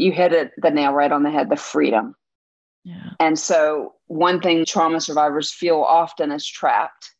you 0.00 0.12
hit 0.12 0.32
it 0.32 0.52
the 0.56 0.70
nail 0.70 0.92
right 0.92 1.12
on 1.12 1.22
the 1.22 1.30
head 1.30 1.50
the 1.50 1.56
freedom. 1.56 2.14
Yeah. 2.84 3.10
And 3.20 3.38
so, 3.38 3.94
one 4.06 4.40
thing 4.40 4.64
trauma 4.64 5.00
survivors 5.00 5.52
feel 5.52 5.82
often 5.82 6.32
is 6.32 6.46
trapped 6.46 7.12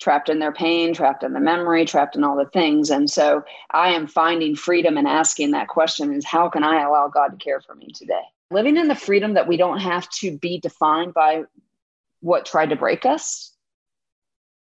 trapped 0.00 0.30
in 0.30 0.38
their 0.38 0.52
pain, 0.52 0.94
trapped 0.94 1.22
in 1.22 1.34
the 1.34 1.40
memory, 1.40 1.84
trapped 1.84 2.16
in 2.16 2.24
all 2.24 2.36
the 2.36 2.50
things. 2.50 2.90
And 2.90 3.08
so 3.08 3.42
I 3.70 3.90
am 3.90 4.06
finding 4.06 4.56
freedom 4.56 4.96
and 4.96 5.06
asking 5.06 5.50
that 5.50 5.68
question 5.68 6.12
is 6.14 6.24
how 6.24 6.48
can 6.48 6.64
I 6.64 6.82
allow 6.82 7.08
God 7.08 7.28
to 7.28 7.36
care 7.36 7.60
for 7.60 7.74
me 7.74 7.92
today? 7.94 8.22
Living 8.50 8.78
in 8.78 8.88
the 8.88 8.94
freedom 8.94 9.34
that 9.34 9.46
we 9.46 9.56
don't 9.56 9.78
have 9.78 10.08
to 10.20 10.36
be 10.38 10.58
defined 10.58 11.14
by 11.14 11.42
what 12.20 12.46
tried 12.46 12.70
to 12.70 12.76
break 12.76 13.04
us. 13.04 13.54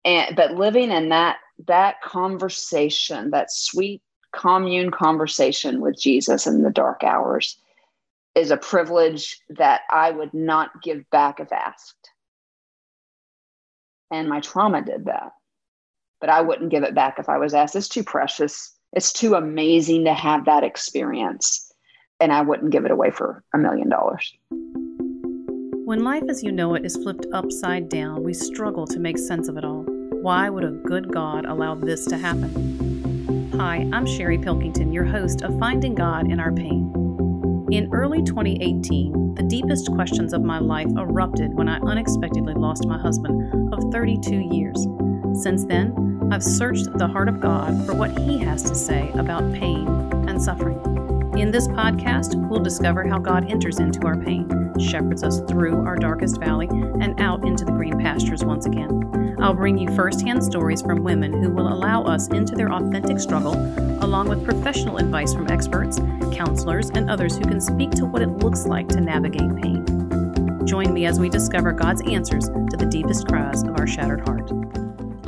And 0.04 0.34
but 0.34 0.54
living 0.54 0.90
in 0.90 1.10
that 1.10 1.36
that 1.66 2.00
conversation, 2.00 3.30
that 3.30 3.52
sweet 3.52 4.00
commune 4.32 4.90
conversation 4.90 5.80
with 5.80 5.98
Jesus 5.98 6.46
in 6.46 6.62
the 6.62 6.70
dark 6.70 7.02
hours 7.02 7.58
is 8.34 8.50
a 8.50 8.56
privilege 8.56 9.40
that 9.50 9.82
I 9.90 10.10
would 10.10 10.32
not 10.32 10.82
give 10.82 11.08
back 11.10 11.40
if 11.40 11.52
asked. 11.52 12.10
And 14.10 14.28
my 14.28 14.40
trauma 14.40 14.82
did 14.82 15.06
that. 15.06 15.32
But 16.20 16.30
I 16.30 16.40
wouldn't 16.40 16.70
give 16.70 16.82
it 16.82 16.94
back 16.94 17.18
if 17.18 17.28
I 17.28 17.38
was 17.38 17.54
asked. 17.54 17.76
It's 17.76 17.88
too 17.88 18.04
precious. 18.04 18.72
It's 18.92 19.12
too 19.12 19.34
amazing 19.34 20.04
to 20.04 20.14
have 20.14 20.44
that 20.46 20.64
experience. 20.64 21.72
And 22.20 22.32
I 22.32 22.42
wouldn't 22.42 22.72
give 22.72 22.84
it 22.84 22.90
away 22.90 23.10
for 23.10 23.44
a 23.54 23.58
million 23.58 23.88
dollars. 23.88 24.32
When 25.84 26.04
life 26.04 26.24
as 26.28 26.42
you 26.42 26.52
know 26.52 26.74
it 26.74 26.84
is 26.84 26.96
flipped 26.96 27.26
upside 27.32 27.88
down, 27.88 28.22
we 28.22 28.34
struggle 28.34 28.86
to 28.88 28.98
make 28.98 29.18
sense 29.18 29.48
of 29.48 29.56
it 29.56 29.64
all. 29.64 29.84
Why 30.20 30.50
would 30.50 30.64
a 30.64 30.70
good 30.70 31.12
God 31.12 31.44
allow 31.46 31.74
this 31.74 32.04
to 32.06 32.18
happen? 32.18 32.87
Hi, 33.58 33.88
I'm 33.92 34.06
Sherry 34.06 34.38
Pilkington, 34.38 34.92
your 34.92 35.04
host 35.04 35.42
of 35.42 35.58
Finding 35.58 35.96
God 35.96 36.30
in 36.30 36.38
Our 36.38 36.52
Pain. 36.52 36.92
In 37.72 37.88
early 37.92 38.22
2018, 38.22 39.34
the 39.34 39.42
deepest 39.42 39.90
questions 39.94 40.32
of 40.32 40.44
my 40.44 40.60
life 40.60 40.86
erupted 40.96 41.52
when 41.54 41.68
I 41.68 41.80
unexpectedly 41.80 42.54
lost 42.54 42.86
my 42.86 42.96
husband 42.96 43.74
of 43.74 43.90
32 43.90 44.48
years. 44.52 44.86
Since 45.42 45.64
then, 45.64 46.28
I've 46.30 46.44
searched 46.44 46.86
the 46.98 47.08
heart 47.08 47.28
of 47.28 47.40
God 47.40 47.84
for 47.84 47.94
what 47.94 48.16
He 48.16 48.38
has 48.38 48.62
to 48.62 48.76
say 48.76 49.10
about 49.14 49.52
pain 49.52 49.88
and 50.28 50.40
suffering. 50.40 51.17
In 51.38 51.52
this 51.52 51.68
podcast, 51.68 52.34
we'll 52.48 52.64
discover 52.64 53.06
how 53.06 53.20
God 53.20 53.48
enters 53.48 53.78
into 53.78 54.04
our 54.04 54.16
pain, 54.16 54.48
shepherds 54.80 55.22
us 55.22 55.40
through 55.42 55.86
our 55.86 55.94
darkest 55.94 56.40
valley, 56.40 56.66
and 56.68 57.18
out 57.20 57.46
into 57.46 57.64
the 57.64 57.70
green 57.70 57.96
pastures 57.96 58.44
once 58.44 58.66
again. 58.66 59.36
I'll 59.40 59.54
bring 59.54 59.78
you 59.78 59.88
firsthand 59.94 60.42
stories 60.42 60.82
from 60.82 61.04
women 61.04 61.32
who 61.32 61.50
will 61.50 61.72
allow 61.72 62.02
us 62.02 62.26
into 62.26 62.56
their 62.56 62.72
authentic 62.72 63.20
struggle, 63.20 63.54
along 64.02 64.28
with 64.28 64.44
professional 64.44 64.98
advice 64.98 65.32
from 65.32 65.48
experts 65.48 66.00
counselors, 66.32 66.90
and 66.90 67.08
others 67.08 67.36
who 67.36 67.44
can 67.44 67.60
speak 67.60 67.92
to 67.92 68.04
what 68.04 68.20
it 68.20 68.30
looks 68.38 68.66
like 68.66 68.88
to 68.88 69.00
navigate 69.00 69.54
pain. 69.62 69.86
Join 70.66 70.92
me 70.92 71.06
as 71.06 71.20
we 71.20 71.28
discover 71.28 71.70
God's 71.70 72.02
answers 72.02 72.46
to 72.46 72.76
the 72.76 72.88
deepest 72.90 73.28
cries 73.28 73.62
of 73.62 73.76
our 73.78 73.86
shattered 73.86 74.22
heart. 74.22 74.50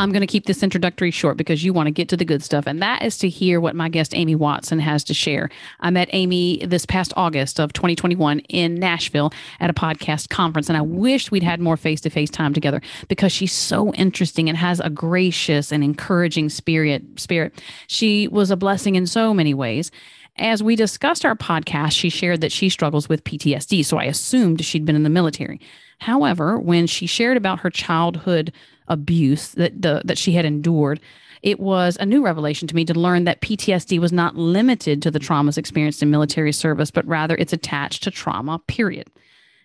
I'm 0.00 0.12
going 0.12 0.22
to 0.22 0.26
keep 0.26 0.46
this 0.46 0.62
introductory 0.62 1.10
short 1.10 1.36
because 1.36 1.62
you 1.62 1.74
want 1.74 1.86
to 1.86 1.90
get 1.90 2.08
to 2.08 2.16
the 2.16 2.24
good 2.24 2.42
stuff, 2.42 2.66
and 2.66 2.80
that 2.80 3.02
is 3.02 3.18
to 3.18 3.28
hear 3.28 3.60
what 3.60 3.76
my 3.76 3.90
guest 3.90 4.16
Amy 4.16 4.34
Watson 4.34 4.78
has 4.78 5.04
to 5.04 5.12
share. 5.12 5.50
I 5.80 5.90
met 5.90 6.08
Amy 6.12 6.64
this 6.64 6.86
past 6.86 7.12
August 7.18 7.60
of 7.60 7.74
2021 7.74 8.38
in 8.48 8.76
Nashville 8.76 9.30
at 9.60 9.68
a 9.68 9.74
podcast 9.74 10.30
conference, 10.30 10.70
and 10.70 10.78
I 10.78 10.80
wish 10.80 11.30
we'd 11.30 11.42
had 11.42 11.60
more 11.60 11.76
face 11.76 12.00
to 12.00 12.08
face 12.08 12.30
time 12.30 12.54
together 12.54 12.80
because 13.08 13.30
she's 13.30 13.52
so 13.52 13.92
interesting 13.92 14.48
and 14.48 14.56
has 14.56 14.80
a 14.80 14.88
gracious 14.88 15.70
and 15.70 15.84
encouraging 15.84 16.48
spirit. 16.48 17.02
Spirit, 17.16 17.62
she 17.86 18.26
was 18.26 18.50
a 18.50 18.56
blessing 18.56 18.94
in 18.94 19.06
so 19.06 19.34
many 19.34 19.52
ways. 19.52 19.90
As 20.38 20.62
we 20.62 20.76
discussed 20.76 21.26
our 21.26 21.36
podcast, 21.36 21.92
she 21.92 22.08
shared 22.08 22.40
that 22.40 22.52
she 22.52 22.70
struggles 22.70 23.10
with 23.10 23.24
PTSD, 23.24 23.84
so 23.84 23.98
I 23.98 24.04
assumed 24.04 24.64
she'd 24.64 24.86
been 24.86 24.96
in 24.96 25.02
the 25.02 25.10
military. 25.10 25.60
However, 26.00 26.58
when 26.58 26.86
she 26.86 27.06
shared 27.06 27.36
about 27.36 27.60
her 27.60 27.70
childhood 27.70 28.52
abuse 28.88 29.50
that 29.50 29.80
the, 29.80 30.02
that 30.04 30.18
she 30.18 30.32
had 30.32 30.44
endured, 30.44 31.00
it 31.42 31.60
was 31.60 31.96
a 32.00 32.06
new 32.06 32.22
revelation 32.22 32.68
to 32.68 32.74
me 32.74 32.84
to 32.84 32.98
learn 32.98 33.24
that 33.24 33.40
PTSD 33.40 33.98
was 33.98 34.12
not 34.12 34.36
limited 34.36 35.00
to 35.02 35.10
the 35.10 35.20
traumas 35.20 35.56
experienced 35.56 36.02
in 36.02 36.10
military 36.10 36.52
service, 36.52 36.90
but 36.90 37.06
rather 37.06 37.36
it's 37.36 37.52
attached 37.52 38.02
to 38.02 38.10
trauma, 38.10 38.58
period. 38.66 39.08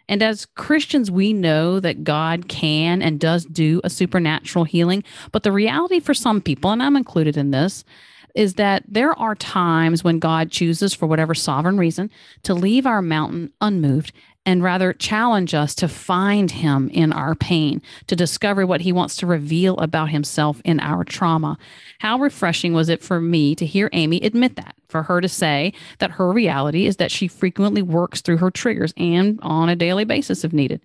And 0.07 0.21
as 0.21 0.45
Christians, 0.45 1.09
we 1.09 1.33
know 1.33 1.79
that 1.79 2.03
God 2.03 2.47
can 2.47 3.01
and 3.01 3.19
does 3.19 3.45
do 3.45 3.81
a 3.83 3.89
supernatural 3.89 4.65
healing. 4.65 5.03
But 5.31 5.43
the 5.43 5.51
reality 5.51 5.99
for 5.99 6.13
some 6.13 6.41
people, 6.41 6.71
and 6.71 6.83
I'm 6.83 6.95
included 6.95 7.37
in 7.37 7.51
this, 7.51 7.83
is 8.35 8.55
that 8.55 8.83
there 8.87 9.17
are 9.17 9.35
times 9.35 10.03
when 10.03 10.19
God 10.19 10.51
chooses, 10.51 10.93
for 10.93 11.07
whatever 11.07 11.33
sovereign 11.33 11.77
reason, 11.77 12.11
to 12.43 12.53
leave 12.53 12.85
our 12.85 13.01
mountain 13.01 13.51
unmoved 13.61 14.11
and 14.45 14.63
rather 14.63 14.93
challenge 14.93 15.53
us 15.53 15.73
to 15.75 15.87
find 15.87 16.51
Him 16.51 16.89
in 16.89 17.11
our 17.11 17.35
pain, 17.35 17.81
to 18.07 18.15
discover 18.15 18.65
what 18.65 18.81
He 18.81 18.91
wants 18.91 19.15
to 19.17 19.25
reveal 19.25 19.77
about 19.77 20.09
Himself 20.09 20.61
in 20.63 20.79
our 20.79 21.03
trauma. 21.03 21.57
How 21.99 22.19
refreshing 22.19 22.73
was 22.73 22.89
it 22.89 23.03
for 23.03 23.19
me 23.19 23.55
to 23.55 23.65
hear 23.65 23.89
Amy 23.93 24.21
admit 24.21 24.55
that, 24.55 24.75
for 24.87 25.03
her 25.03 25.21
to 25.21 25.29
say 25.29 25.73
that 25.99 26.11
her 26.11 26.31
reality 26.31 26.85
is 26.85 26.97
that 26.97 27.11
she 27.11 27.27
frequently 27.27 27.81
works 27.81 28.21
through 28.21 28.37
her 28.37 28.51
triggers 28.51 28.93
and 28.97 29.39
on 29.41 29.69
a 29.69 29.75
daily 29.75 30.05
basis 30.05 30.43
if 30.43 30.53
needed. 30.53 30.81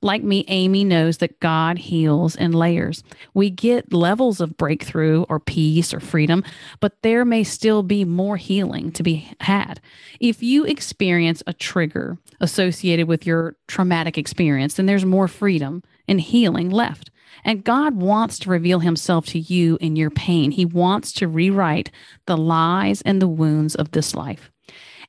Like 0.00 0.22
me, 0.22 0.44
Amy 0.46 0.84
knows 0.84 1.18
that 1.18 1.40
God 1.40 1.78
heals 1.78 2.36
in 2.36 2.52
layers. 2.52 3.02
We 3.34 3.50
get 3.50 3.92
levels 3.92 4.40
of 4.40 4.56
breakthrough 4.56 5.24
or 5.28 5.40
peace 5.40 5.92
or 5.92 5.98
freedom, 5.98 6.44
but 6.78 7.02
there 7.02 7.24
may 7.24 7.42
still 7.42 7.82
be 7.82 8.04
more 8.04 8.36
healing 8.36 8.92
to 8.92 9.02
be 9.02 9.28
had. 9.40 9.80
If 10.20 10.40
you 10.40 10.64
experience 10.64 11.42
a 11.46 11.52
trigger 11.52 12.16
associated 12.40 13.08
with 13.08 13.26
your 13.26 13.56
traumatic 13.66 14.16
experience, 14.16 14.74
then 14.74 14.86
there's 14.86 15.04
more 15.04 15.26
freedom 15.26 15.82
and 16.06 16.20
healing 16.20 16.70
left. 16.70 17.10
And 17.44 17.64
God 17.64 17.96
wants 17.96 18.38
to 18.40 18.50
reveal 18.50 18.80
himself 18.80 19.26
to 19.26 19.38
you 19.38 19.78
in 19.80 19.96
your 19.96 20.10
pain. 20.10 20.52
He 20.52 20.64
wants 20.64 21.12
to 21.14 21.28
rewrite 21.28 21.90
the 22.26 22.36
lies 22.36 23.02
and 23.02 23.20
the 23.20 23.28
wounds 23.28 23.74
of 23.74 23.90
this 23.90 24.14
life. 24.14 24.50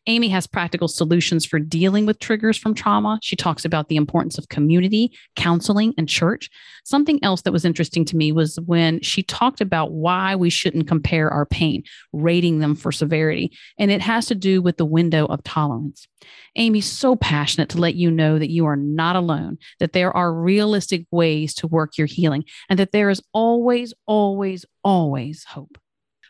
Amy 0.09 0.27
has 0.29 0.47
practical 0.47 0.87
solutions 0.87 1.45
for 1.45 1.59
dealing 1.59 2.07
with 2.07 2.17
triggers 2.17 2.57
from 2.57 2.73
trauma. 2.73 3.19
She 3.21 3.35
talks 3.35 3.63
about 3.63 3.89
the 3.89 3.95
importance 3.95 4.39
of 4.39 4.49
community, 4.49 5.15
counseling, 5.35 5.93
and 5.99 6.09
church. 6.09 6.49
Something 6.83 7.23
else 7.23 7.43
that 7.43 7.51
was 7.51 7.63
interesting 7.63 8.05
to 8.05 8.17
me 8.17 8.31
was 8.31 8.59
when 8.65 9.01
she 9.01 9.21
talked 9.21 9.61
about 9.61 9.91
why 9.91 10.35
we 10.35 10.49
shouldn't 10.49 10.87
compare 10.87 11.29
our 11.29 11.45
pain, 11.45 11.83
rating 12.11 12.57
them 12.57 12.75
for 12.75 12.91
severity. 12.91 13.51
And 13.77 13.91
it 13.91 14.01
has 14.01 14.25
to 14.25 14.35
do 14.35 14.63
with 14.63 14.77
the 14.77 14.85
window 14.85 15.27
of 15.27 15.43
tolerance. 15.43 16.07
Amy's 16.55 16.87
so 16.87 17.15
passionate 17.15 17.69
to 17.69 17.77
let 17.77 17.93
you 17.93 18.09
know 18.09 18.39
that 18.39 18.49
you 18.49 18.65
are 18.65 18.75
not 18.75 19.15
alone, 19.15 19.59
that 19.79 19.93
there 19.93 20.15
are 20.17 20.33
realistic 20.33 21.05
ways 21.11 21.53
to 21.55 21.67
work 21.67 21.99
your 21.99 22.07
healing, 22.07 22.45
and 22.67 22.79
that 22.79 22.93
there 22.93 23.11
is 23.11 23.21
always, 23.31 23.93
always, 24.07 24.65
always 24.83 25.43
hope. 25.43 25.77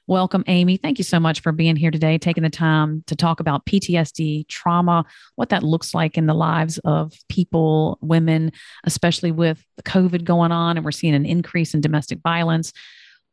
Welcome, 0.10 0.44
Amy. 0.48 0.78
Thank 0.78 0.98
you 0.98 1.04
so 1.04 1.20
much 1.20 1.40
for 1.42 1.52
being 1.52 1.76
here 1.76 1.92
today, 1.92 2.18
taking 2.18 2.42
the 2.42 2.50
time 2.50 3.04
to 3.06 3.16
talk 3.16 3.40
about 3.40 3.68
PTSD, 3.68 4.48
trauma, 4.48 5.06
what 5.36 5.50
that 5.50 5.62
looks 5.62 5.94
like 5.94 6.18
in 6.18 6.26
the 6.26 6.34
lives 6.34 6.80
of 6.80 7.14
people, 7.30 8.00
women, 8.02 8.52
especially 8.86 9.32
with 9.32 9.64
COVID 9.84 10.24
going 10.24 10.52
on, 10.52 10.78
and 10.78 10.84
we're 10.84 10.90
seeing 10.90 11.14
an 11.14 11.28
increase 11.28 11.76
in 11.76 11.82
domestic 11.82 12.22
violence. 12.24 12.74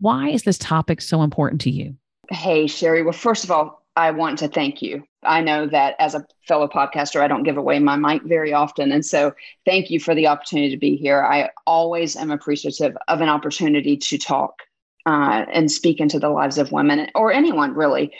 Why 0.00 0.28
is 0.28 0.42
this 0.42 0.59
topic 0.59 1.00
so 1.00 1.22
important 1.22 1.62
to 1.62 1.70
you? 1.70 1.97
Hey, 2.31 2.66
Sherry. 2.66 3.03
Well, 3.03 3.15
first 3.15 3.42
of 3.42 3.50
all, 3.50 3.82
I 3.97 4.10
want 4.10 4.38
to 4.41 4.48
thank 4.48 4.82
you. 4.82 5.03
I 5.22 5.41
know 5.41 5.66
that 5.69 5.97
as 5.98 6.15
a 6.15 6.26
fellow 6.47 6.69
podcaster, 6.69 7.22
I 7.22 7.26
don't 7.26 7.44
give 7.44 7.56
away 7.56 7.78
my 7.78 7.97
mic 7.97 8.22
very 8.25 8.53
often. 8.53 8.92
And 8.92 9.03
so 9.03 9.32
thank 9.65 9.88
you 9.88 9.98
for 9.98 10.15
the 10.15 10.26
opportunity 10.26 10.69
to 10.72 10.76
be 10.76 10.97
here. 10.97 11.25
I 11.25 11.48
always 11.66 12.16
am 12.16 12.31
appreciative 12.31 12.94
of 13.09 13.22
an 13.22 13.31
opportunity 13.31 13.97
to 13.97 14.19
talk 14.19 14.60
uh, 15.06 15.47
and 15.53 15.71
speak 15.71 16.00
into 16.00 16.19
the 16.19 16.28
lives 16.28 16.59
of 16.59 16.72
women 16.72 17.09
or 17.15 17.33
anyone 17.33 17.72
really 17.75 18.12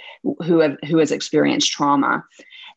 who 0.45 0.61
have 0.61 0.77
who 0.87 0.99
has 0.99 1.11
experienced 1.11 1.73
trauma. 1.73 2.25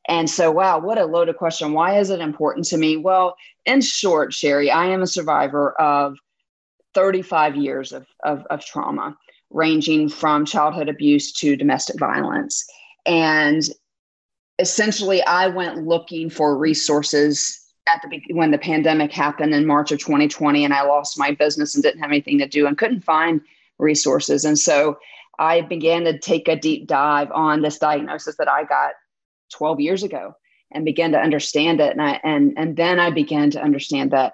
And 0.07 0.27
so, 0.27 0.49
wow, 0.49 0.79
what 0.79 0.97
a 0.97 1.05
loaded 1.05 1.37
question. 1.37 1.73
Why 1.73 1.99
is 1.99 2.09
it 2.09 2.19
important 2.19 2.65
to 2.67 2.77
me? 2.77 2.97
Well, 2.97 3.35
in 3.65 3.81
short, 3.81 4.33
Sherry, 4.33 4.71
I 4.71 4.87
am 4.87 5.03
a 5.03 5.07
survivor 5.07 5.79
of 5.79 6.17
35 6.95 7.55
years 7.55 7.91
of, 7.91 8.07
of, 8.23 8.43
of 8.49 8.65
trauma, 8.65 9.15
ranging 9.51 10.09
from 10.09 10.45
childhood 10.45 10.89
abuse 10.89 11.31
to 11.33 11.55
domestic 11.55 11.99
violence. 11.99 12.67
And 13.05 13.61
essentially, 14.57 15.21
I 15.23 15.47
went 15.47 15.85
looking 15.85 16.31
for 16.31 16.57
resources 16.57 17.67
at 17.87 18.01
the 18.01 18.33
when 18.33 18.49
the 18.49 18.57
pandemic 18.57 19.11
happened 19.11 19.53
in 19.53 19.67
March 19.67 19.91
of 19.91 19.99
2020, 19.99 20.65
and 20.65 20.73
I 20.73 20.81
lost 20.81 21.19
my 21.19 21.31
business 21.31 21.75
and 21.75 21.83
didn't 21.83 22.01
have 22.01 22.09
anything 22.09 22.39
to 22.39 22.47
do 22.47 22.65
and 22.65 22.77
couldn't 22.77 23.01
find 23.01 23.41
resources. 23.79 24.45
And 24.45 24.59
so 24.59 24.97
I 25.39 25.61
began 25.61 26.03
to 26.03 26.19
take 26.19 26.47
a 26.47 26.55
deep 26.55 26.87
dive 26.87 27.31
on 27.31 27.61
this 27.61 27.79
diagnosis 27.79 28.35
that 28.37 28.49
I 28.49 28.65
got 28.65 28.91
12 29.53 29.79
years 29.79 30.03
ago 30.03 30.33
and 30.71 30.85
began 30.85 31.13
to 31.13 31.19
understand 31.19 31.79
it. 31.79 31.91
And 31.91 32.01
I, 32.01 32.19
and, 32.23 32.53
and 32.57 32.75
then 32.75 32.99
I 32.99 33.09
began 33.09 33.49
to 33.51 33.61
understand 33.61 34.11
that 34.11 34.33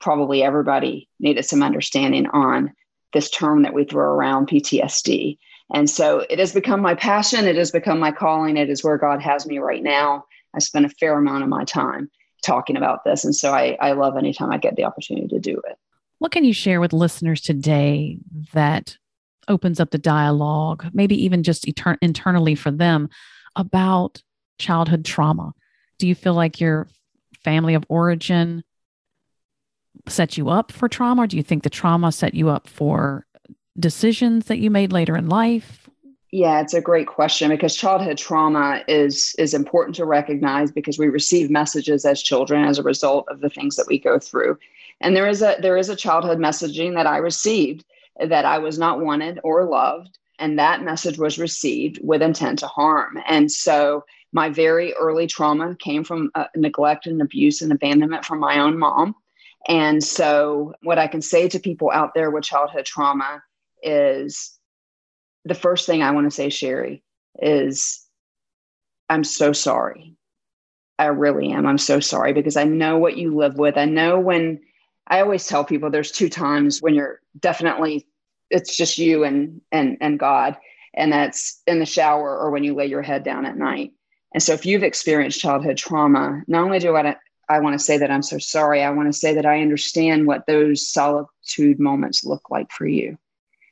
probably 0.00 0.42
everybody 0.42 1.08
needed 1.18 1.44
some 1.44 1.62
understanding 1.62 2.26
on 2.28 2.72
this 3.12 3.30
term 3.30 3.62
that 3.62 3.74
we 3.74 3.84
throw 3.84 4.04
around 4.04 4.48
PTSD. 4.48 5.38
And 5.74 5.90
so 5.90 6.24
it 6.30 6.38
has 6.38 6.54
become 6.54 6.80
my 6.80 6.94
passion. 6.94 7.46
It 7.46 7.56
has 7.56 7.70
become 7.70 7.98
my 7.98 8.12
calling. 8.12 8.56
It 8.56 8.70
is 8.70 8.84
where 8.84 8.96
God 8.96 9.20
has 9.20 9.44
me 9.46 9.58
right 9.58 9.82
now. 9.82 10.24
I 10.54 10.60
spend 10.60 10.86
a 10.86 10.90
fair 10.90 11.18
amount 11.18 11.42
of 11.42 11.48
my 11.48 11.64
time 11.64 12.10
talking 12.44 12.76
about 12.76 13.04
this. 13.04 13.24
And 13.24 13.34
so 13.34 13.52
I, 13.52 13.76
I 13.80 13.92
love 13.92 14.16
anytime 14.16 14.50
I 14.50 14.58
get 14.58 14.76
the 14.76 14.84
opportunity 14.84 15.28
to 15.28 15.40
do 15.40 15.60
it. 15.68 15.76
What 16.18 16.32
can 16.32 16.44
you 16.44 16.52
share 16.52 16.80
with 16.80 16.92
listeners 16.92 17.40
today 17.40 18.18
that 18.52 18.96
opens 19.46 19.80
up 19.80 19.90
the 19.90 19.98
dialogue, 19.98 20.86
maybe 20.92 21.22
even 21.24 21.42
just 21.42 21.64
etern- 21.66 21.98
internally 22.02 22.54
for 22.54 22.70
them 22.70 23.08
about 23.56 24.22
childhood 24.58 25.04
trauma? 25.04 25.52
Do 25.98 26.08
you 26.08 26.14
feel 26.14 26.34
like 26.34 26.60
your 26.60 26.88
family 27.44 27.74
of 27.74 27.84
origin 27.88 28.64
set 30.08 30.36
you 30.36 30.48
up 30.48 30.72
for 30.72 30.88
trauma? 30.88 31.22
Or 31.22 31.26
do 31.26 31.36
you 31.36 31.42
think 31.42 31.62
the 31.62 31.70
trauma 31.70 32.12
set 32.12 32.34
you 32.34 32.48
up 32.48 32.68
for 32.68 33.26
decisions 33.78 34.46
that 34.46 34.58
you 34.58 34.70
made 34.70 34.92
later 34.92 35.16
in 35.16 35.28
life? 35.28 35.88
Yeah, 36.30 36.60
it's 36.60 36.74
a 36.74 36.80
great 36.80 37.06
question 37.06 37.48
because 37.48 37.74
childhood 37.74 38.18
trauma 38.18 38.82
is 38.86 39.34
is 39.38 39.54
important 39.54 39.94
to 39.96 40.04
recognize 40.04 40.70
because 40.70 40.98
we 40.98 41.08
receive 41.08 41.48
messages 41.48 42.04
as 42.04 42.22
children 42.22 42.64
as 42.66 42.78
a 42.78 42.82
result 42.82 43.26
of 43.28 43.40
the 43.40 43.48
things 43.48 43.76
that 43.76 43.86
we 43.86 43.98
go 43.98 44.18
through. 44.18 44.58
And 45.00 45.14
there 45.14 45.28
is 45.28 45.42
a 45.42 45.56
there 45.60 45.76
is 45.76 45.88
a 45.88 45.96
childhood 45.96 46.38
messaging 46.38 46.94
that 46.94 47.06
I 47.06 47.18
received 47.18 47.84
that 48.18 48.44
I 48.44 48.58
was 48.58 48.78
not 48.78 49.00
wanted 49.00 49.38
or 49.44 49.64
loved 49.64 50.18
and 50.38 50.58
that 50.58 50.82
message 50.82 51.18
was 51.18 51.38
received 51.38 51.98
with 52.02 52.22
intent 52.22 52.60
to 52.60 52.66
harm. 52.66 53.18
And 53.26 53.50
so 53.50 54.04
my 54.32 54.48
very 54.48 54.94
early 54.94 55.26
trauma 55.26 55.74
came 55.76 56.04
from 56.04 56.30
uh, 56.34 56.46
neglect 56.54 57.06
and 57.06 57.20
abuse 57.20 57.62
and 57.62 57.72
abandonment 57.72 58.24
from 58.24 58.38
my 58.38 58.60
own 58.60 58.78
mom. 58.78 59.14
And 59.66 60.02
so, 60.02 60.74
what 60.82 60.98
I 60.98 61.08
can 61.08 61.20
say 61.20 61.48
to 61.48 61.58
people 61.58 61.90
out 61.90 62.14
there 62.14 62.30
with 62.30 62.44
childhood 62.44 62.86
trauma 62.86 63.42
is 63.82 64.56
the 65.44 65.54
first 65.54 65.86
thing 65.86 66.02
I 66.02 66.12
want 66.12 66.26
to 66.26 66.34
say, 66.34 66.48
Sherry, 66.48 67.02
is 67.40 68.06
I'm 69.08 69.24
so 69.24 69.52
sorry. 69.52 70.14
I 70.98 71.06
really 71.06 71.50
am. 71.50 71.66
I'm 71.66 71.78
so 71.78 72.00
sorry 72.00 72.32
because 72.32 72.56
I 72.56 72.64
know 72.64 72.98
what 72.98 73.16
you 73.16 73.34
live 73.34 73.56
with. 73.56 73.76
I 73.76 73.84
know 73.84 74.20
when 74.20 74.60
I 75.08 75.20
always 75.20 75.46
tell 75.46 75.64
people 75.64 75.90
there's 75.90 76.12
two 76.12 76.28
times 76.28 76.80
when 76.80 76.94
you're 76.94 77.20
definitely 77.38 78.06
it's 78.50 78.76
just 78.76 78.98
you 78.98 79.24
and 79.24 79.60
and 79.72 79.96
and 80.00 80.18
God 80.18 80.56
and 80.94 81.12
that's 81.12 81.62
in 81.66 81.78
the 81.78 81.86
shower 81.86 82.38
or 82.38 82.50
when 82.50 82.64
you 82.64 82.74
lay 82.74 82.86
your 82.86 83.02
head 83.02 83.22
down 83.22 83.46
at 83.46 83.56
night. 83.56 83.92
And 84.34 84.42
so 84.42 84.52
if 84.52 84.66
you've 84.66 84.82
experienced 84.82 85.40
childhood 85.40 85.76
trauma, 85.76 86.42
not 86.46 86.64
only 86.64 86.78
do 86.78 86.96
I 86.96 87.16
I 87.48 87.60
want 87.60 87.78
to 87.78 87.84
say 87.84 87.96
that 87.98 88.10
I'm 88.10 88.22
so 88.22 88.38
sorry, 88.38 88.82
I 88.82 88.90
want 88.90 89.08
to 89.08 89.18
say 89.18 89.34
that 89.34 89.46
I 89.46 89.62
understand 89.62 90.26
what 90.26 90.46
those 90.46 90.86
solitude 90.86 91.80
moments 91.80 92.24
look 92.24 92.50
like 92.50 92.70
for 92.70 92.86
you. 92.86 93.16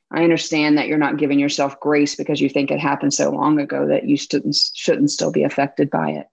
I 0.09 0.23
understand 0.23 0.77
that 0.77 0.87
you're 0.87 0.97
not 0.97 1.17
giving 1.17 1.37
yourself 1.37 1.79
grace 1.79 2.15
because 2.15 2.41
you 2.41 2.49
think 2.49 2.71
it 2.71 2.79
happened 2.79 3.13
so 3.13 3.29
long 3.29 3.59
ago 3.59 3.85
that 3.87 4.05
you 4.05 4.17
shouldn't, 4.17 4.55
shouldn't 4.73 5.11
still 5.11 5.31
be 5.31 5.43
affected 5.43 5.89
by 5.89 6.11
it. 6.11 6.27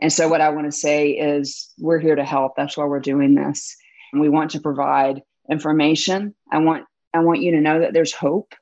And 0.00 0.12
so, 0.12 0.26
what 0.28 0.40
I 0.40 0.48
want 0.48 0.66
to 0.66 0.72
say 0.72 1.10
is, 1.10 1.70
we're 1.78 1.98
here 1.98 2.16
to 2.16 2.24
help. 2.24 2.56
That's 2.56 2.76
why 2.76 2.86
we're 2.86 3.00
doing 3.00 3.34
this. 3.34 3.76
And 4.12 4.20
we 4.20 4.28
want 4.28 4.52
to 4.52 4.60
provide 4.60 5.22
information. 5.50 6.34
I 6.50 6.58
want 6.58 6.84
I 7.12 7.20
want 7.20 7.42
you 7.42 7.52
to 7.52 7.60
know 7.60 7.80
that 7.80 7.92
there's 7.92 8.12
hope. 8.12 8.54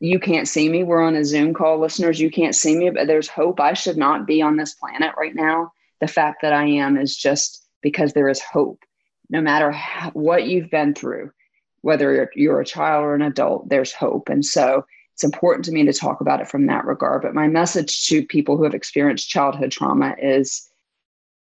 You 0.00 0.18
can't 0.18 0.48
see 0.48 0.68
me. 0.68 0.82
We're 0.82 1.02
on 1.02 1.14
a 1.14 1.24
Zoom 1.24 1.54
call, 1.54 1.78
listeners. 1.78 2.20
You 2.20 2.30
can't 2.30 2.54
see 2.54 2.74
me, 2.74 2.90
but 2.90 3.06
there's 3.06 3.28
hope. 3.28 3.60
I 3.60 3.74
should 3.74 3.96
not 3.96 4.26
be 4.26 4.42
on 4.42 4.56
this 4.56 4.74
planet 4.74 5.12
right 5.16 5.34
now. 5.34 5.72
The 6.00 6.08
fact 6.08 6.42
that 6.42 6.52
I 6.52 6.64
am 6.64 6.96
is 6.96 7.16
just 7.16 7.64
because 7.82 8.12
there 8.12 8.28
is 8.28 8.40
hope. 8.40 8.82
No 9.30 9.40
matter 9.40 9.70
how, 9.70 10.10
what 10.10 10.46
you've 10.46 10.70
been 10.70 10.94
through, 10.94 11.30
whether 11.82 12.12
you're, 12.12 12.30
you're 12.34 12.60
a 12.60 12.66
child 12.66 13.04
or 13.04 13.14
an 13.14 13.22
adult, 13.22 13.68
there's 13.68 13.92
hope. 13.92 14.28
And 14.28 14.44
so 14.44 14.84
it's 15.14 15.24
important 15.24 15.64
to 15.66 15.72
me 15.72 15.84
to 15.84 15.92
talk 15.92 16.20
about 16.20 16.40
it 16.40 16.48
from 16.48 16.66
that 16.66 16.84
regard. 16.84 17.22
But 17.22 17.34
my 17.34 17.46
message 17.46 18.06
to 18.06 18.26
people 18.26 18.56
who 18.56 18.64
have 18.64 18.74
experienced 18.74 19.28
childhood 19.28 19.70
trauma 19.70 20.16
is 20.20 20.68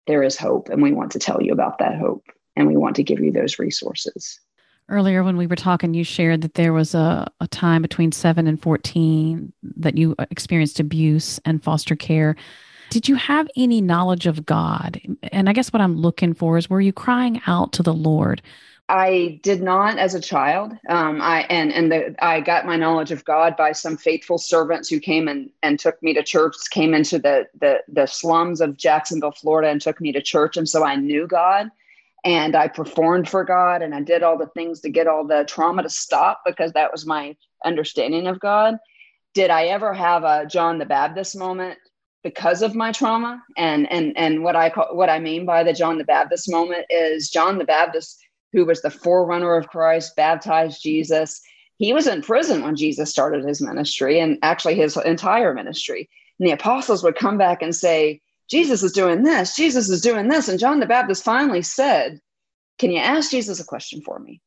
there 0.07 0.23
is 0.23 0.37
hope, 0.37 0.69
and 0.69 0.81
we 0.81 0.93
want 0.93 1.11
to 1.13 1.19
tell 1.19 1.41
you 1.41 1.51
about 1.51 1.79
that 1.79 1.97
hope, 1.97 2.25
and 2.55 2.67
we 2.67 2.77
want 2.77 2.95
to 2.97 3.03
give 3.03 3.19
you 3.19 3.31
those 3.31 3.59
resources. 3.59 4.39
Earlier, 4.87 5.23
when 5.23 5.37
we 5.37 5.47
were 5.47 5.55
talking, 5.55 5.93
you 5.93 6.03
shared 6.03 6.41
that 6.41 6.53
there 6.53 6.71
was 6.71 6.93
a, 6.93 7.31
a 7.41 7.47
time 7.47 7.81
between 7.81 8.11
seven 8.11 8.45
and 8.45 8.61
14 8.61 9.51
that 9.77 9.97
you 9.97 10.15
experienced 10.29 10.79
abuse 10.79 11.39
and 11.43 11.63
foster 11.63 11.95
care. 11.95 12.35
Did 12.91 13.09
you 13.09 13.15
have 13.15 13.47
any 13.55 13.81
knowledge 13.81 14.27
of 14.27 14.45
God? 14.45 15.01
And 15.31 15.49
I 15.49 15.53
guess 15.53 15.73
what 15.73 15.81
I'm 15.81 15.97
looking 15.97 16.35
for 16.35 16.57
is 16.57 16.69
were 16.69 16.81
you 16.81 16.93
crying 16.93 17.41
out 17.47 17.73
to 17.73 17.83
the 17.83 17.93
Lord 17.93 18.43
I 18.87 19.39
did 19.41 19.63
not 19.63 19.97
as 19.97 20.13
a 20.13 20.19
child. 20.19 20.73
Um, 20.89 21.19
I 21.19 21.41
and 21.49 21.73
and 21.73 21.91
the, 21.91 22.15
I 22.19 22.39
got 22.39 22.67
my 22.67 22.75
knowledge 22.75 23.11
of 23.11 23.25
God 23.25 23.57
by 23.57 23.71
some 23.71 23.97
faithful 23.97 24.37
servants 24.37 24.89
who 24.89 24.99
came 24.99 25.27
and 25.27 25.49
and 25.63 25.79
took 25.79 26.01
me 26.03 26.13
to 26.13 26.21
church. 26.21 26.55
Came 26.69 26.93
into 26.93 27.17
the 27.17 27.47
the 27.59 27.81
the 27.87 28.05
slums 28.05 28.61
of 28.61 28.77
Jacksonville, 28.77 29.31
Florida, 29.31 29.69
and 29.69 29.81
took 29.81 29.99
me 29.99 30.11
to 30.11 30.21
church. 30.21 30.55
And 30.55 30.69
so 30.69 30.83
I 30.85 30.95
knew 30.97 31.25
God, 31.25 31.71
and 32.25 32.55
I 32.55 32.67
performed 32.67 33.29
for 33.29 33.45
God, 33.45 33.81
and 33.81 33.95
I 33.95 34.01
did 34.01 34.23
all 34.23 34.37
the 34.37 34.47
things 34.47 34.81
to 34.81 34.89
get 34.89 35.07
all 35.07 35.25
the 35.25 35.45
trauma 35.47 35.83
to 35.83 35.89
stop 35.89 36.41
because 36.45 36.73
that 36.73 36.91
was 36.91 37.05
my 37.05 37.35
understanding 37.63 38.27
of 38.27 38.39
God. 38.39 38.75
Did 39.33 39.51
I 39.51 39.65
ever 39.67 39.93
have 39.93 40.23
a 40.23 40.45
John 40.45 40.77
the 40.77 40.85
Baptist 40.85 41.37
moment? 41.37 41.77
because 42.23 42.63
of 42.63 42.73
my 42.73 42.91
trauma 42.91 43.39
and 43.55 43.87
and 43.91 44.11
and 44.17 44.43
what 44.43 44.55
I 44.55 44.71
call 44.71 44.95
what 44.95 45.11
I 45.11 45.19
mean 45.19 45.45
by 45.45 45.63
the 45.63 45.73
John 45.73 45.99
the 45.99 46.03
Baptist 46.03 46.49
moment 46.49 46.87
is 46.89 47.29
John 47.29 47.59
the 47.59 47.65
Baptist 47.65 48.19
who 48.55 48.65
was 48.65 48.81
the 48.81 48.89
forerunner 48.89 49.55
of 49.55 49.67
Christ, 49.67 50.15
baptized 50.15 50.81
Jesus. 50.81 51.41
He 51.77 51.91
was 51.91 52.07
in 52.07 52.21
prison 52.21 52.63
when 52.63 52.77
Jesus 52.77 53.11
started 53.11 53.45
his 53.45 53.61
ministry 53.61 54.19
and 54.19 54.39
actually 54.41 54.75
his 54.75 54.97
entire 54.97 55.53
ministry. 55.53 56.09
And 56.39 56.47
the 56.47 56.53
apostles 56.53 57.03
would 57.03 57.17
come 57.17 57.37
back 57.37 57.61
and 57.61 57.75
say, 57.75 58.21
Jesus 58.49 58.83
is 58.83 58.91
doing 58.91 59.23
this, 59.23 59.55
Jesus 59.55 59.89
is 59.89 60.01
doing 60.01 60.27
this. 60.27 60.47
And 60.47 60.59
John 60.59 60.79
the 60.79 60.85
Baptist 60.85 61.23
finally 61.23 61.61
said, 61.61 62.19
Can 62.79 62.91
you 62.91 62.99
ask 62.99 63.31
Jesus 63.31 63.59
a 63.59 63.65
question 63.65 64.01
for 64.01 64.19
me? 64.19 64.41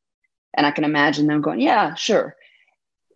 And 0.55 0.65
I 0.65 0.71
can 0.71 0.83
imagine 0.83 1.27
them 1.27 1.41
going, 1.41 1.59
Yeah, 1.59 1.95
sure. 1.95 2.35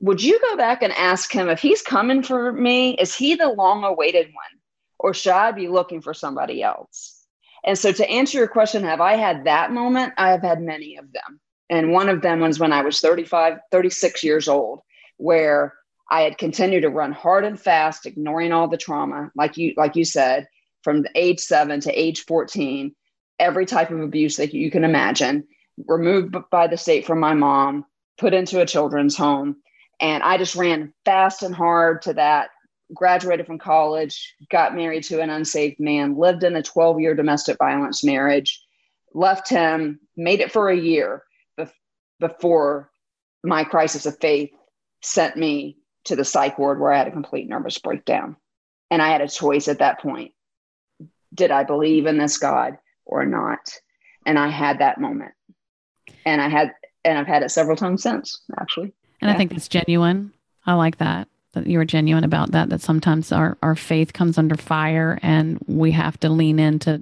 Would 0.01 0.21
you 0.21 0.39
go 0.41 0.57
back 0.57 0.83
and 0.83 0.91
ask 0.93 1.31
him 1.31 1.47
if 1.49 1.59
he's 1.59 1.81
coming 1.81 2.23
for 2.23 2.51
me? 2.51 2.95
Is 2.95 3.15
he 3.15 3.35
the 3.35 3.47
long 3.47 3.85
awaited 3.85 4.27
one? 4.27 4.59
Or 4.99 5.13
should 5.13 5.31
I 5.31 5.51
be 5.51 5.69
looking 5.69 6.01
for 6.01 6.13
somebody 6.13 6.61
else? 6.61 7.25
And 7.63 7.77
so, 7.77 7.91
to 7.93 8.09
answer 8.09 8.37
your 8.37 8.47
question, 8.47 8.83
have 8.83 8.99
I 8.99 9.15
had 9.15 9.45
that 9.45 9.71
moment? 9.71 10.13
I 10.17 10.31
have 10.31 10.41
had 10.41 10.61
many 10.61 10.97
of 10.97 11.11
them. 11.13 11.39
And 11.69 11.91
one 11.91 12.09
of 12.09 12.21
them 12.21 12.41
was 12.41 12.59
when 12.59 12.73
I 12.73 12.81
was 12.81 12.99
35, 12.99 13.59
36 13.71 14.23
years 14.23 14.47
old, 14.47 14.81
where 15.17 15.73
I 16.09 16.21
had 16.21 16.37
continued 16.37 16.81
to 16.81 16.89
run 16.89 17.13
hard 17.13 17.45
and 17.45 17.59
fast, 17.59 18.05
ignoring 18.05 18.51
all 18.51 18.67
the 18.67 18.77
trauma, 18.77 19.31
like 19.35 19.57
you, 19.57 19.73
like 19.77 19.95
you 19.95 20.03
said, 20.03 20.47
from 20.83 21.05
age 21.15 21.39
seven 21.39 21.79
to 21.81 21.91
age 21.91 22.25
14, 22.25 22.93
every 23.39 23.65
type 23.65 23.91
of 23.91 23.99
abuse 24.01 24.37
that 24.37 24.53
you 24.53 24.69
can 24.69 24.83
imagine, 24.83 25.47
removed 25.87 26.35
by 26.51 26.67
the 26.67 26.77
state 26.77 27.05
from 27.05 27.19
my 27.19 27.33
mom, 27.33 27.85
put 28.17 28.33
into 28.33 28.61
a 28.61 28.65
children's 28.65 29.17
home. 29.17 29.57
And 29.99 30.21
I 30.23 30.37
just 30.37 30.55
ran 30.55 30.93
fast 31.05 31.43
and 31.43 31.55
hard 31.55 32.01
to 32.03 32.13
that 32.13 32.49
graduated 32.93 33.45
from 33.45 33.59
college, 33.59 34.35
got 34.49 34.75
married 34.75 35.03
to 35.03 35.21
an 35.21 35.29
unsaved 35.29 35.79
man, 35.79 36.17
lived 36.17 36.43
in 36.43 36.55
a 36.55 36.63
12 36.63 36.99
year 36.99 37.15
domestic 37.15 37.57
violence 37.57 38.03
marriage, 38.03 38.61
left 39.13 39.49
him, 39.49 39.99
made 40.15 40.39
it 40.39 40.51
for 40.51 40.69
a 40.69 40.77
year 40.77 41.23
before 42.19 42.91
my 43.43 43.63
crisis 43.63 44.05
of 44.05 44.17
faith 44.19 44.51
sent 45.01 45.35
me 45.35 45.77
to 46.05 46.15
the 46.15 46.25
psych 46.25 46.57
ward 46.57 46.79
where 46.79 46.93
I 46.93 46.97
had 46.97 47.07
a 47.07 47.11
complete 47.11 47.47
nervous 47.47 47.77
breakdown. 47.77 48.37
And 48.89 49.01
I 49.01 49.09
had 49.09 49.21
a 49.21 49.27
choice 49.27 49.67
at 49.67 49.79
that 49.79 49.99
point. 49.99 50.32
Did 51.33 51.51
I 51.51 51.63
believe 51.63 52.05
in 52.05 52.17
this 52.17 52.37
God 52.37 52.77
or 53.05 53.25
not? 53.25 53.79
And 54.25 54.39
I 54.39 54.49
had 54.49 54.79
that 54.79 54.99
moment. 54.99 55.33
And 56.25 56.41
I 56.41 56.47
had, 56.47 56.73
and 57.03 57.17
I've 57.17 57.27
had 57.27 57.43
it 57.43 57.49
several 57.49 57.75
times 57.75 58.03
since, 58.03 58.41
actually. 58.59 58.93
And 59.21 59.29
yeah. 59.29 59.33
I 59.33 59.37
think 59.37 59.51
that's 59.51 59.67
genuine. 59.67 60.33
I 60.65 60.73
like 60.73 60.97
that 60.97 61.27
that 61.53 61.67
you 61.67 61.77
were 61.77 61.85
genuine 61.85 62.23
about 62.23 62.51
that 62.51 62.69
that 62.69 62.81
sometimes 62.81 63.31
our, 63.31 63.57
our 63.63 63.75
faith 63.75 64.13
comes 64.13 64.37
under 64.37 64.55
fire 64.55 65.19
and 65.21 65.59
we 65.67 65.91
have 65.91 66.19
to 66.19 66.29
lean 66.29 66.59
in 66.59 66.79
to 66.79 67.01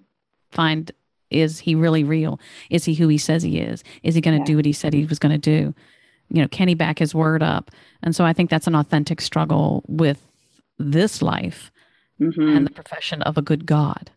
find 0.51 0.91
is 1.29 1.59
he 1.59 1.73
really 1.75 2.03
real 2.03 2.39
is 2.69 2.85
he 2.85 2.93
who 2.93 3.07
he 3.07 3.17
says 3.17 3.41
he 3.41 3.59
is 3.59 3.83
is 4.03 4.15
he 4.15 4.21
going 4.21 4.35
to 4.35 4.41
yeah. 4.41 4.45
do 4.45 4.55
what 4.57 4.65
he 4.65 4.73
said 4.73 4.93
he 4.93 5.05
was 5.05 5.19
going 5.19 5.31
to 5.31 5.37
do 5.37 5.73
you 6.29 6.41
know 6.41 6.47
can 6.49 6.67
he 6.67 6.75
back 6.75 6.99
his 6.99 7.15
word 7.15 7.41
up 7.41 7.71
and 8.03 8.15
so 8.15 8.25
i 8.25 8.33
think 8.33 8.49
that's 8.49 8.67
an 8.67 8.75
authentic 8.75 9.21
struggle 9.21 9.83
with 9.87 10.27
this 10.77 11.21
life 11.21 11.71
mm-hmm. 12.19 12.55
and 12.55 12.67
the 12.67 12.71
profession 12.71 13.21
of 13.21 13.37
a 13.37 13.41
good 13.41 13.65
god 13.65 14.11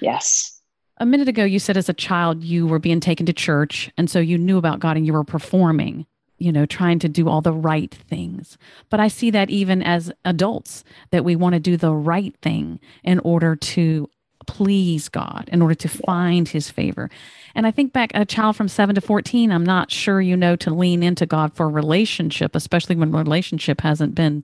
yes 0.00 0.60
a 0.98 1.06
minute 1.06 1.28
ago 1.28 1.44
you 1.44 1.58
said 1.58 1.76
as 1.76 1.88
a 1.88 1.94
child 1.94 2.42
you 2.42 2.66
were 2.66 2.78
being 2.78 3.00
taken 3.00 3.26
to 3.26 3.32
church 3.32 3.90
and 3.96 4.10
so 4.10 4.18
you 4.18 4.38
knew 4.38 4.58
about 4.58 4.80
god 4.80 4.96
and 4.96 5.06
you 5.06 5.12
were 5.12 5.24
performing 5.24 6.06
you 6.40 6.50
know, 6.50 6.66
trying 6.66 6.98
to 6.98 7.08
do 7.08 7.28
all 7.28 7.42
the 7.42 7.52
right 7.52 7.94
things. 7.94 8.58
But 8.88 8.98
I 8.98 9.08
see 9.08 9.30
that 9.30 9.50
even 9.50 9.82
as 9.82 10.10
adults, 10.24 10.82
that 11.10 11.22
we 11.24 11.36
want 11.36 11.52
to 11.52 11.60
do 11.60 11.76
the 11.76 11.92
right 11.92 12.34
thing 12.40 12.80
in 13.04 13.20
order 13.20 13.54
to 13.54 14.08
please 14.46 15.10
God, 15.10 15.50
in 15.52 15.60
order 15.60 15.74
to 15.74 15.88
find 15.88 16.48
his 16.48 16.70
favor. 16.70 17.10
And 17.54 17.66
I 17.66 17.70
think 17.70 17.92
back 17.92 18.10
a 18.14 18.24
child 18.24 18.56
from 18.56 18.68
7 18.68 18.94
to 18.94 19.00
14, 19.02 19.52
I'm 19.52 19.66
not 19.66 19.92
sure 19.92 20.20
you 20.20 20.36
know 20.36 20.56
to 20.56 20.74
lean 20.74 21.02
into 21.02 21.26
God 21.26 21.54
for 21.54 21.66
a 21.66 21.70
relationship, 21.70 22.56
especially 22.56 22.96
when 22.96 23.12
relationship 23.12 23.82
hasn't 23.82 24.14
been 24.14 24.42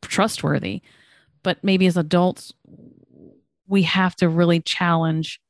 trustworthy. 0.00 0.80
But 1.42 1.62
maybe 1.62 1.86
as 1.86 1.98
adults, 1.98 2.54
we 3.68 3.82
have 3.82 4.16
to 4.16 4.28
really 4.28 4.60
challenge 4.60 5.40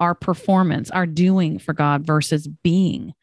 our 0.00 0.14
performance, 0.14 0.90
our 0.90 1.06
doing 1.06 1.58
for 1.58 1.72
God 1.72 2.06
versus 2.06 2.46
being 2.46 3.14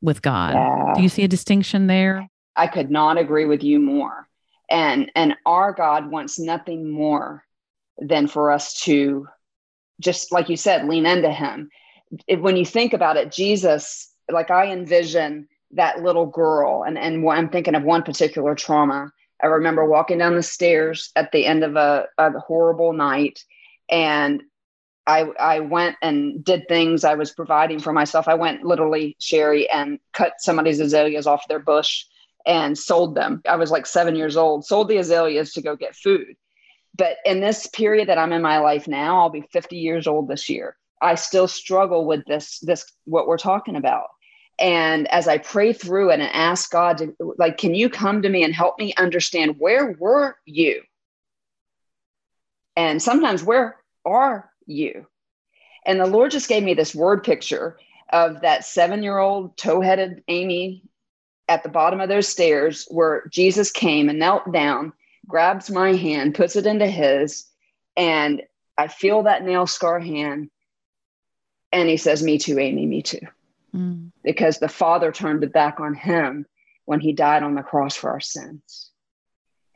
with 0.00 0.22
God. 0.22 0.54
Yeah. 0.54 0.92
Do 0.94 1.02
you 1.02 1.08
see 1.08 1.24
a 1.24 1.28
distinction 1.28 1.86
there? 1.86 2.28
I 2.56 2.66
could 2.66 2.90
not 2.90 3.18
agree 3.18 3.44
with 3.44 3.62
you 3.62 3.78
more. 3.78 4.28
And 4.68 5.10
and 5.14 5.36
our 5.46 5.72
God 5.72 6.10
wants 6.10 6.38
nothing 6.38 6.90
more 6.90 7.44
than 7.98 8.28
for 8.28 8.50
us 8.50 8.80
to 8.82 9.28
just 10.00 10.32
like 10.32 10.48
you 10.48 10.56
said 10.56 10.88
lean 10.88 11.06
into 11.06 11.30
him. 11.30 11.70
If, 12.26 12.40
when 12.40 12.56
you 12.56 12.64
think 12.64 12.92
about 12.92 13.16
it, 13.16 13.32
Jesus, 13.32 14.12
like 14.30 14.50
I 14.50 14.72
envision 14.72 15.48
that 15.72 16.02
little 16.02 16.26
girl 16.26 16.84
and 16.84 16.98
and 16.98 17.28
I'm 17.28 17.48
thinking 17.48 17.74
of 17.74 17.82
one 17.82 18.02
particular 18.02 18.54
trauma. 18.54 19.12
I 19.42 19.46
remember 19.46 19.86
walking 19.86 20.18
down 20.18 20.36
the 20.36 20.42
stairs 20.42 21.10
at 21.16 21.32
the 21.32 21.46
end 21.46 21.64
of 21.64 21.76
a, 21.76 22.06
a 22.18 22.30
horrible 22.38 22.92
night 22.92 23.42
and 23.90 24.42
I, 25.06 25.22
I 25.40 25.60
went 25.60 25.96
and 26.02 26.44
did 26.44 26.68
things 26.68 27.04
I 27.04 27.14
was 27.14 27.32
providing 27.32 27.80
for 27.80 27.92
myself. 27.92 28.28
I 28.28 28.34
went 28.34 28.64
literally, 28.64 29.16
Sherry, 29.18 29.68
and 29.68 29.98
cut 30.12 30.34
somebody's 30.38 30.78
azaleas 30.78 31.26
off 31.26 31.48
their 31.48 31.58
bush 31.58 32.04
and 32.46 32.78
sold 32.78 33.14
them. 33.14 33.42
I 33.48 33.56
was 33.56 33.70
like 33.70 33.86
seven 33.86 34.14
years 34.14 34.36
old, 34.36 34.64
sold 34.64 34.88
the 34.88 34.98
azaleas 34.98 35.52
to 35.54 35.62
go 35.62 35.74
get 35.74 35.96
food. 35.96 36.36
But 36.96 37.16
in 37.24 37.40
this 37.40 37.66
period 37.66 38.08
that 38.08 38.18
I'm 38.18 38.32
in 38.32 38.42
my 38.42 38.58
life 38.58 38.86
now, 38.86 39.18
I'll 39.18 39.30
be 39.30 39.44
50 39.52 39.76
years 39.76 40.06
old 40.06 40.28
this 40.28 40.48
year. 40.48 40.76
I 41.02 41.14
still 41.14 41.48
struggle 41.48 42.04
with 42.04 42.24
this, 42.26 42.58
this, 42.60 42.84
what 43.04 43.26
we're 43.26 43.38
talking 43.38 43.76
about. 43.76 44.08
And 44.58 45.08
as 45.08 45.26
I 45.26 45.38
pray 45.38 45.72
through 45.72 46.10
it 46.10 46.20
and 46.20 46.22
ask 46.22 46.70
God 46.70 46.98
to, 46.98 47.16
like, 47.38 47.56
can 47.56 47.74
you 47.74 47.88
come 47.88 48.22
to 48.22 48.28
me 48.28 48.44
and 48.44 48.54
help 48.54 48.78
me 48.78 48.92
understand 48.98 49.56
where 49.58 49.96
were 49.98 50.36
you? 50.44 50.82
And 52.76 53.02
sometimes 53.02 53.42
where 53.42 53.79
are 54.04 54.50
you? 54.66 55.06
And 55.86 56.00
the 56.00 56.06
Lord 56.06 56.30
just 56.30 56.48
gave 56.48 56.62
me 56.62 56.74
this 56.74 56.94
word 56.94 57.24
picture 57.24 57.78
of 58.12 58.40
that 58.42 58.64
seven 58.64 59.02
year 59.02 59.18
old 59.18 59.56
toe 59.56 59.80
headed 59.80 60.22
Amy 60.28 60.82
at 61.48 61.62
the 61.62 61.68
bottom 61.68 62.00
of 62.00 62.08
those 62.08 62.28
stairs 62.28 62.86
where 62.90 63.26
Jesus 63.30 63.70
came 63.70 64.08
and 64.08 64.18
knelt 64.18 64.52
down, 64.52 64.92
grabs 65.26 65.70
my 65.70 65.94
hand, 65.94 66.34
puts 66.34 66.56
it 66.56 66.66
into 66.66 66.86
his, 66.86 67.46
and 67.96 68.42
I 68.78 68.88
feel 68.88 69.24
that 69.24 69.44
nail 69.44 69.66
scar 69.66 69.98
hand. 69.98 70.50
And 71.72 71.88
he 71.88 71.96
says, 71.96 72.22
Me 72.22 72.38
too, 72.38 72.58
Amy, 72.58 72.86
me 72.86 73.02
too. 73.02 73.20
Mm. 73.74 74.10
Because 74.22 74.58
the 74.58 74.68
Father 74.68 75.12
turned 75.12 75.44
it 75.44 75.52
back 75.52 75.80
on 75.80 75.94
him 75.94 76.46
when 76.84 77.00
he 77.00 77.12
died 77.12 77.42
on 77.42 77.54
the 77.54 77.62
cross 77.62 77.94
for 77.94 78.10
our 78.10 78.20
sins. 78.20 78.90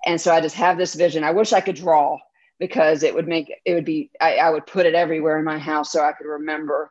And 0.07 0.21
so 0.21 0.33
I 0.33 0.41
just 0.41 0.57
have 0.57 0.77
this 0.77 0.95
vision. 0.95 1.25
I 1.25 1.33
wish 1.33 1.53
I 1.53 1.61
could 1.61 1.77
draw 1.77 2.19
because 2.65 3.03
it 3.03 3.15
would 3.15 3.29
make 3.29 3.53
it 3.67 3.75
would 3.75 3.85
be 3.85 4.11
I, 4.23 4.37
I 4.37 4.49
would 4.49 4.67
put 4.67 4.87
it 4.87 4.95
everywhere 4.95 5.39
in 5.39 5.45
my 5.45 5.59
house 5.59 5.93
so 5.93 6.03
I 6.03 6.13
could 6.13 6.27
remember 6.27 6.91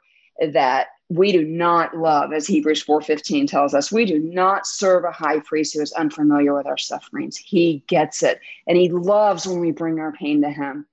that 0.51 0.89
we 1.09 1.31
do 1.31 1.43
not 1.43 1.97
love 1.97 2.31
as 2.31 2.45
hebrews 2.45 2.85
4.15 2.85 3.47
tells 3.47 3.73
us 3.73 3.91
we 3.91 4.05
do 4.05 4.19
not 4.19 4.67
serve 4.67 5.03
a 5.03 5.11
high 5.11 5.39
priest 5.39 5.73
who 5.73 5.81
is 5.81 5.91
unfamiliar 5.93 6.53
with 6.53 6.67
our 6.67 6.77
sufferings. 6.77 7.37
He 7.37 7.83
gets 7.87 8.21
it. 8.21 8.39
And 8.67 8.77
he 8.77 8.89
loves 8.89 9.47
when 9.47 9.61
we 9.61 9.71
bring 9.71 9.99
our 9.99 10.11
pain 10.11 10.43
to 10.43 10.51
him 10.51 10.85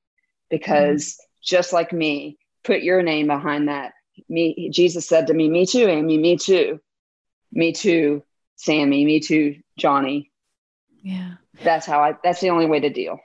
because 0.49 1.02
mm. 1.08 1.16
just 1.42 1.75
like 1.75 1.92
me 1.92 2.38
put 2.64 2.80
your 2.80 3.02
name 3.02 3.26
behind 3.26 3.68
that. 3.68 3.92
Me 4.30 4.70
jesus 4.70 5.06
said 5.06 5.26
to 5.26 5.34
me 5.34 5.50
me 5.50 5.66
too 5.66 5.88
amy 5.88 6.16
me 6.16 6.38
too. 6.38 6.80
Me 7.52 7.72
too 7.72 8.22
sammy 8.56 9.04
me 9.04 9.20
too 9.20 9.60
johnny. 9.76 10.30
Yeah. 11.02 11.34
That's 11.62 11.84
how 11.84 12.00
i 12.00 12.14
that's 12.25 12.40
the 12.40 12.49
only 12.49 12.66
way 12.66 12.80
to 12.80 12.88
deal 12.88 13.20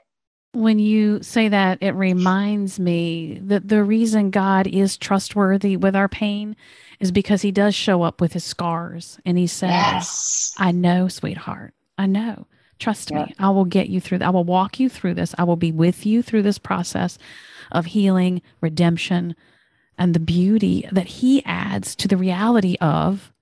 when 0.56 0.78
you 0.78 1.22
say 1.22 1.48
that, 1.48 1.78
it 1.82 1.92
reminds 1.92 2.80
me 2.80 3.38
that 3.42 3.68
the 3.68 3.84
reason 3.84 4.30
God 4.30 4.66
is 4.66 4.96
trustworthy 4.96 5.76
with 5.76 5.94
our 5.94 6.08
pain 6.08 6.56
is 6.98 7.12
because 7.12 7.42
he 7.42 7.52
does 7.52 7.74
show 7.74 8.02
up 8.02 8.20
with 8.20 8.32
his 8.32 8.44
scars 8.44 9.20
and 9.26 9.36
he 9.36 9.46
says, 9.46 9.70
yes. 9.70 10.54
I 10.56 10.72
know, 10.72 11.08
sweetheart. 11.08 11.74
I 11.98 12.06
know. 12.06 12.46
Trust 12.78 13.12
me. 13.12 13.34
I 13.38 13.50
will 13.50 13.64
get 13.64 13.88
you 13.88 14.00
through. 14.00 14.20
I 14.22 14.30
will 14.30 14.44
walk 14.44 14.80
you 14.80 14.88
through 14.88 15.14
this. 15.14 15.34
I 15.38 15.44
will 15.44 15.56
be 15.56 15.72
with 15.72 16.06
you 16.06 16.22
through 16.22 16.42
this 16.42 16.58
process 16.58 17.18
of 17.70 17.86
healing, 17.86 18.40
redemption, 18.60 19.36
and 19.98 20.14
the 20.14 20.20
beauty 20.20 20.88
that 20.92 21.06
he 21.06 21.44
adds 21.44 21.94
to 21.96 22.08
the 22.08 22.16
reality 22.16 22.76
of 22.80 23.32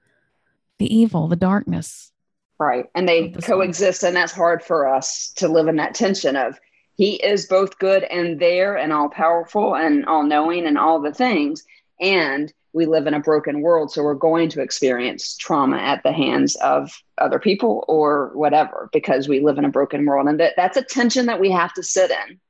the 0.78 0.92
evil, 0.92 1.28
the 1.28 1.36
darkness. 1.36 2.12
Right. 2.58 2.86
And 2.94 3.08
they 3.08 3.30
coexist. 3.30 4.02
And 4.02 4.16
that's 4.16 4.32
hard 4.32 4.62
for 4.62 4.88
us 4.88 5.32
to 5.36 5.48
live 5.48 5.68
in 5.68 5.76
that 5.76 5.94
tension 5.94 6.36
of 6.36 6.58
he 6.96 7.14
is 7.14 7.46
both 7.46 7.78
good 7.78 8.04
and 8.04 8.38
there 8.38 8.76
and 8.76 8.92
all 8.92 9.08
powerful 9.08 9.74
and 9.74 10.06
all 10.06 10.22
knowing 10.22 10.66
and 10.66 10.78
all 10.78 11.00
the 11.00 11.12
things. 11.12 11.64
And 12.00 12.52
we 12.72 12.86
live 12.86 13.06
in 13.06 13.14
a 13.14 13.20
broken 13.20 13.60
world. 13.60 13.92
So 13.92 14.02
we're 14.02 14.14
going 14.14 14.48
to 14.50 14.60
experience 14.60 15.36
trauma 15.36 15.76
at 15.76 16.02
the 16.02 16.12
hands 16.12 16.56
of 16.56 16.92
other 17.18 17.38
people 17.38 17.84
or 17.88 18.30
whatever 18.34 18.90
because 18.92 19.28
we 19.28 19.40
live 19.40 19.58
in 19.58 19.64
a 19.64 19.70
broken 19.70 20.04
world. 20.06 20.28
And 20.28 20.40
that, 20.40 20.54
that's 20.56 20.76
a 20.76 20.82
tension 20.82 21.26
that 21.26 21.40
we 21.40 21.50
have 21.50 21.72
to 21.74 21.82
sit 21.82 22.10
in. 22.10 22.40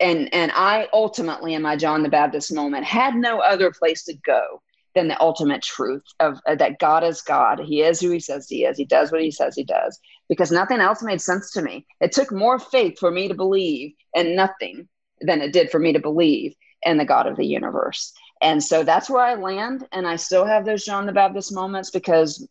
And, 0.00 0.32
and 0.32 0.52
I 0.54 0.88
ultimately, 0.92 1.54
in 1.54 1.62
my 1.62 1.76
John 1.76 2.02
the 2.02 2.08
Baptist 2.08 2.52
moment, 2.54 2.84
had 2.84 3.14
no 3.14 3.40
other 3.40 3.70
place 3.70 4.04
to 4.04 4.14
go 4.14 4.62
than 4.94 5.08
the 5.08 5.20
ultimate 5.20 5.62
truth 5.62 6.02
of 6.20 6.40
uh, 6.46 6.54
that 6.56 6.78
God 6.78 7.04
is 7.04 7.22
God. 7.22 7.60
He 7.60 7.82
is 7.82 8.00
who 8.00 8.10
he 8.10 8.20
says 8.20 8.48
he 8.48 8.64
is. 8.64 8.76
He 8.76 8.84
does 8.84 9.12
what 9.12 9.22
he 9.22 9.30
says 9.30 9.54
he 9.54 9.64
does 9.64 9.98
because 10.28 10.50
nothing 10.50 10.80
else 10.80 11.02
made 11.02 11.20
sense 11.20 11.50
to 11.52 11.62
me. 11.62 11.86
It 12.00 12.12
took 12.12 12.32
more 12.32 12.58
faith 12.58 12.98
for 12.98 13.10
me 13.10 13.28
to 13.28 13.34
believe 13.34 13.94
in 14.14 14.34
nothing 14.34 14.88
than 15.20 15.40
it 15.40 15.52
did 15.52 15.70
for 15.70 15.78
me 15.78 15.92
to 15.92 16.00
believe 16.00 16.54
in 16.82 16.96
the 16.96 17.04
God 17.04 17.26
of 17.26 17.36
the 17.36 17.46
universe. 17.46 18.12
And 18.40 18.62
so 18.62 18.84
that's 18.84 19.10
where 19.10 19.22
I 19.22 19.34
land. 19.34 19.86
And 19.92 20.06
I 20.06 20.16
still 20.16 20.44
have 20.44 20.64
those 20.64 20.84
John 20.84 21.06
the 21.06 21.12
Baptist 21.12 21.52
moments 21.52 21.90
because 21.90 22.46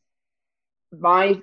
my 0.97 1.41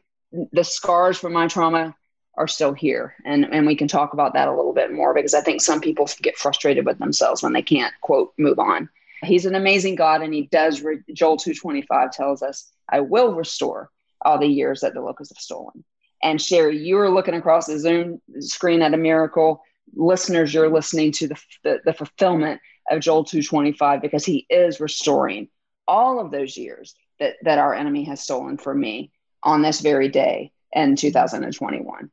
the 0.52 0.64
scars 0.64 1.16
from 1.16 1.32
my 1.32 1.46
trauma 1.46 1.94
are 2.36 2.48
still 2.48 2.72
here. 2.72 3.14
And 3.24 3.46
and 3.52 3.66
we 3.66 3.76
can 3.76 3.88
talk 3.88 4.12
about 4.12 4.34
that 4.34 4.48
a 4.48 4.54
little 4.54 4.72
bit 4.72 4.92
more 4.92 5.14
because 5.14 5.34
I 5.34 5.40
think 5.40 5.60
some 5.60 5.80
people 5.80 6.08
get 6.20 6.36
frustrated 6.36 6.84
with 6.84 6.98
themselves 6.98 7.42
when 7.42 7.52
they 7.52 7.62
can't 7.62 7.94
quote 8.00 8.32
move 8.38 8.58
on. 8.58 8.88
He's 9.24 9.46
an 9.46 9.54
amazing 9.54 9.94
God, 9.96 10.22
and 10.22 10.32
He 10.32 10.42
does. 10.46 10.82
Re- 10.82 11.02
Joel 11.12 11.36
two 11.36 11.54
twenty 11.54 11.82
five 11.82 12.12
tells 12.12 12.42
us, 12.42 12.70
"I 12.88 13.00
will 13.00 13.34
restore 13.34 13.90
all 14.20 14.38
the 14.38 14.46
years 14.46 14.80
that 14.80 14.94
the 14.94 15.00
locusts 15.00 15.34
have 15.34 15.42
stolen." 15.42 15.84
And 16.22 16.40
Sherry, 16.40 16.78
you 16.78 16.98
are 16.98 17.10
looking 17.10 17.34
across 17.34 17.66
the 17.66 17.78
Zoom 17.78 18.20
screen 18.40 18.82
at 18.82 18.94
a 18.94 18.98
miracle. 18.98 19.62
Listeners, 19.94 20.54
you're 20.54 20.72
listening 20.72 21.12
to 21.12 21.28
the, 21.28 21.36
the, 21.62 21.80
the 21.84 21.92
fulfillment 21.92 22.60
of 22.90 23.00
Joel 23.00 23.24
two 23.24 23.42
twenty 23.42 23.72
five 23.72 24.00
because 24.00 24.24
He 24.24 24.46
is 24.48 24.80
restoring 24.80 25.48
all 25.86 26.20
of 26.20 26.30
those 26.30 26.56
years 26.56 26.94
that 27.20 27.34
that 27.42 27.58
our 27.58 27.74
enemy 27.74 28.04
has 28.04 28.20
stolen 28.20 28.56
from 28.56 28.80
me 28.80 29.12
on 29.42 29.62
this 29.62 29.80
very 29.80 30.08
day 30.08 30.52
in 30.72 30.96
2021. 30.96 32.10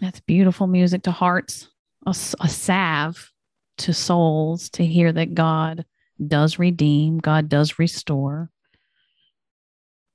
That's 0.00 0.20
beautiful 0.20 0.66
music 0.66 1.02
to 1.04 1.10
hearts, 1.10 1.68
a, 2.06 2.10
a 2.10 2.48
salve 2.48 3.32
to 3.78 3.92
souls 3.92 4.68
to 4.70 4.84
hear 4.84 5.12
that 5.12 5.34
God 5.34 5.84
does 6.28 6.58
redeem, 6.58 7.18
God 7.18 7.48
does 7.48 7.78
restore. 7.78 8.50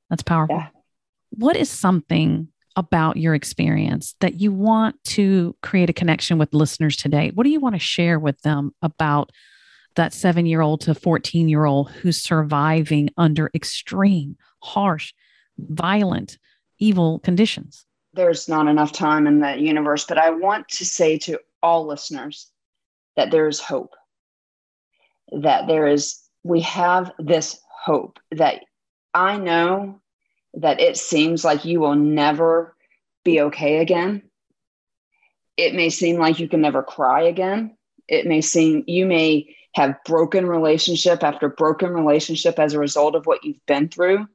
That's 0.10 0.24
powerful. 0.24 0.58
Yeah. 0.58 0.68
What 1.32 1.56
is 1.56 1.70
something 1.70 2.48
about 2.76 3.18
your 3.18 3.34
experience 3.34 4.16
that 4.20 4.40
you 4.40 4.52
want 4.52 5.04
to 5.04 5.56
create 5.62 5.90
a 5.90 5.94
connection 5.94 6.38
with 6.38 6.54
listeners 6.54 6.96
today? 6.96 7.32
What 7.34 7.44
do 7.44 7.50
you 7.50 7.60
want 7.60 7.76
to 7.76 7.80
share 7.80 8.20
with 8.20 8.40
them 8.42 8.74
about 8.82 9.32
that 9.96 10.14
seven 10.14 10.46
year 10.46 10.62
old 10.62 10.82
to 10.82 10.94
14 10.94 11.50
year 11.50 11.66
old 11.66 11.90
who's 11.90 12.22
surviving 12.22 13.10
under 13.18 13.50
extreme, 13.54 14.38
harsh, 14.62 15.14
violent, 15.58 16.38
evil 16.80 17.20
conditions? 17.20 17.86
There's 18.14 18.48
not 18.48 18.68
enough 18.68 18.92
time 18.92 19.28
in 19.28 19.40
the 19.40 19.58
universe, 19.60 20.06
but 20.06 20.18
I 20.18 20.30
want 20.30 20.70
to 20.70 20.86
say 20.86 21.18
to 21.20 21.40
all 21.62 21.86
listeners 21.86 22.52
that 23.16 23.32
there 23.32 23.48
is 23.48 23.60
hope 23.60 23.96
that 25.32 25.68
there 25.68 25.88
is, 25.88 26.20
we 26.44 26.62
have 26.62 27.12
this 27.20 27.60
hope 27.70 28.20
that 28.32 28.62
I 29.14 29.38
know 29.38 30.00
that 30.56 30.80
it 30.80 30.98
seems 30.98 31.44
like 31.44 31.66
you 31.66 31.80
will 31.80 31.96
never 31.96 32.76
be 33.24 33.42
okay 33.42 33.78
again. 33.78 34.24
It 35.56 35.74
may 35.74 35.90
seem 35.90 36.18
like 36.18 36.40
you 36.40 36.48
can 36.48 36.62
never 36.62 36.84
cry 36.84 37.24
again. 37.24 37.78
It 38.08 38.26
may 38.26 38.42
seem 38.42 38.84
you 38.88 39.06
may 39.06 39.56
have 39.74 40.04
broken 40.06 40.46
relationship 40.46 41.24
after 41.24 41.50
broken 41.50 41.92
relationship 41.92 42.58
as 42.58 42.74
a 42.74 42.80
result 42.80 43.16
of 43.16 43.26
what 43.26 43.44
you've 43.44 43.66
been 43.66 43.90
through. 43.90 44.28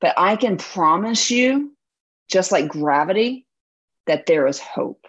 But 0.00 0.14
I 0.16 0.36
can 0.36 0.56
promise 0.56 1.30
you, 1.30 1.76
just 2.28 2.50
like 2.50 2.68
gravity, 2.68 3.46
that 4.06 4.26
there 4.26 4.46
is 4.46 4.58
hope. 4.58 5.06